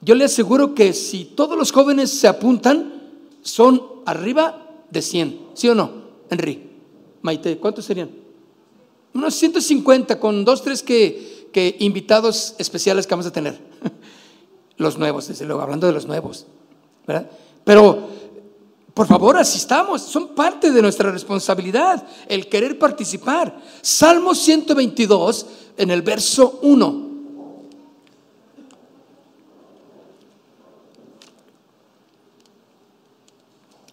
yo 0.00 0.14
le 0.14 0.24
aseguro 0.24 0.74
que 0.74 0.92
si 0.92 1.24
todos 1.24 1.56
los 1.56 1.72
jóvenes 1.72 2.10
se 2.10 2.28
apuntan, 2.28 2.92
son 3.42 3.82
arriba 4.04 4.84
de 4.90 5.02
100, 5.02 5.40
¿sí 5.54 5.68
o 5.68 5.74
no, 5.74 5.90
Henry? 6.30 6.70
Maite, 7.22 7.58
¿cuántos 7.58 7.84
serían? 7.84 8.10
Unos 9.14 9.34
150 9.34 10.20
con 10.20 10.44
dos, 10.44 10.62
tres 10.62 10.82
que, 10.82 11.76
invitados 11.78 12.54
especiales 12.58 13.06
que 13.06 13.14
vamos 13.14 13.26
a 13.26 13.32
tener. 13.32 13.58
Los 14.76 14.98
nuevos, 14.98 15.26
desde 15.26 15.46
luego, 15.46 15.62
hablando 15.62 15.86
de 15.86 15.94
los 15.94 16.04
nuevos, 16.04 16.44
¿verdad? 17.06 17.30
Pero, 17.64 18.10
por 18.92 19.06
favor, 19.06 19.38
asistamos, 19.38 20.02
son 20.02 20.34
parte 20.34 20.70
de 20.70 20.82
nuestra 20.82 21.10
responsabilidad, 21.10 22.06
el 22.28 22.46
querer 22.50 22.78
participar. 22.78 23.58
Salmo 23.80 24.34
122, 24.34 25.46
en 25.78 25.90
el 25.90 26.02
verso 26.02 26.58
1. 26.60 27.05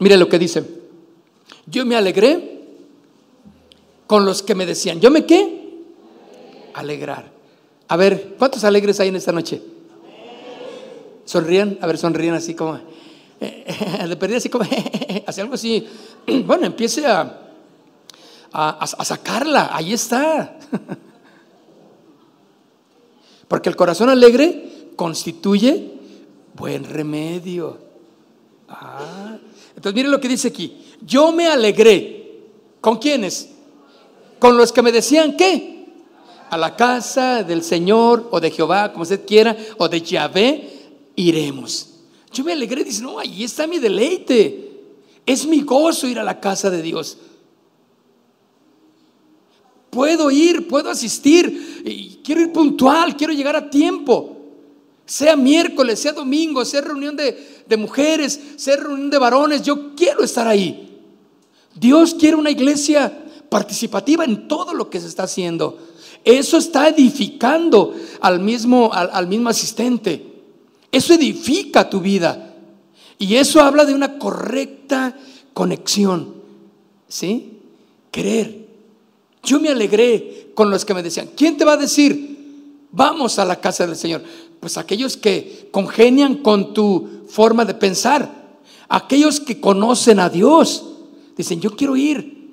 Mire 0.03 0.17
lo 0.17 0.27
que 0.27 0.37
dice. 0.37 0.65
Yo 1.65 1.85
me 1.85 1.95
alegré 1.95 2.59
con 4.05 4.25
los 4.25 4.43
que 4.43 4.53
me 4.53 4.65
decían, 4.65 4.99
¿yo 4.99 5.09
me 5.09 5.25
qué? 5.25 5.79
Alegrar. 6.73 7.31
A 7.87 7.95
ver, 7.95 8.35
¿cuántos 8.37 8.65
alegres 8.65 8.99
hay 8.99 9.07
en 9.07 9.15
esta 9.15 9.31
noche? 9.31 9.61
Sonrían, 11.23 11.77
a 11.79 11.87
ver, 11.87 11.97
sonrían 11.97 12.35
así 12.35 12.53
como, 12.53 12.77
le 14.05 14.15
perdí 14.17 14.35
así 14.35 14.49
como, 14.49 14.65
hace 15.25 15.39
algo 15.39 15.53
así. 15.53 15.87
Bueno, 16.45 16.65
empiece 16.65 17.05
a, 17.05 17.39
a, 18.51 18.83
a 18.83 19.05
sacarla, 19.05 19.69
ahí 19.71 19.93
está. 19.93 20.59
Porque 23.47 23.69
el 23.69 23.77
corazón 23.77 24.09
alegre 24.09 24.89
constituye 24.97 25.93
buen 26.55 26.83
remedio. 26.83 27.77
Ah, 28.67 29.37
entonces 29.76 29.95
miren 29.95 30.11
lo 30.11 30.19
que 30.19 30.30
dice 30.30 30.49
aquí. 30.49 30.78
Yo 31.01 31.32
me 31.32 31.47
alegré. 31.47 32.24
¿Con 32.82 32.97
quiénes? 32.97 33.49
Con 34.39 34.57
los 34.57 34.71
que 34.71 34.82
me 34.82 34.91
decían 34.91 35.38
qué? 35.38 35.86
A 36.49 36.57
la 36.57 36.76
casa 36.76 37.43
del 37.43 37.63
Señor 37.63 38.28
o 38.32 38.39
de 38.39 38.51
Jehová, 38.51 38.91
como 38.91 39.03
usted 39.03 39.26
quiera, 39.26 39.55
o 39.78 39.88
de 39.88 40.01
Yahvé, 40.01 40.69
iremos. 41.15 41.89
Yo 42.32 42.43
me 42.43 42.51
alegré, 42.51 42.84
dice, 42.84 43.01
no, 43.01 43.19
ahí 43.19 43.43
está 43.43 43.67
mi 43.67 43.80
deleite. 43.80 44.71
Es 45.26 45.45
mi 45.45 45.61
gozo 45.61 46.07
ir 46.07 46.19
a 46.19 46.24
la 46.24 46.39
casa 46.39 46.69
de 46.69 46.82
Dios. 46.82 47.17
Puedo 49.89 50.32
ir, 50.32 50.67
puedo 50.67 50.89
asistir, 50.89 52.19
quiero 52.24 52.41
ir 52.41 52.51
puntual, 52.51 53.15
quiero 53.15 53.32
llegar 53.32 53.55
a 53.55 53.69
tiempo. 53.69 54.38
Sea 55.05 55.36
miércoles, 55.36 55.99
sea 55.99 56.13
domingo, 56.13 56.65
sea 56.65 56.82
reunión 56.82 57.15
de, 57.15 57.52
de 57.68 57.78
mujeres, 57.78 58.39
sea 58.57 58.78
reunión 58.78 59.09
de 59.09 59.18
varones, 59.18 59.61
yo 59.61 59.95
quiero 59.95 60.24
estar 60.24 60.47
ahí. 60.47 61.01
Dios 61.76 62.14
quiere 62.14 62.36
una 62.36 62.51
iglesia 62.51 63.24
participativa 63.49 64.26
en 64.26 64.47
todo 64.47 64.74
lo 64.74 64.89
que 64.89 64.99
se 64.99 65.07
está 65.07 65.24
haciendo. 65.24 65.78
Eso 66.24 66.57
está 66.57 66.88
edificando 66.88 67.93
al 68.22 68.39
mismo, 68.39 68.91
al, 68.93 69.28
mismo 69.28 69.49
asistente. 69.49 70.26
Eso 70.91 71.14
edifica 71.14 71.89
tu 71.89 71.99
vida. 71.99 72.55
Y 73.18 73.36
eso 73.36 73.61
habla 73.61 73.86
de 73.86 73.93
una 73.93 74.18
correcta 74.18 75.16
conexión. 75.53 76.36
¿Sí? 77.07 77.59
Creer. 78.11 78.68
Yo 79.43 79.59
me 79.59 79.70
alegré 79.70 80.51
con 80.55 80.70
los 80.70 80.86
que 80.86 80.93
me 80.93 81.03
decían, 81.03 81.30
¿quién 81.36 81.57
te 81.57 81.66
va 81.66 81.74
a 81.74 81.78
decir? 81.78 82.34
Vamos 82.91 83.39
a 83.39 83.45
la 83.45 83.59
casa 83.59 83.86
del 83.86 83.95
Señor. 83.95 84.24
Pues 84.64 84.78
aquellos 84.78 85.18
que 85.18 85.68
congenian 85.72 86.36
con 86.36 86.74
tu 86.74 87.26
forma 87.28 87.66
de 87.66 87.74
pensar, 87.74 88.30
aquellos 88.88 89.41
que 89.41 89.59
conocen 89.59 90.22
a 90.22 90.30
Dios, 90.30 90.86
dicen, 91.36 91.59
yo 91.59 91.76
quiero 91.76 91.97
ir. 91.97 92.49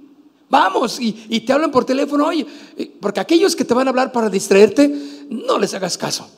Vamos, 0.48 0.98
y, 1.00 1.12
te 1.12 1.52
hablan 1.52 1.70
por 1.70 1.84
teléfono, 1.84 2.26
oye, 2.26 2.44
eh, 2.76 2.90
porque 3.00 3.20
aquellos 3.20 3.54
que 3.54 3.64
te 3.64 3.74
van 3.74 3.86
a 3.86 3.90
hablar 3.90 4.10
para 4.10 4.28
distraerte, 4.28 4.92
no 5.28 5.56
les 5.60 5.72
hagas 5.72 5.96
caso. 5.96 6.28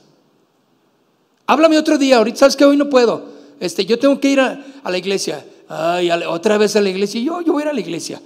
Háblame 1.47 1.79
otro 1.79 1.97
día, 1.97 2.18
ahorita 2.18 2.41
sabes 2.41 2.55
que 2.55 2.66
hoy 2.66 2.77
no 2.77 2.91
puedo. 2.91 3.25
Este, 3.59 3.87
yo 3.87 3.99
tengo 3.99 4.20
que 4.20 4.29
ir 4.29 4.41
a, 4.41 4.62
la 4.85 4.99
iglesia. 4.99 5.43
Ay, 5.70 6.11
otra 6.11 6.59
vez 6.59 6.77
a 6.77 6.83
la 6.83 6.91
iglesia. 6.91 7.18
Yo, 7.23 7.41
yo 7.41 7.55
voy 7.55 7.62
a 7.62 7.64
ir 7.64 7.70
a 7.70 7.73
la 7.73 7.81
iglesia. 7.81 8.20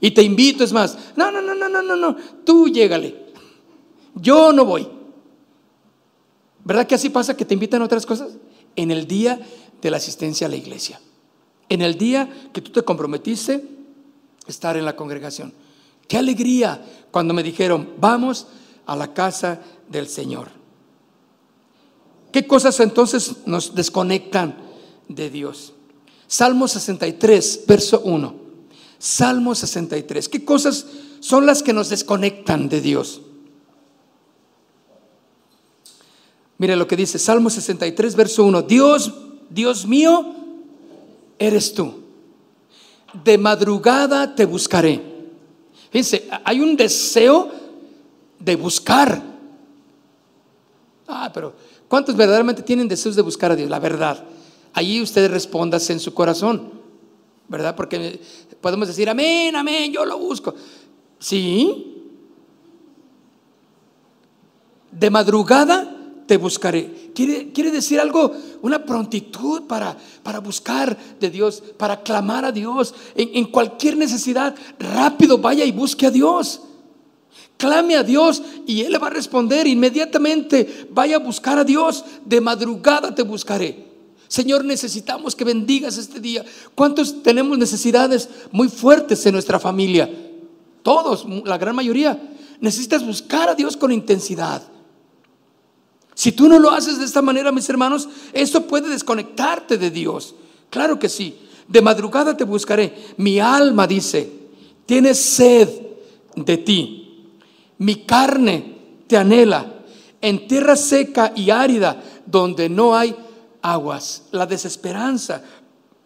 Y 0.00 0.12
te 0.12 0.22
invito, 0.22 0.64
es 0.64 0.72
más. 0.72 0.96
No, 1.16 1.30
no, 1.30 1.42
no, 1.42 1.54
no, 1.54 1.68
no, 1.68 1.82
no, 1.82 1.96
no. 1.96 2.16
Tú 2.46 2.66
llégale. 2.68 3.14
Yo 4.14 4.54
no 4.54 4.64
voy. 4.64 4.96
¿Verdad 6.68 6.86
que 6.86 6.96
así 6.96 7.08
pasa 7.08 7.34
que 7.34 7.46
te 7.46 7.54
invitan 7.54 7.80
a 7.80 7.86
otras 7.86 8.04
cosas? 8.04 8.32
En 8.76 8.90
el 8.90 9.06
día 9.06 9.40
de 9.80 9.90
la 9.90 9.96
asistencia 9.96 10.46
a 10.46 10.50
la 10.50 10.56
iglesia. 10.56 11.00
En 11.70 11.80
el 11.80 11.96
día 11.96 12.28
que 12.52 12.60
tú 12.60 12.70
te 12.70 12.82
comprometiste 12.82 13.64
estar 14.46 14.76
en 14.76 14.84
la 14.84 14.94
congregación. 14.94 15.54
Qué 16.06 16.18
alegría 16.18 16.84
cuando 17.10 17.32
me 17.32 17.42
dijeron, 17.42 17.94
vamos 17.98 18.48
a 18.84 18.96
la 18.96 19.14
casa 19.14 19.62
del 19.88 20.08
Señor. 20.08 20.50
¿Qué 22.32 22.46
cosas 22.46 22.78
entonces 22.80 23.36
nos 23.46 23.74
desconectan 23.74 24.54
de 25.08 25.30
Dios? 25.30 25.72
Salmo 26.26 26.68
63, 26.68 27.64
verso 27.66 28.02
1. 28.04 28.34
Salmo 28.98 29.54
63. 29.54 30.28
¿Qué 30.28 30.44
cosas 30.44 30.84
son 31.20 31.46
las 31.46 31.62
que 31.62 31.72
nos 31.72 31.88
desconectan 31.88 32.68
de 32.68 32.82
Dios? 32.82 33.22
Mire 36.58 36.74
lo 36.74 36.88
que 36.88 36.96
dice 36.96 37.18
Salmo 37.18 37.50
63, 37.50 38.16
verso 38.16 38.44
1. 38.44 38.62
Dios, 38.62 39.14
Dios 39.48 39.86
mío, 39.86 40.34
eres 41.38 41.72
tú. 41.72 41.94
De 43.24 43.38
madrugada 43.38 44.34
te 44.34 44.44
buscaré. 44.44 45.00
Fíjense, 45.90 46.28
hay 46.44 46.60
un 46.60 46.76
deseo 46.76 47.50
de 48.38 48.56
buscar. 48.56 49.22
Ah, 51.06 51.30
pero 51.32 51.54
¿cuántos 51.86 52.16
verdaderamente 52.16 52.62
tienen 52.62 52.88
deseos 52.88 53.16
de 53.16 53.22
buscar 53.22 53.52
a 53.52 53.56
Dios? 53.56 53.70
La 53.70 53.78
verdad. 53.78 54.22
Allí 54.74 55.00
ustedes 55.00 55.30
respondan 55.30 55.80
en 55.88 56.00
su 56.00 56.12
corazón, 56.12 56.72
¿verdad? 57.48 57.74
Porque 57.74 58.20
podemos 58.60 58.88
decir, 58.88 59.08
amén, 59.08 59.56
amén, 59.56 59.92
yo 59.92 60.04
lo 60.04 60.18
busco. 60.18 60.54
Sí. 61.18 61.94
De 64.90 65.08
madrugada 65.08 65.87
te 66.28 66.36
buscaré. 66.36 67.10
Quiere, 67.14 67.50
quiere 67.52 67.70
decir 67.70 67.98
algo, 67.98 68.30
una 68.60 68.84
prontitud 68.84 69.62
para, 69.62 69.96
para, 70.22 70.40
buscar 70.40 70.96
de 71.18 71.30
Dios, 71.30 71.62
para 71.78 72.02
clamar 72.02 72.44
a 72.44 72.52
Dios. 72.52 72.94
En, 73.16 73.30
en 73.32 73.44
cualquier 73.46 73.96
necesidad, 73.96 74.54
rápido 74.78 75.38
vaya 75.38 75.64
y 75.64 75.72
busque 75.72 76.06
a 76.06 76.10
Dios. 76.10 76.60
Clame 77.56 77.96
a 77.96 78.02
Dios 78.02 78.42
y 78.66 78.82
Él 78.82 78.92
le 78.92 78.98
va 78.98 79.06
a 79.06 79.10
responder 79.10 79.66
inmediatamente. 79.66 80.86
Vaya 80.90 81.16
a 81.16 81.20
buscar 81.20 81.58
a 81.58 81.64
Dios. 81.64 82.04
De 82.26 82.42
madrugada 82.42 83.14
te 83.14 83.22
buscaré. 83.22 83.88
Señor, 84.28 84.66
necesitamos 84.66 85.34
que 85.34 85.44
bendigas 85.44 85.96
este 85.96 86.20
día. 86.20 86.44
¿Cuántos 86.74 87.22
tenemos 87.22 87.56
necesidades 87.56 88.28
muy 88.52 88.68
fuertes 88.68 89.24
en 89.24 89.32
nuestra 89.32 89.58
familia? 89.58 90.10
Todos, 90.82 91.24
la 91.46 91.56
gran 91.56 91.74
mayoría. 91.74 92.20
Necesitas 92.60 93.04
buscar 93.04 93.48
a 93.48 93.54
Dios 93.54 93.78
con 93.78 93.92
intensidad. 93.92 94.62
Si 96.18 96.32
tú 96.32 96.48
no 96.48 96.58
lo 96.58 96.72
haces 96.72 96.98
de 96.98 97.04
esta 97.04 97.22
manera, 97.22 97.52
mis 97.52 97.68
hermanos, 97.68 98.08
esto 98.32 98.66
puede 98.66 98.88
desconectarte 98.88 99.78
de 99.78 99.88
Dios. 99.88 100.34
Claro 100.68 100.98
que 100.98 101.08
sí. 101.08 101.38
De 101.68 101.80
madrugada 101.80 102.36
te 102.36 102.42
buscaré. 102.42 102.92
Mi 103.18 103.38
alma 103.38 103.86
dice, 103.86 104.28
tiene 104.84 105.14
sed 105.14 105.68
de 106.34 106.56
ti. 106.56 107.28
Mi 107.78 108.04
carne 108.04 108.78
te 109.06 109.16
anhela. 109.16 109.74
En 110.20 110.48
tierra 110.48 110.74
seca 110.74 111.32
y 111.36 111.50
árida, 111.50 112.02
donde 112.26 112.68
no 112.68 112.96
hay 112.96 113.14
aguas. 113.62 114.24
La 114.32 114.44
desesperanza 114.44 115.44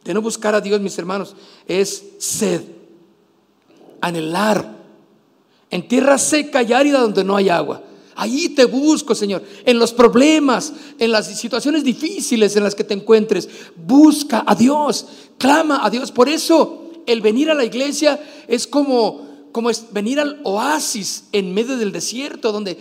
de 0.05 0.13
no 0.13 0.21
buscar 0.21 0.55
a 0.55 0.61
Dios, 0.61 0.79
mis 0.83 0.99
hermanos, 0.99 1.35
es 1.67 2.05
sed. 2.19 2.61
Anhelar. 4.03 4.77
En 5.71 5.89
tierra 5.89 6.19
seca 6.19 6.63
y 6.63 6.75
árida, 6.75 7.01
donde 7.01 7.25
no 7.25 7.35
hay 7.35 7.49
agua. 7.49 7.83
Allí 8.15 8.51
te 8.51 8.65
busco, 8.65 9.15
Señor, 9.15 9.43
en 9.65 9.79
los 9.79 9.93
problemas, 9.93 10.73
en 10.99 11.13
las 11.13 11.27
situaciones 11.39 11.85
difíciles 11.85 12.55
en 12.57 12.65
las 12.65 12.75
que 12.75 12.85
te 12.85 12.95
encuentres. 12.95 13.49
Busca 13.77 14.45
a 14.47 14.55
Dios, 14.55 15.07
clama 15.39 15.85
a 15.85 15.91
Dios. 15.91 16.13
Por 16.13 16.29
eso 16.29 16.91
el 17.07 17.21
venir 17.21 17.51
a 17.51 17.55
la 17.55 17.65
iglesia 17.65 18.21
es 18.49 18.67
como, 18.67 19.49
como 19.53 19.71
venir 19.93 20.21
al 20.21 20.41
oasis 20.45 21.25
en 21.33 21.55
medio 21.55 21.77
del 21.77 21.93
desierto, 21.93 22.53
donde 22.53 22.77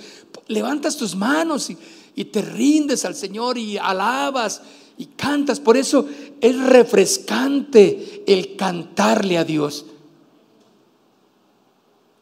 levantas 0.47 0.97
tus 0.97 1.15
manos 1.15 1.69
y, 1.69 1.77
y 2.15 2.25
te 2.25 2.41
rindes 2.41 3.05
al 3.05 3.15
Señor 3.15 3.57
y 3.57 3.77
alabas 3.77 4.61
y 4.97 5.05
cantas. 5.05 5.59
Por 5.59 5.77
eso 5.77 6.05
es 6.41 6.59
refrescante 6.59 8.23
el 8.27 8.55
cantarle 8.55 9.37
a 9.37 9.43
Dios. 9.43 9.85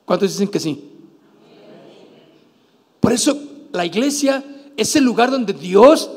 ¿Cuántos 0.05 0.32
dicen 0.32 0.47
que 0.47 0.60
sí? 0.60 0.89
Por 3.00 3.14
eso 3.14 3.38
la 3.72 3.86
iglesia 3.86 4.43
es 4.78 4.95
el 4.95 5.04
lugar 5.04 5.32
donde 5.32 5.54
Dios 5.54 6.10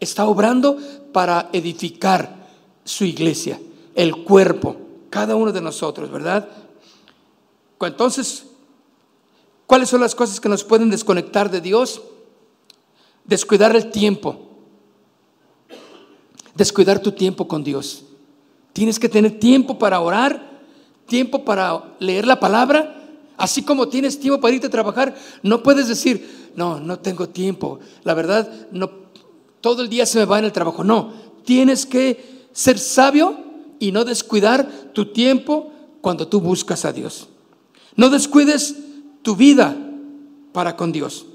está 0.00 0.26
obrando 0.26 0.78
para 1.12 1.48
edificar 1.52 2.48
su 2.84 3.04
iglesia, 3.04 3.60
el 3.94 4.24
cuerpo, 4.24 4.76
cada 5.10 5.36
uno 5.36 5.52
de 5.52 5.60
nosotros, 5.60 6.10
¿verdad? 6.10 6.48
Entonces, 7.80 8.46
¿cuáles 9.66 9.88
son 9.88 10.00
las 10.00 10.14
cosas 10.14 10.40
que 10.40 10.48
nos 10.48 10.64
pueden 10.64 10.90
desconectar 10.90 11.50
de 11.50 11.60
Dios? 11.60 12.02
Descuidar 13.24 13.74
el 13.76 13.90
tiempo. 13.90 14.38
Descuidar 16.54 17.00
tu 17.00 17.12
tiempo 17.12 17.46
con 17.46 17.62
Dios. 17.62 18.04
Tienes 18.72 18.98
que 18.98 19.08
tener 19.08 19.38
tiempo 19.38 19.78
para 19.78 20.00
orar, 20.00 20.60
tiempo 21.06 21.44
para 21.44 21.96
leer 22.00 22.26
la 22.26 22.40
palabra 22.40 22.97
Así 23.38 23.62
como 23.62 23.88
tienes 23.88 24.18
tiempo 24.18 24.40
para 24.40 24.54
irte 24.54 24.66
a 24.66 24.70
trabajar, 24.70 25.16
no 25.44 25.62
puedes 25.62 25.86
decir, 25.86 26.50
no, 26.56 26.80
no 26.80 26.98
tengo 26.98 27.28
tiempo. 27.28 27.78
La 28.02 28.12
verdad, 28.12 28.50
todo 29.60 29.82
el 29.82 29.88
día 29.88 30.06
se 30.06 30.18
me 30.18 30.24
va 30.24 30.40
en 30.40 30.44
el 30.44 30.52
trabajo. 30.52 30.82
No, 30.82 31.12
tienes 31.44 31.86
que 31.86 32.48
ser 32.52 32.80
sabio 32.80 33.38
y 33.78 33.92
no 33.92 34.04
descuidar 34.04 34.68
tu 34.92 35.12
tiempo 35.12 35.72
cuando 36.00 36.26
tú 36.26 36.40
buscas 36.40 36.84
a 36.84 36.92
Dios. 36.92 37.28
No 37.94 38.10
descuides 38.10 38.74
tu 39.22 39.36
vida 39.36 39.76
para 40.52 40.76
con 40.76 40.90
Dios. 40.90 41.26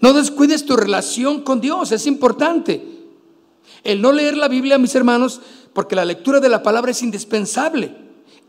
No 0.00 0.12
descuides 0.12 0.64
tu 0.64 0.76
relación 0.76 1.42
con 1.42 1.60
Dios, 1.60 1.90
es 1.90 2.06
importante. 2.06 2.84
El 3.82 4.00
no 4.00 4.12
leer 4.12 4.36
la 4.36 4.46
Biblia, 4.46 4.78
mis 4.78 4.94
hermanos, 4.94 5.40
porque 5.72 5.96
la 5.96 6.04
lectura 6.04 6.38
de 6.38 6.48
la 6.48 6.62
palabra 6.62 6.92
es 6.92 7.02
indispensable. 7.02 7.96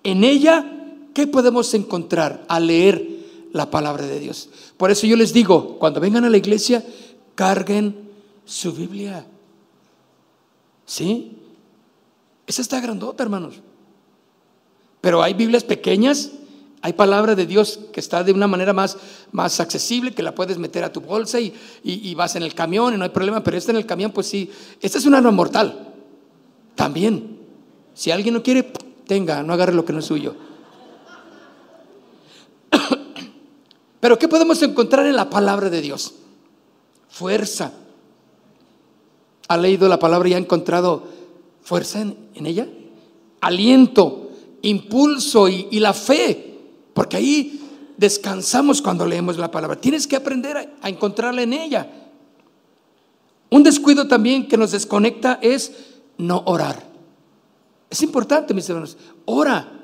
En 0.04 0.24
ella 0.24 0.79
¿Qué 1.14 1.28
podemos 1.28 1.74
encontrar 1.74 2.46
al 2.48 2.68
leer 2.68 3.08
la 3.52 3.72
palabra 3.72 4.06
de 4.06 4.20
Dios? 4.20 4.50
Por 4.78 4.92
eso 4.92 5.08
yo 5.08 5.16
les 5.16 5.34
digo, 5.34 5.78
cuando 5.80 6.00
vengan 6.00 6.26
a 6.26 6.30
la 6.30 6.38
iglesia, 6.38 6.84
carguen 7.36 8.10
su 8.46 8.74
Biblia. 8.74 9.26
¿Sí? 10.86 11.38
Esa 12.48 12.62
está 12.62 12.80
grandota, 12.80 13.24
hermanos. 13.24 13.56
Pero 15.02 15.22
hay 15.22 15.34
Biblias 15.34 15.64
pequeñas, 15.64 16.32
hay 16.82 16.94
palabra 16.94 17.36
de 17.36 17.46
Dios 17.46 17.80
que 17.94 18.00
está 18.00 18.24
de 18.24 18.32
una 18.32 18.48
manera 18.48 18.74
más, 18.74 18.98
más 19.32 19.60
accesible, 19.60 20.14
que 20.14 20.24
la 20.24 20.34
puedes 20.34 20.58
meter 20.58 20.84
a 20.84 20.92
tu 20.92 21.02
bolsa 21.02 21.40
y, 21.40 21.54
y, 21.84 22.16
vas 22.16 22.36
en 22.36 22.44
el 22.44 22.54
camión 22.54 22.94
y 22.94 22.98
no 22.98 23.04
hay 23.04 23.10
problema, 23.10 23.44
pero 23.44 23.58
esta 23.58 23.72
en 23.72 23.78
el 23.78 23.86
camión, 23.86 24.12
pues 24.12 24.28
sí, 24.28 24.50
esta 24.82 24.98
es 24.98 25.06
un 25.06 25.16
arma 25.16 25.32
mortal. 25.32 25.94
También. 26.76 27.38
Si 27.94 28.12
alguien 28.12 28.34
no 28.34 28.44
quiere, 28.44 28.72
tenga, 29.06 29.44
no 29.44 29.54
agarre 29.54 29.74
lo 29.74 29.86
que 29.86 29.94
no 29.94 30.00
es 30.00 30.06
suyo. 30.06 30.36
Pero 34.00 34.18
¿qué 34.18 34.28
podemos 34.28 34.62
encontrar 34.62 35.06
en 35.06 35.16
la 35.16 35.30
palabra 35.30 35.70
de 35.70 35.82
Dios? 35.82 36.14
Fuerza. 37.10 37.74
¿Ha 39.48 39.58
leído 39.58 39.88
la 39.90 40.00
palabra 40.00 40.30
y 40.30 40.34
ha 40.34 40.38
encontrado 40.38 41.04
fuerza 41.62 42.02
en, 42.02 42.46
ella? 42.46 42.68
Aliento, 43.42 44.32
impulso 44.62 45.50
y, 45.50 45.68
y, 45.72 45.80
la 45.80 45.94
fe. 45.94 46.58
Porque 46.94 47.18
ahí 47.18 47.62
descansamos 47.98 48.82
cuando 48.82 49.06
leemos 49.06 49.38
la 49.38 49.52
palabra. 49.52 49.80
Tienes 49.80 50.08
que 50.08 50.16
aprender 50.16 50.58
a, 50.58 50.66
a 50.82 50.90
encontrarla 50.90 51.42
en 51.42 51.54
ella. 51.54 51.90
Un 53.50 53.64
descuido 53.64 54.08
también 54.08 54.48
que 54.48 54.58
nos 54.58 54.72
desconecta 54.72 55.40
es 55.42 55.74
no 56.18 56.44
orar. 56.46 56.88
Es 57.90 58.02
importante, 58.04 58.54
mis 58.54 58.70
hermanos. 58.70 58.98
Ora. 59.26 59.76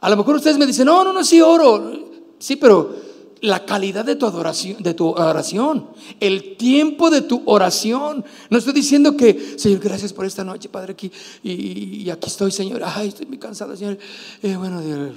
A 0.00 0.10
lo 0.10 0.16
mejor 0.16 0.36
ustedes 0.36 0.58
me 0.58 0.66
dicen, 0.66 0.86
no, 0.86 1.04
no, 1.04 1.12
no, 1.12 1.24
sí 1.24 1.40
oro. 1.40 2.03
Sí, 2.44 2.56
pero 2.56 2.94
la 3.40 3.64
calidad 3.64 4.04
de 4.04 4.16
tu 4.16 4.26
adoración, 4.26 4.82
de 4.82 4.92
tu 4.92 5.08
oración, 5.08 5.88
el 6.20 6.58
tiempo 6.58 7.08
de 7.08 7.22
tu 7.22 7.42
oración. 7.46 8.22
No 8.50 8.58
estoy 8.58 8.74
diciendo 8.74 9.16
que, 9.16 9.54
Señor, 9.58 9.80
gracias 9.80 10.12
por 10.12 10.26
esta 10.26 10.44
noche, 10.44 10.68
Padre, 10.68 10.92
aquí 10.92 11.10
y, 11.42 12.10
aquí 12.10 12.26
estoy, 12.26 12.50
Señor. 12.50 12.82
Ay, 12.84 13.08
estoy 13.08 13.24
muy 13.24 13.38
cansado, 13.38 13.74
Señor. 13.74 13.96
Eh, 14.42 14.56
bueno, 14.56 14.82
Dios. 14.82 15.12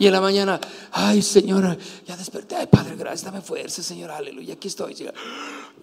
Y 0.00 0.06
en 0.08 0.12
la 0.12 0.20
mañana, 0.20 0.60
ay 0.90 1.22
Señor, 1.22 1.78
ya 2.04 2.16
desperté, 2.16 2.56
ay 2.56 2.66
Padre, 2.66 2.96
gracias, 2.96 3.22
dame 3.24 3.40
fuerza, 3.40 3.84
Señor, 3.84 4.10
aleluya, 4.10 4.54
aquí 4.54 4.66
estoy. 4.66 4.96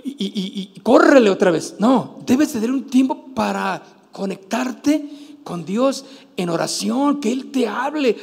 Y, 0.03 0.11
y, 0.11 0.73
y, 0.75 0.79
córrele 0.81 1.29
otra 1.29 1.51
vez. 1.51 1.75
No, 1.79 2.19
debes 2.25 2.51
tener 2.51 2.69
un 2.69 2.83
tiempo 2.87 3.33
para 3.33 3.81
conectarte 4.11 5.24
con 5.45 5.63
Dios 5.63 6.03
en 6.35 6.49
oración, 6.49 7.21
que 7.21 7.31
Él 7.31 7.51
te 7.51 7.67
hable. 7.67 8.17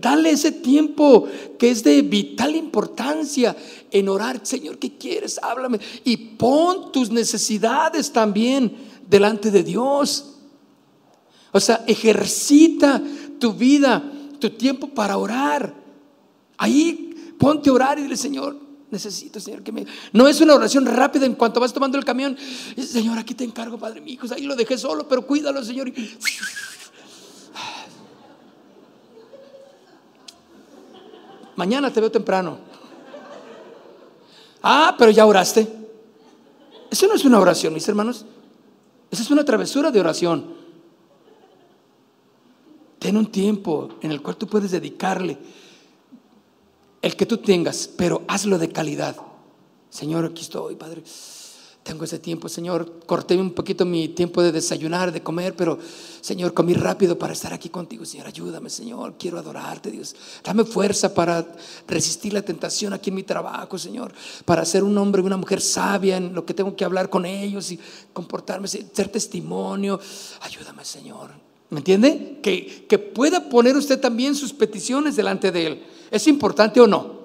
dale 0.00 0.30
ese 0.30 0.52
tiempo 0.52 1.26
que 1.58 1.70
es 1.70 1.82
de 1.82 2.02
vital 2.02 2.54
importancia 2.54 3.56
en 3.90 4.10
orar. 4.10 4.40
Señor, 4.42 4.78
¿qué 4.78 4.98
quieres? 4.98 5.40
Háblame. 5.42 5.80
Y 6.04 6.16
pon 6.18 6.92
tus 6.92 7.10
necesidades 7.10 8.12
también 8.12 8.76
delante 9.08 9.50
de 9.50 9.62
Dios. 9.62 10.34
O 11.52 11.60
sea, 11.60 11.84
ejercita 11.86 13.00
tu 13.38 13.52
vida 13.54 14.02
tu 14.42 14.50
tiempo 14.50 14.88
para 14.88 15.16
orar. 15.16 15.72
Ahí 16.58 17.34
ponte 17.38 17.70
a 17.70 17.72
orar 17.72 17.98
y 17.98 18.02
dile, 18.02 18.16
Señor, 18.16 18.56
necesito, 18.92 19.40
Señor, 19.40 19.62
que 19.62 19.72
me... 19.72 19.86
No 20.12 20.28
es 20.28 20.40
una 20.40 20.54
oración 20.54 20.86
rápida 20.86 21.26
en 21.26 21.34
cuanto 21.34 21.58
vas 21.58 21.72
tomando 21.72 21.98
el 21.98 22.04
camión. 22.04 22.36
Señor, 22.76 23.18
aquí 23.18 23.34
te 23.34 23.42
encargo, 23.42 23.78
Padre 23.78 24.00
mi 24.02 24.12
hijo. 24.12 24.26
Ahí 24.32 24.44
lo 24.44 24.54
dejé 24.54 24.78
solo, 24.78 25.08
pero 25.08 25.26
cuídalo, 25.26 25.64
Señor. 25.64 25.90
Mañana 31.56 31.90
te 31.92 32.00
veo 32.00 32.10
temprano. 32.10 32.58
Ah, 34.62 34.94
pero 34.98 35.10
ya 35.10 35.26
oraste. 35.26 35.66
Eso 36.90 37.06
no 37.06 37.14
es 37.14 37.24
una 37.24 37.40
oración, 37.40 37.72
mis 37.72 37.88
hermanos. 37.88 38.26
Esa 39.10 39.22
es 39.22 39.30
una 39.30 39.44
travesura 39.44 39.90
de 39.90 40.00
oración. 40.00 40.60
Ten 42.98 43.16
un 43.16 43.32
tiempo 43.32 43.88
en 44.02 44.12
el 44.12 44.20
cual 44.22 44.36
tú 44.36 44.46
puedes 44.46 44.70
dedicarle 44.70 45.38
el 47.02 47.16
que 47.16 47.26
tú 47.26 47.38
tengas, 47.38 47.88
pero 47.88 48.22
hazlo 48.28 48.58
de 48.58 48.70
calidad. 48.70 49.16
Señor, 49.90 50.24
aquí 50.24 50.42
estoy, 50.42 50.76
Padre. 50.76 51.02
Tengo 51.82 52.04
ese 52.04 52.20
tiempo, 52.20 52.48
Señor. 52.48 53.00
Corté 53.06 53.36
un 53.36 53.50
poquito 53.50 53.84
mi 53.84 54.08
tiempo 54.08 54.40
de 54.40 54.52
desayunar, 54.52 55.10
de 55.10 55.20
comer, 55.20 55.56
pero 55.56 55.80
Señor, 56.20 56.54
comí 56.54 56.74
rápido 56.74 57.18
para 57.18 57.32
estar 57.32 57.52
aquí 57.52 57.68
contigo. 57.70 58.04
Señor, 58.04 58.28
ayúdame, 58.28 58.70
Señor. 58.70 59.16
Quiero 59.18 59.36
adorarte, 59.38 59.90
Dios. 59.90 60.14
Dame 60.44 60.64
fuerza 60.64 61.12
para 61.12 61.44
resistir 61.88 62.32
la 62.34 62.42
tentación 62.42 62.92
aquí 62.92 63.10
en 63.10 63.16
mi 63.16 63.24
trabajo, 63.24 63.76
Señor. 63.78 64.14
Para 64.44 64.64
ser 64.64 64.84
un 64.84 64.96
hombre 64.96 65.22
y 65.22 65.26
una 65.26 65.36
mujer 65.36 65.60
sabia 65.60 66.16
en 66.16 66.32
lo 66.32 66.46
que 66.46 66.54
tengo 66.54 66.76
que 66.76 66.84
hablar 66.84 67.10
con 67.10 67.26
ellos 67.26 67.72
y 67.72 67.80
comportarme, 68.12 68.68
ser 68.68 69.08
testimonio. 69.08 69.98
Ayúdame, 70.42 70.84
Señor. 70.84 71.51
¿Me 71.72 71.78
entiende? 71.78 72.38
Que, 72.42 72.84
que 72.86 72.98
pueda 72.98 73.48
poner 73.48 73.74
usted 73.78 73.98
también 73.98 74.34
sus 74.34 74.52
peticiones 74.52 75.16
delante 75.16 75.50
de 75.50 75.66
Él. 75.66 75.82
¿Es 76.10 76.28
importante 76.28 76.78
o 76.82 76.86
no? 76.86 77.22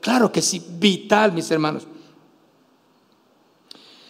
Claro 0.00 0.30
que 0.30 0.40
sí, 0.40 0.62
vital, 0.78 1.32
mis 1.32 1.50
hermanos. 1.50 1.82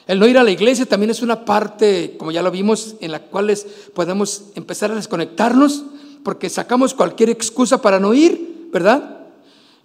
El 0.06 0.18
no 0.18 0.26
ir 0.26 0.36
a 0.36 0.44
la 0.44 0.50
iglesia 0.50 0.84
también 0.84 1.08
es 1.08 1.22
una 1.22 1.42
parte, 1.42 2.16
como 2.18 2.30
ya 2.30 2.42
lo 2.42 2.50
vimos, 2.50 2.96
en 3.00 3.12
la 3.12 3.22
cual 3.22 3.50
podemos 3.94 4.50
empezar 4.54 4.90
a 4.90 4.94
desconectarnos 4.94 5.84
porque 6.22 6.50
sacamos 6.50 6.92
cualquier 6.92 7.30
excusa 7.30 7.80
para 7.80 7.98
no 7.98 8.12
ir, 8.12 8.68
¿verdad? 8.70 9.20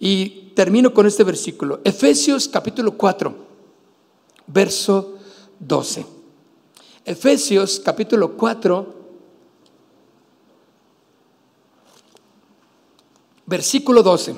Y 0.02 0.52
termino 0.54 0.94
con 0.94 1.08
este 1.08 1.24
versículo. 1.24 1.80
Efesios 1.86 2.50
capítulo 2.50 2.98
4, 2.98 3.34
verso 4.48 5.18
12. 5.60 6.06
Efesios 7.06 7.80
capítulo 7.80 8.34
4, 8.36 9.03
Versículo 13.54 14.02
12. 14.02 14.34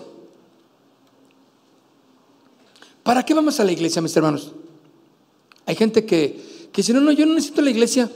¿Para 3.01 3.24
qué 3.24 3.34
vamos 3.34 3.57
a 3.61 3.63
la 3.63 3.72
iglesia, 3.72 4.01
mis 4.01 4.13
hermanos? 4.18 4.51
Hay 5.66 5.78
gente 5.78 6.05
que, 6.05 6.68
que 6.74 6.82
dice, 6.82 6.91
no, 6.91 6.99
no, 6.99 7.13
yo 7.13 7.26
no 7.26 7.34
necesito 7.34 7.61
la 7.61 7.70
iglesia. 7.70 8.11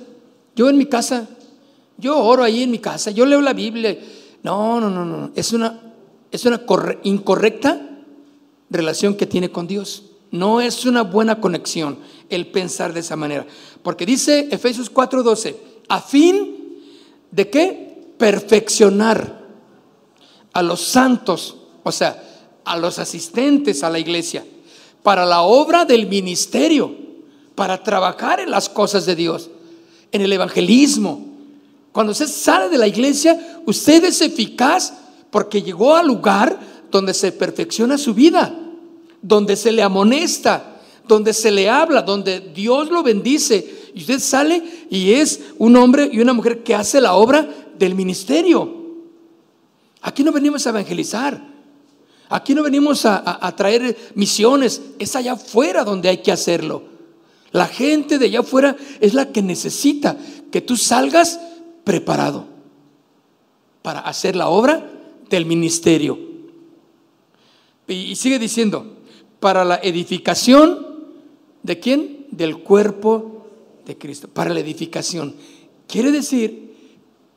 Yo 0.58 0.70
en 0.70 0.78
mi 0.78 0.88
casa, 0.88 1.30
yo 1.98 2.22
oro 2.22 2.44
ahí 2.44 2.64
en 2.64 2.72
mi 2.72 2.80
casa, 2.80 3.12
yo 3.12 3.26
leo 3.26 3.40
la 3.40 3.54
Biblia. 3.54 3.98
No, 4.44 4.82
no, 4.82 4.90
no, 4.90 5.06
no. 5.06 5.32
Es 5.36 5.54
una, 5.54 5.80
es 6.34 6.44
una 6.44 6.64
incorrecta 7.04 7.80
relación 8.70 9.16
que 9.16 9.26
tiene 9.26 9.50
con 9.50 9.68
Dios. 9.68 10.04
No 10.32 10.60
es 10.60 10.86
una 10.86 11.04
buena 11.04 11.40
conexión 11.40 11.98
el 12.30 12.48
pensar 12.48 12.92
de 12.92 13.00
esa 13.00 13.16
manera. 13.16 13.48
Porque 13.84 14.06
dice 14.06 14.50
Efesios 14.52 14.94
4:12, 14.94 15.56
a 15.88 16.02
fin 16.02 16.82
de 17.32 17.50
qué? 17.50 18.14
Perfeccionar 18.18 19.39
a 20.60 20.64
los 20.64 20.82
santos, 20.82 21.56
o 21.84 21.92
sea, 21.92 22.22
a 22.66 22.78
los 22.78 23.00
asistentes 23.00 23.84
a 23.84 23.90
la 23.90 23.98
iglesia, 23.98 24.46
para 25.02 25.26
la 25.26 25.42
obra 25.42 25.86
del 25.86 26.08
ministerio, 26.08 26.96
para 27.56 27.82
trabajar 27.82 28.40
en 28.40 28.52
las 28.52 28.70
cosas 28.70 29.06
de 29.06 29.16
Dios, 29.16 29.50
en 30.12 30.22
el 30.22 30.32
evangelismo. 30.32 31.26
Cuando 31.92 32.12
usted 32.12 32.28
sale 32.28 32.70
de 32.70 32.78
la 32.78 32.88
iglesia, 32.88 33.62
usted 33.66 34.04
es 34.04 34.22
eficaz 34.22 34.94
porque 35.32 35.62
llegó 35.62 35.96
al 35.96 36.08
lugar 36.08 36.60
donde 36.92 37.14
se 37.14 37.32
perfecciona 37.32 37.98
su 37.98 38.14
vida, 38.14 38.54
donde 39.22 39.56
se 39.56 39.72
le 39.72 39.82
amonesta, 39.82 40.80
donde 41.08 41.34
se 41.34 41.52
le 41.52 41.70
habla, 41.70 42.02
donde 42.02 42.40
Dios 42.40 42.90
lo 42.90 43.02
bendice. 43.02 43.92
Y 43.96 44.02
usted 44.02 44.20
sale 44.20 44.62
y 44.90 45.14
es 45.14 45.40
un 45.58 45.76
hombre 45.76 46.10
y 46.12 46.20
una 46.20 46.34
mujer 46.34 46.64
que 46.64 46.76
hace 46.76 47.02
la 47.02 47.16
obra 47.16 47.50
del 47.78 47.96
ministerio. 47.96 48.79
Aquí 50.02 50.24
no 50.24 50.32
venimos 50.32 50.66
a 50.66 50.70
evangelizar. 50.70 51.42
Aquí 52.30 52.54
no 52.54 52.62
venimos 52.62 53.06
a, 53.06 53.56
traer 53.56 53.98
misiones. 54.14 54.82
Es 55.00 55.16
allá 55.16 55.34
afuera 55.34 55.84
donde 55.84 56.10
hay 56.10 56.20
que 56.20 56.32
hacerlo. 56.32 56.84
La 57.52 57.66
gente 57.66 58.20
de 58.20 58.28
allá 58.28 58.42
afuera 58.42 58.76
es 59.00 59.16
la 59.16 59.32
que 59.32 59.42
necesita 59.42 60.16
que 60.52 60.62
tú 60.62 60.78
salgas 60.78 61.40
preparado 61.84 62.46
para 63.82 64.02
hacer 64.02 64.36
la 64.36 64.50
obra 64.50 64.88
del 65.30 65.48
ministerio. 65.48 66.20
Y, 67.88 68.16
sigue 68.16 68.38
diciendo, 68.38 68.98
para 69.40 69.66
la 69.66 69.80
edificación 69.82 70.86
de 71.64 71.80
quién? 71.80 72.28
Del 72.30 72.60
cuerpo 72.60 73.48
de 73.88 73.98
Cristo. 73.98 74.28
Para 74.28 74.54
la 74.54 74.60
edificación. 74.60 75.34
Quiere 75.88 76.12
decir 76.12 76.69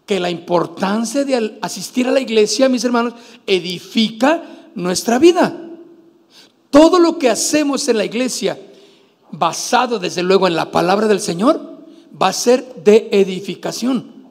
que 0.06 0.20
la 0.20 0.30
importancia 0.30 1.24
de 1.24 1.58
asistir 1.62 2.08
a 2.08 2.12
la 2.12 2.20
iglesia, 2.20 2.68
mis 2.68 2.84
hermanos, 2.84 3.14
edifica 3.46 4.42
nuestra 4.74 5.18
vida. 5.18 5.56
Todo 6.70 6.98
lo 6.98 7.18
que 7.18 7.30
hacemos 7.30 7.86
en 7.88 7.98
la 7.98 8.04
iglesia, 8.04 8.58
basado 9.30 9.98
desde 9.98 10.22
luego 10.22 10.46
en 10.46 10.56
la 10.56 10.70
palabra 10.70 11.06
del 11.06 11.20
Señor, 11.20 11.84
va 12.20 12.28
a 12.28 12.32
ser 12.32 12.82
de 12.82 13.08
edificación. 13.12 14.30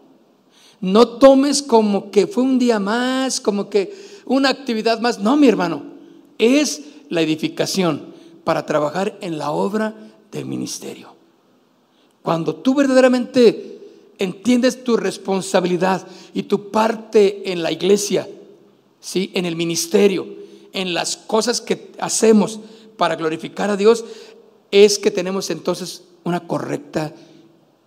No 0.81 1.07
tomes 1.07 1.61
como 1.61 2.09
que 2.09 2.27
fue 2.27 2.43
un 2.43 2.57
día 2.57 2.79
más, 2.79 3.39
como 3.39 3.69
que 3.69 3.93
una 4.25 4.49
actividad 4.49 4.99
más. 4.99 5.19
No, 5.19 5.37
mi 5.37 5.47
hermano, 5.47 5.83
es 6.37 6.81
la 7.09 7.21
edificación 7.21 8.13
para 8.43 8.65
trabajar 8.65 9.17
en 9.21 9.37
la 9.37 9.51
obra 9.51 9.93
del 10.31 10.45
ministerio. 10.45 11.13
Cuando 12.23 12.55
tú 12.55 12.73
verdaderamente 12.73 13.70
entiendes 14.21 14.83
tu 14.83 14.97
responsabilidad 14.97 16.07
y 16.33 16.43
tu 16.43 16.69
parte 16.69 17.51
en 17.51 17.63
la 17.63 17.71
iglesia, 17.71 18.27
¿sí? 18.99 19.31
en 19.33 19.45
el 19.45 19.55
ministerio, 19.55 20.27
en 20.73 20.93
las 20.93 21.17
cosas 21.17 21.59
que 21.59 21.91
hacemos 21.99 22.59
para 22.97 23.15
glorificar 23.15 23.71
a 23.71 23.77
Dios, 23.77 24.05
es 24.69 24.99
que 24.99 25.09
tenemos 25.09 25.49
entonces 25.49 26.03
una 26.23 26.47
correcta 26.47 27.13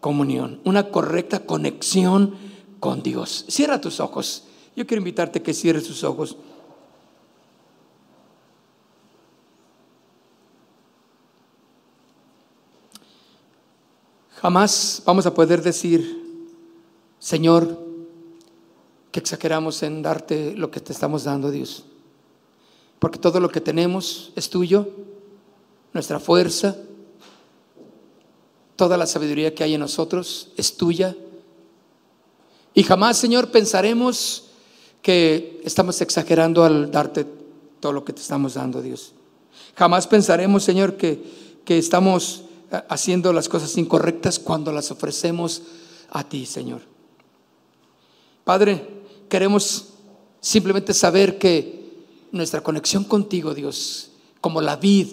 comunión, 0.00 0.60
una 0.64 0.90
correcta 0.90 1.46
conexión 1.46 2.34
con 2.80 3.02
Dios. 3.02 3.44
Cierra 3.48 3.80
tus 3.80 4.00
ojos. 4.00 4.44
Yo 4.74 4.86
quiero 4.86 5.00
invitarte 5.00 5.38
a 5.38 5.42
que 5.42 5.54
cierres 5.54 5.84
tus 5.84 6.02
ojos. 6.02 6.36
Jamás 14.34 15.00
vamos 15.06 15.24
a 15.24 15.32
poder 15.32 15.62
decir 15.62 16.23
Señor, 17.24 17.78
que 19.10 19.18
exageramos 19.18 19.82
en 19.82 20.02
darte 20.02 20.52
lo 20.54 20.70
que 20.70 20.80
te 20.80 20.92
estamos 20.92 21.24
dando, 21.24 21.50
Dios. 21.50 21.84
Porque 22.98 23.18
todo 23.18 23.40
lo 23.40 23.48
que 23.48 23.62
tenemos 23.62 24.30
es 24.36 24.50
tuyo, 24.50 24.90
nuestra 25.94 26.20
fuerza, 26.20 26.76
toda 28.76 28.98
la 28.98 29.06
sabiduría 29.06 29.54
que 29.54 29.64
hay 29.64 29.72
en 29.72 29.80
nosotros 29.80 30.50
es 30.58 30.76
tuya. 30.76 31.16
Y 32.74 32.82
jamás, 32.82 33.16
Señor, 33.16 33.50
pensaremos 33.50 34.50
que 35.00 35.62
estamos 35.64 36.02
exagerando 36.02 36.62
al 36.62 36.90
darte 36.90 37.26
todo 37.80 37.94
lo 37.94 38.04
que 38.04 38.12
te 38.12 38.20
estamos 38.20 38.52
dando, 38.52 38.82
Dios. 38.82 39.14
Jamás 39.76 40.06
pensaremos, 40.06 40.62
Señor, 40.62 40.98
que, 40.98 41.24
que 41.64 41.78
estamos 41.78 42.42
eh, 42.70 42.82
haciendo 42.90 43.32
las 43.32 43.48
cosas 43.48 43.78
incorrectas 43.78 44.38
cuando 44.38 44.72
las 44.72 44.90
ofrecemos 44.90 45.62
a 46.10 46.28
ti, 46.28 46.44
Señor. 46.44 46.93
Padre, 48.44 48.86
queremos 49.28 49.94
simplemente 50.40 50.92
saber 50.92 51.38
que 51.38 52.04
nuestra 52.30 52.62
conexión 52.62 53.04
contigo, 53.04 53.54
Dios, 53.54 54.10
como 54.40 54.60
la 54.60 54.76
vid, 54.76 55.08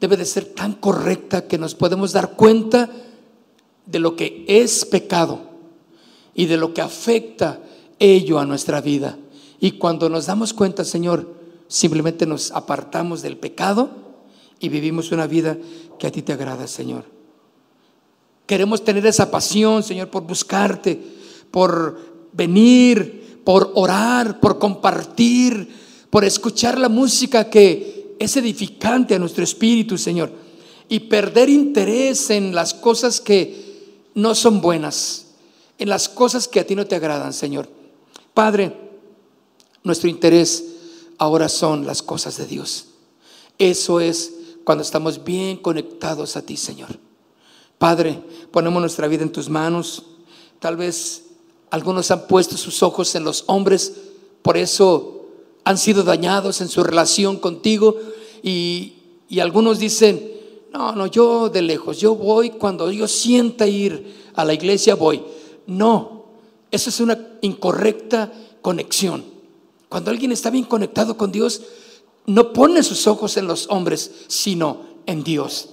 debe 0.00 0.16
de 0.16 0.24
ser 0.24 0.44
tan 0.44 0.74
correcta 0.74 1.48
que 1.48 1.58
nos 1.58 1.74
podemos 1.74 2.12
dar 2.12 2.36
cuenta 2.36 2.88
de 3.86 3.98
lo 3.98 4.14
que 4.14 4.44
es 4.46 4.84
pecado 4.84 5.40
y 6.34 6.46
de 6.46 6.56
lo 6.56 6.72
que 6.72 6.80
afecta 6.80 7.60
ello 7.98 8.38
a 8.38 8.46
nuestra 8.46 8.80
vida. 8.80 9.18
Y 9.58 9.72
cuando 9.72 10.08
nos 10.08 10.26
damos 10.26 10.52
cuenta, 10.52 10.84
Señor, 10.84 11.34
simplemente 11.66 12.26
nos 12.26 12.52
apartamos 12.52 13.22
del 13.22 13.36
pecado 13.36 13.90
y 14.60 14.68
vivimos 14.68 15.10
una 15.10 15.26
vida 15.26 15.58
que 15.98 16.06
a 16.06 16.12
ti 16.12 16.22
te 16.22 16.32
agrada, 16.32 16.68
Señor. 16.68 17.04
Queremos 18.46 18.84
tener 18.84 19.04
esa 19.04 19.30
pasión, 19.30 19.82
Señor, 19.82 20.10
por 20.10 20.22
buscarte, 20.22 21.00
por 21.50 21.98
venir, 22.32 23.40
por 23.44 23.72
orar, 23.74 24.40
por 24.40 24.58
compartir, 24.58 25.68
por 26.10 26.24
escuchar 26.24 26.78
la 26.78 26.88
música 26.88 27.48
que 27.48 28.16
es 28.18 28.36
edificante 28.36 29.14
a 29.14 29.18
nuestro 29.18 29.44
espíritu, 29.44 29.96
Señor, 29.96 30.32
y 30.88 31.00
perder 31.00 31.48
interés 31.48 32.30
en 32.30 32.54
las 32.54 32.74
cosas 32.74 33.20
que 33.20 34.02
no 34.14 34.34
son 34.34 34.60
buenas, 34.60 35.26
en 35.78 35.88
las 35.88 36.08
cosas 36.08 36.48
que 36.48 36.60
a 36.60 36.66
ti 36.66 36.74
no 36.74 36.86
te 36.86 36.96
agradan, 36.96 37.32
Señor. 37.32 37.68
Padre, 38.34 38.76
nuestro 39.82 40.08
interés 40.08 40.64
ahora 41.18 41.48
son 41.48 41.86
las 41.86 42.02
cosas 42.02 42.36
de 42.36 42.46
Dios. 42.46 42.86
Eso 43.58 44.00
es 44.00 44.34
cuando 44.64 44.82
estamos 44.82 45.24
bien 45.24 45.56
conectados 45.56 46.36
a 46.36 46.42
ti, 46.42 46.56
Señor. 46.56 46.98
Padre, 47.78 48.20
ponemos 48.50 48.80
nuestra 48.80 49.08
vida 49.08 49.22
en 49.22 49.32
tus 49.32 49.48
manos. 49.48 50.04
Tal 50.58 50.76
vez 50.76 51.27
algunos 51.70 52.10
han 52.10 52.26
puesto 52.26 52.56
sus 52.56 52.82
ojos 52.82 53.14
en 53.14 53.24
los 53.24 53.44
hombres, 53.46 53.94
por 54.42 54.56
eso 54.56 55.26
han 55.64 55.76
sido 55.78 56.02
dañados 56.02 56.60
en 56.60 56.68
su 56.68 56.82
relación 56.82 57.36
contigo 57.36 57.96
y, 58.42 58.94
algunos 59.40 59.78
dicen, 59.78 60.32
no, 60.72 60.92
no, 60.92 61.06
yo 61.06 61.50
de 61.50 61.60
lejos, 61.60 61.98
yo 61.98 62.14
voy 62.14 62.50
cuando 62.50 62.90
yo 62.90 63.06
sienta 63.06 63.66
ir 63.66 64.30
a 64.34 64.44
la 64.44 64.54
iglesia, 64.54 64.94
voy. 64.94 65.22
No, 65.66 66.24
eso 66.70 66.88
es 66.88 67.00
una 67.00 67.18
incorrecta 67.42 68.32
conexión. 68.62 69.24
Cuando 69.88 70.10
alguien 70.10 70.32
está 70.32 70.48
bien 70.50 70.64
conectado 70.64 71.16
con 71.16 71.30
Dios, 71.30 71.60
no 72.24 72.52
pone 72.52 72.82
sus 72.82 73.06
ojos 73.06 73.36
en 73.36 73.46
los 73.46 73.68
hombres, 73.68 74.10
sino 74.28 74.80
en 75.06 75.22
Dios. 75.22 75.70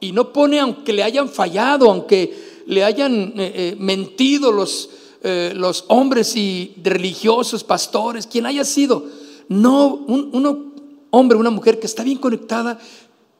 Y 0.00 0.10
no 0.10 0.32
pone, 0.32 0.58
aunque 0.58 0.92
le 0.92 1.04
hayan 1.04 1.28
fallado, 1.28 1.88
aunque 1.88 2.62
le 2.66 2.84
hayan 2.84 3.34
eh, 3.36 3.52
eh, 3.54 3.76
mentido 3.78 4.50
los, 4.50 4.90
eh, 5.22 5.52
los 5.54 5.84
hombres 5.88 6.36
y 6.36 6.74
religiosos, 6.82 7.64
pastores, 7.64 8.26
quien 8.26 8.46
haya 8.46 8.64
sido. 8.64 9.06
No, 9.48 9.94
un 9.94 10.72
hombre, 11.10 11.38
una 11.38 11.50
mujer 11.50 11.78
que 11.78 11.86
está 11.86 12.02
bien 12.02 12.18
conectada, 12.18 12.78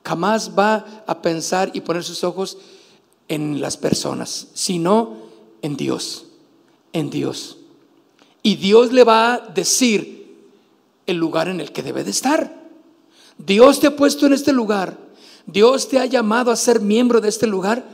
jamás 0.05 0.53
va 0.57 1.05
a 1.07 1.23
pensar 1.23 1.71
y 1.75 1.81
poner 1.81 2.05
sus 2.05 2.23
ojos 2.25 2.59
en 3.29 3.61
las 3.61 3.77
personas, 3.77 4.49
sino 4.53 5.15
en 5.63 5.77
Dios, 5.77 6.27
en 6.93 7.11
Dios. 7.11 7.59
Y 8.43 8.57
Dios 8.57 8.93
le 8.93 9.05
va 9.05 9.35
a 9.35 9.39
decir 9.39 10.37
el 11.07 11.17
lugar 11.17 11.49
en 11.49 11.61
el 11.61 11.73
que 11.73 11.83
debe 11.83 12.05
de 12.05 12.11
estar. 12.11 12.63
Dios 13.39 13.81
te 13.81 13.87
ha 13.87 13.97
puesto 13.97 14.27
en 14.27 14.35
este 14.35 14.53
lugar, 14.53 14.99
Dios 15.47 15.89
te 15.89 15.99
ha 15.99 16.07
llamado 16.07 16.51
a 16.51 16.57
ser 16.57 16.81
miembro 16.81 17.21
de 17.21 17.29
este 17.29 17.47
lugar, 17.47 17.85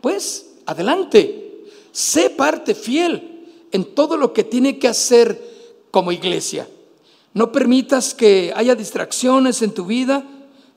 pues 0.00 0.54
adelante. 0.66 1.45
Sé 1.96 2.28
parte 2.28 2.74
fiel 2.74 3.48
en 3.72 3.94
todo 3.94 4.18
lo 4.18 4.34
que 4.34 4.44
tiene 4.44 4.78
que 4.78 4.86
hacer 4.86 5.86
como 5.90 6.12
iglesia. 6.12 6.68
No 7.32 7.50
permitas 7.50 8.12
que 8.12 8.52
haya 8.54 8.74
distracciones 8.74 9.62
en 9.62 9.72
tu 9.72 9.86
vida. 9.86 10.22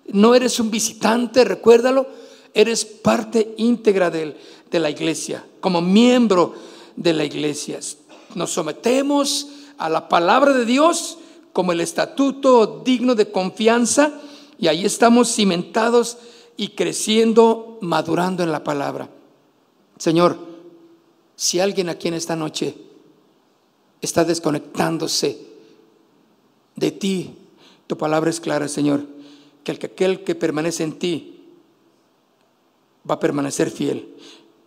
No 0.07 0.33
eres 0.33 0.61
un 0.61 0.71
visitante, 0.71 1.43
recuérdalo. 1.43 2.07
Eres 2.53 2.85
parte 2.85 3.53
íntegra 3.57 4.09
de, 4.09 4.33
la 4.71 4.89
iglesia, 4.89 5.45
como 5.59 5.81
miembro 5.81 6.53
de 6.95 7.11
la 7.11 7.25
iglesia. 7.25 7.81
Nos 8.35 8.51
sometemos 8.51 9.47
a 9.77 9.89
la 9.89 10.07
palabra 10.07 10.53
de 10.53 10.63
Dios 10.63 11.17
como 11.51 11.73
el 11.73 11.81
estatuto 11.81 12.81
digno 12.85 13.13
de 13.13 13.29
confianza 13.29 14.13
y 14.57 14.67
ahí 14.67 14.85
estamos 14.85 15.35
cimentados 15.35 16.17
y 16.55 16.69
creciendo, 16.69 17.77
madurando 17.81 18.41
en 18.41 18.53
la 18.53 18.63
palabra. 18.63 19.09
Señor, 19.97 20.48
si 21.39 21.61
alguien 21.61 21.87
aquí 21.87 22.09
en 22.09 22.15
esta 22.15 22.35
noche 22.35 22.75
está 24.01 24.25
desconectándose 24.25 25.39
de 26.75 26.91
ti, 26.91 27.33
tu 27.87 27.97
palabra 27.97 28.29
es 28.29 28.41
clara, 28.41 28.67
Señor, 28.67 29.05
que 29.63 29.71
aquel 29.71 30.25
que 30.25 30.35
permanece 30.35 30.83
en 30.83 30.99
ti 30.99 31.39
va 33.09 33.15
a 33.15 33.19
permanecer 33.21 33.71
fiel. 33.71 34.17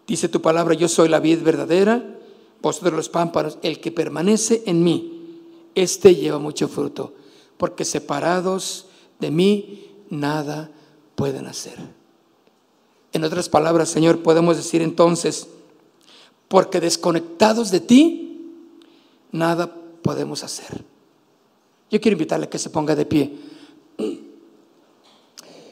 Dice 0.07 0.31
tu 0.31 0.41
palabra, 0.41 0.73
yo 0.73 0.89
soy 0.89 1.11
la 1.11 1.21
vid 1.21 1.43
verdadera, 1.43 2.19
vosotros 2.63 2.95
los 2.95 3.11
pámpanos, 3.11 3.59
el 3.61 3.79
que 3.79 3.93
permanece 3.93 4.63
en 4.65 4.83
mí, 4.83 5.41
este 5.75 6.15
lleva 6.15 6.39
mucho 6.39 6.69
fruto, 6.69 7.13
porque 7.59 7.85
separados 7.85 8.87
de 9.21 9.31
mí 9.31 9.91
nada 10.09 10.71
pueden 11.17 11.47
hacer. 11.49 11.77
En 13.13 13.25
otras 13.25 13.51
palabras, 13.51 13.91
Señor, 13.91 14.23
podemos 14.23 14.57
decir 14.57 14.81
entonces, 14.81 15.49
porque 16.53 16.81
desconectados 16.81 17.71
de 17.71 17.81
ti, 17.81 18.45
nada 19.31 19.75
podemos 20.03 20.45
hacer. 20.45 20.85
Yo 21.91 21.99
quiero 21.99 22.13
invitarle 22.13 22.45
a 22.45 22.51
que 22.51 22.59
se 22.59 22.69
ponga 22.69 22.95
de 22.95 23.07
pie 23.07 23.33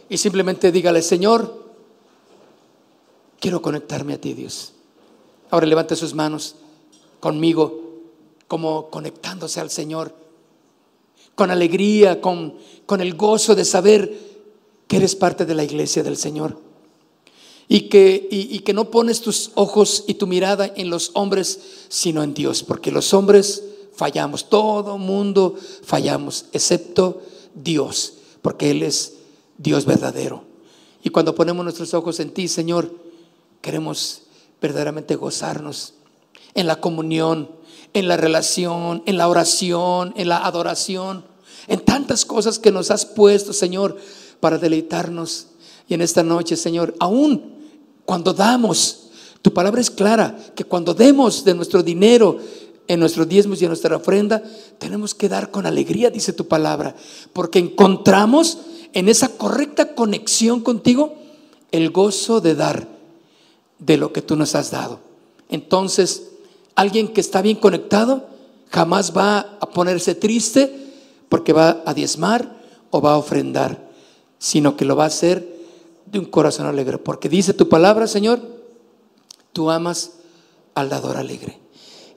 y 0.09 0.16
simplemente 0.16 0.72
dígale, 0.72 1.03
Señor, 1.03 1.70
quiero 3.39 3.61
conectarme 3.61 4.14
a 4.14 4.20
ti, 4.22 4.33
Dios. 4.33 4.72
Ahora 5.51 5.66
levante 5.66 5.97
sus 5.97 6.14
manos 6.14 6.57
conmigo, 7.20 8.01
como 8.49 8.89
conectándose 8.89 9.61
al 9.61 9.68
Señor, 9.68 10.14
con 11.35 11.51
alegría, 11.51 12.22
con, 12.22 12.55
con 12.87 13.03
el 13.03 13.16
gozo 13.16 13.55
de 13.55 13.66
saber 13.66 14.18
que 14.89 14.97
eres 14.97 15.14
parte 15.14 15.45
de 15.45 15.55
la 15.55 15.62
iglesia 15.62 16.03
del 16.03 16.16
Señor 16.16 16.70
y 17.73 17.83
que, 17.83 18.27
y, 18.33 18.59
que 18.59 18.73
no 18.73 18.91
pones 18.91 19.21
tus 19.21 19.53
ojos 19.55 20.03
y 20.09 20.14
tu 20.14 20.27
mirada 20.27 20.73
en 20.75 20.91
los 20.91 21.12
hombres, 21.14 21.61
sino 21.89 22.25
en 22.25 22.35
Dios, 22.35 22.64
porque 22.64 22.91
los 22.91 23.14
hombres 23.14 23.62
fallamos, 23.95 24.51
todo 24.51 24.99
mundo 24.99 25.55
fallamos, 25.85 26.47
excepto 26.53 27.23
Dios, 27.55 28.14
porque 28.43 28.73
Él 28.73 28.83
es 28.83 29.12
Dios 29.57 29.85
verdadero. 29.85 30.43
Y 31.05 31.11
cuando 31.11 31.37
ponemos 31.37 31.62
nuestros 31.62 31.95
ojos 31.95 32.18
en 32.18 32.33
ti, 32.33 32.49
Señor, 32.49 32.93
queremos 33.61 34.23
verdaderamente 34.61 35.14
gozarnos 35.14 35.95
en 36.55 36.66
la 36.66 36.81
comunión, 36.81 37.53
en 37.95 38.09
la 38.09 38.16
relación, 38.16 39.05
en 39.07 39.16
la 39.16 39.29
oración, 39.29 40.12
en 40.16 40.29
la 40.29 40.45
adoración, 40.45 41.25
en 41.68 41.79
tantas 41.79 42.25
cosas 42.25 42.59
que 42.59 42.73
nos 42.73 42.91
has 42.91 43.07
puesto, 43.07 43.53
Señor, 43.53 43.97
para 44.41 44.59
deleitarnos. 44.59 45.47
Y 45.87 45.95
en 45.95 46.01
esta 46.01 46.25
noche, 46.25 46.57
Señor, 46.57 46.97
aún 46.99 47.60
cuando 48.11 48.35
damos, 48.35 49.03
tu 49.41 49.55
palabra 49.55 49.81
es 49.81 49.89
clara, 49.89 50.37
que 50.57 50.65
cuando 50.65 50.95
demos 50.95 51.45
de 51.45 51.55
nuestro 51.55 51.81
dinero, 51.81 52.39
en 52.89 52.99
nuestros 52.99 53.29
diezmos 53.29 53.63
y 53.63 53.67
en 53.67 53.69
nuestra 53.69 53.95
ofrenda, 53.95 54.43
tenemos 54.79 55.15
que 55.15 55.29
dar 55.29 55.53
con 55.53 55.65
alegría, 55.65 56.11
dice 56.11 56.33
tu 56.33 56.49
palabra, 56.49 56.97
porque 57.33 57.61
encontramos 57.61 58.59
en 58.95 59.09
esa 59.09 59.29
correcta 59.29 59.95
conexión 59.95 60.59
contigo 60.59 61.15
el 61.71 61.91
gozo 61.91 62.41
de 62.41 62.57
dar 62.57 62.89
de 63.79 63.97
lo 63.97 64.13
que 64.13 64.23
tú 64.23 64.35
nos 64.35 64.57
has 64.57 64.73
dado. 64.73 64.99
Entonces, 65.49 66.31
alguien 66.75 67.07
que 67.07 67.21
está 67.21 67.43
bien 67.43 67.59
conectado 67.59 68.27
jamás 68.71 69.17
va 69.17 69.39
a 69.61 69.71
ponerse 69.71 70.17
triste 70.17 70.75
porque 71.29 71.53
va 71.53 71.81
a 71.87 71.95
diezmar 71.95 72.61
o 72.91 73.01
va 73.01 73.13
a 73.13 73.19
ofrendar, 73.19 73.89
sino 74.41 74.77
que 74.77 74.85
lo 74.85 74.97
va 74.97 75.05
a 75.05 75.07
hacer 75.07 75.60
de 76.11 76.19
un 76.19 76.27
corazón 76.27 76.67
alegre. 76.67 76.99
Porque 76.99 77.29
dice 77.29 77.55
tu 77.55 77.69
palabra, 77.69 78.07
Señor, 78.07 78.41
tú 79.53 79.71
amas 79.71 80.13
al 80.75 80.89
dador 80.89 81.17
alegre. 81.17 81.59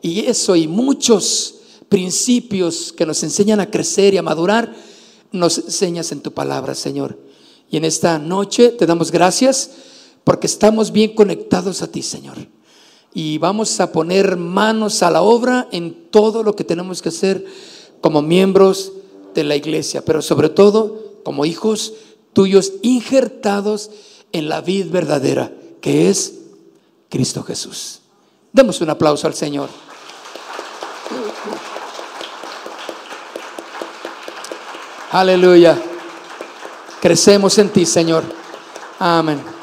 Y 0.01 0.21
eso 0.25 0.55
y 0.55 0.67
muchos 0.67 1.55
principios 1.89 2.91
que 2.91 3.05
nos 3.05 3.23
enseñan 3.23 3.59
a 3.59 3.69
crecer 3.69 4.13
y 4.13 4.17
a 4.17 4.23
madurar, 4.23 4.73
nos 5.31 5.57
enseñas 5.57 6.11
en 6.11 6.21
tu 6.21 6.33
palabra, 6.33 6.75
Señor. 6.75 7.17
Y 7.69 7.77
en 7.77 7.85
esta 7.85 8.19
noche 8.19 8.69
te 8.69 8.85
damos 8.85 9.11
gracias 9.11 9.71
porque 10.23 10.47
estamos 10.47 10.91
bien 10.91 11.15
conectados 11.15 11.81
a 11.81 11.91
ti, 11.91 12.01
Señor. 12.01 12.37
y 13.13 13.37
vamos 13.37 13.79
a 13.79 13.91
poner 13.91 14.37
manos 14.37 15.03
a 15.03 15.11
la 15.11 15.21
obra 15.21 15.67
en 15.71 16.09
todo 16.09 16.41
lo 16.41 16.55
que 16.55 16.63
tenemos 16.63 17.01
que 17.01 17.09
hacer 17.09 17.45
como 18.01 18.21
miembros 18.21 18.91
de 19.35 19.43
la 19.43 19.55
iglesia, 19.55 20.03
pero 20.03 20.21
sobre 20.21 20.49
todo 20.49 21.19
como 21.23 21.45
hijos 21.45 21.93
tuyos 22.33 22.73
injertados 22.81 23.91
en 24.31 24.49
la 24.49 24.61
vida 24.61 24.87
verdadera, 24.91 25.51
que 25.81 26.09
es 26.09 26.33
Cristo 27.09 27.43
Jesús. 27.43 28.01
Demos 28.51 28.81
un 28.81 28.89
aplauso 28.89 29.27
al 29.27 29.33
Señor. 29.33 29.69
Aleluya. 35.11 35.79
Crecemos 36.99 37.57
en 37.59 37.69
ti, 37.69 37.85
Señor. 37.85 38.23
Amén. 38.97 39.62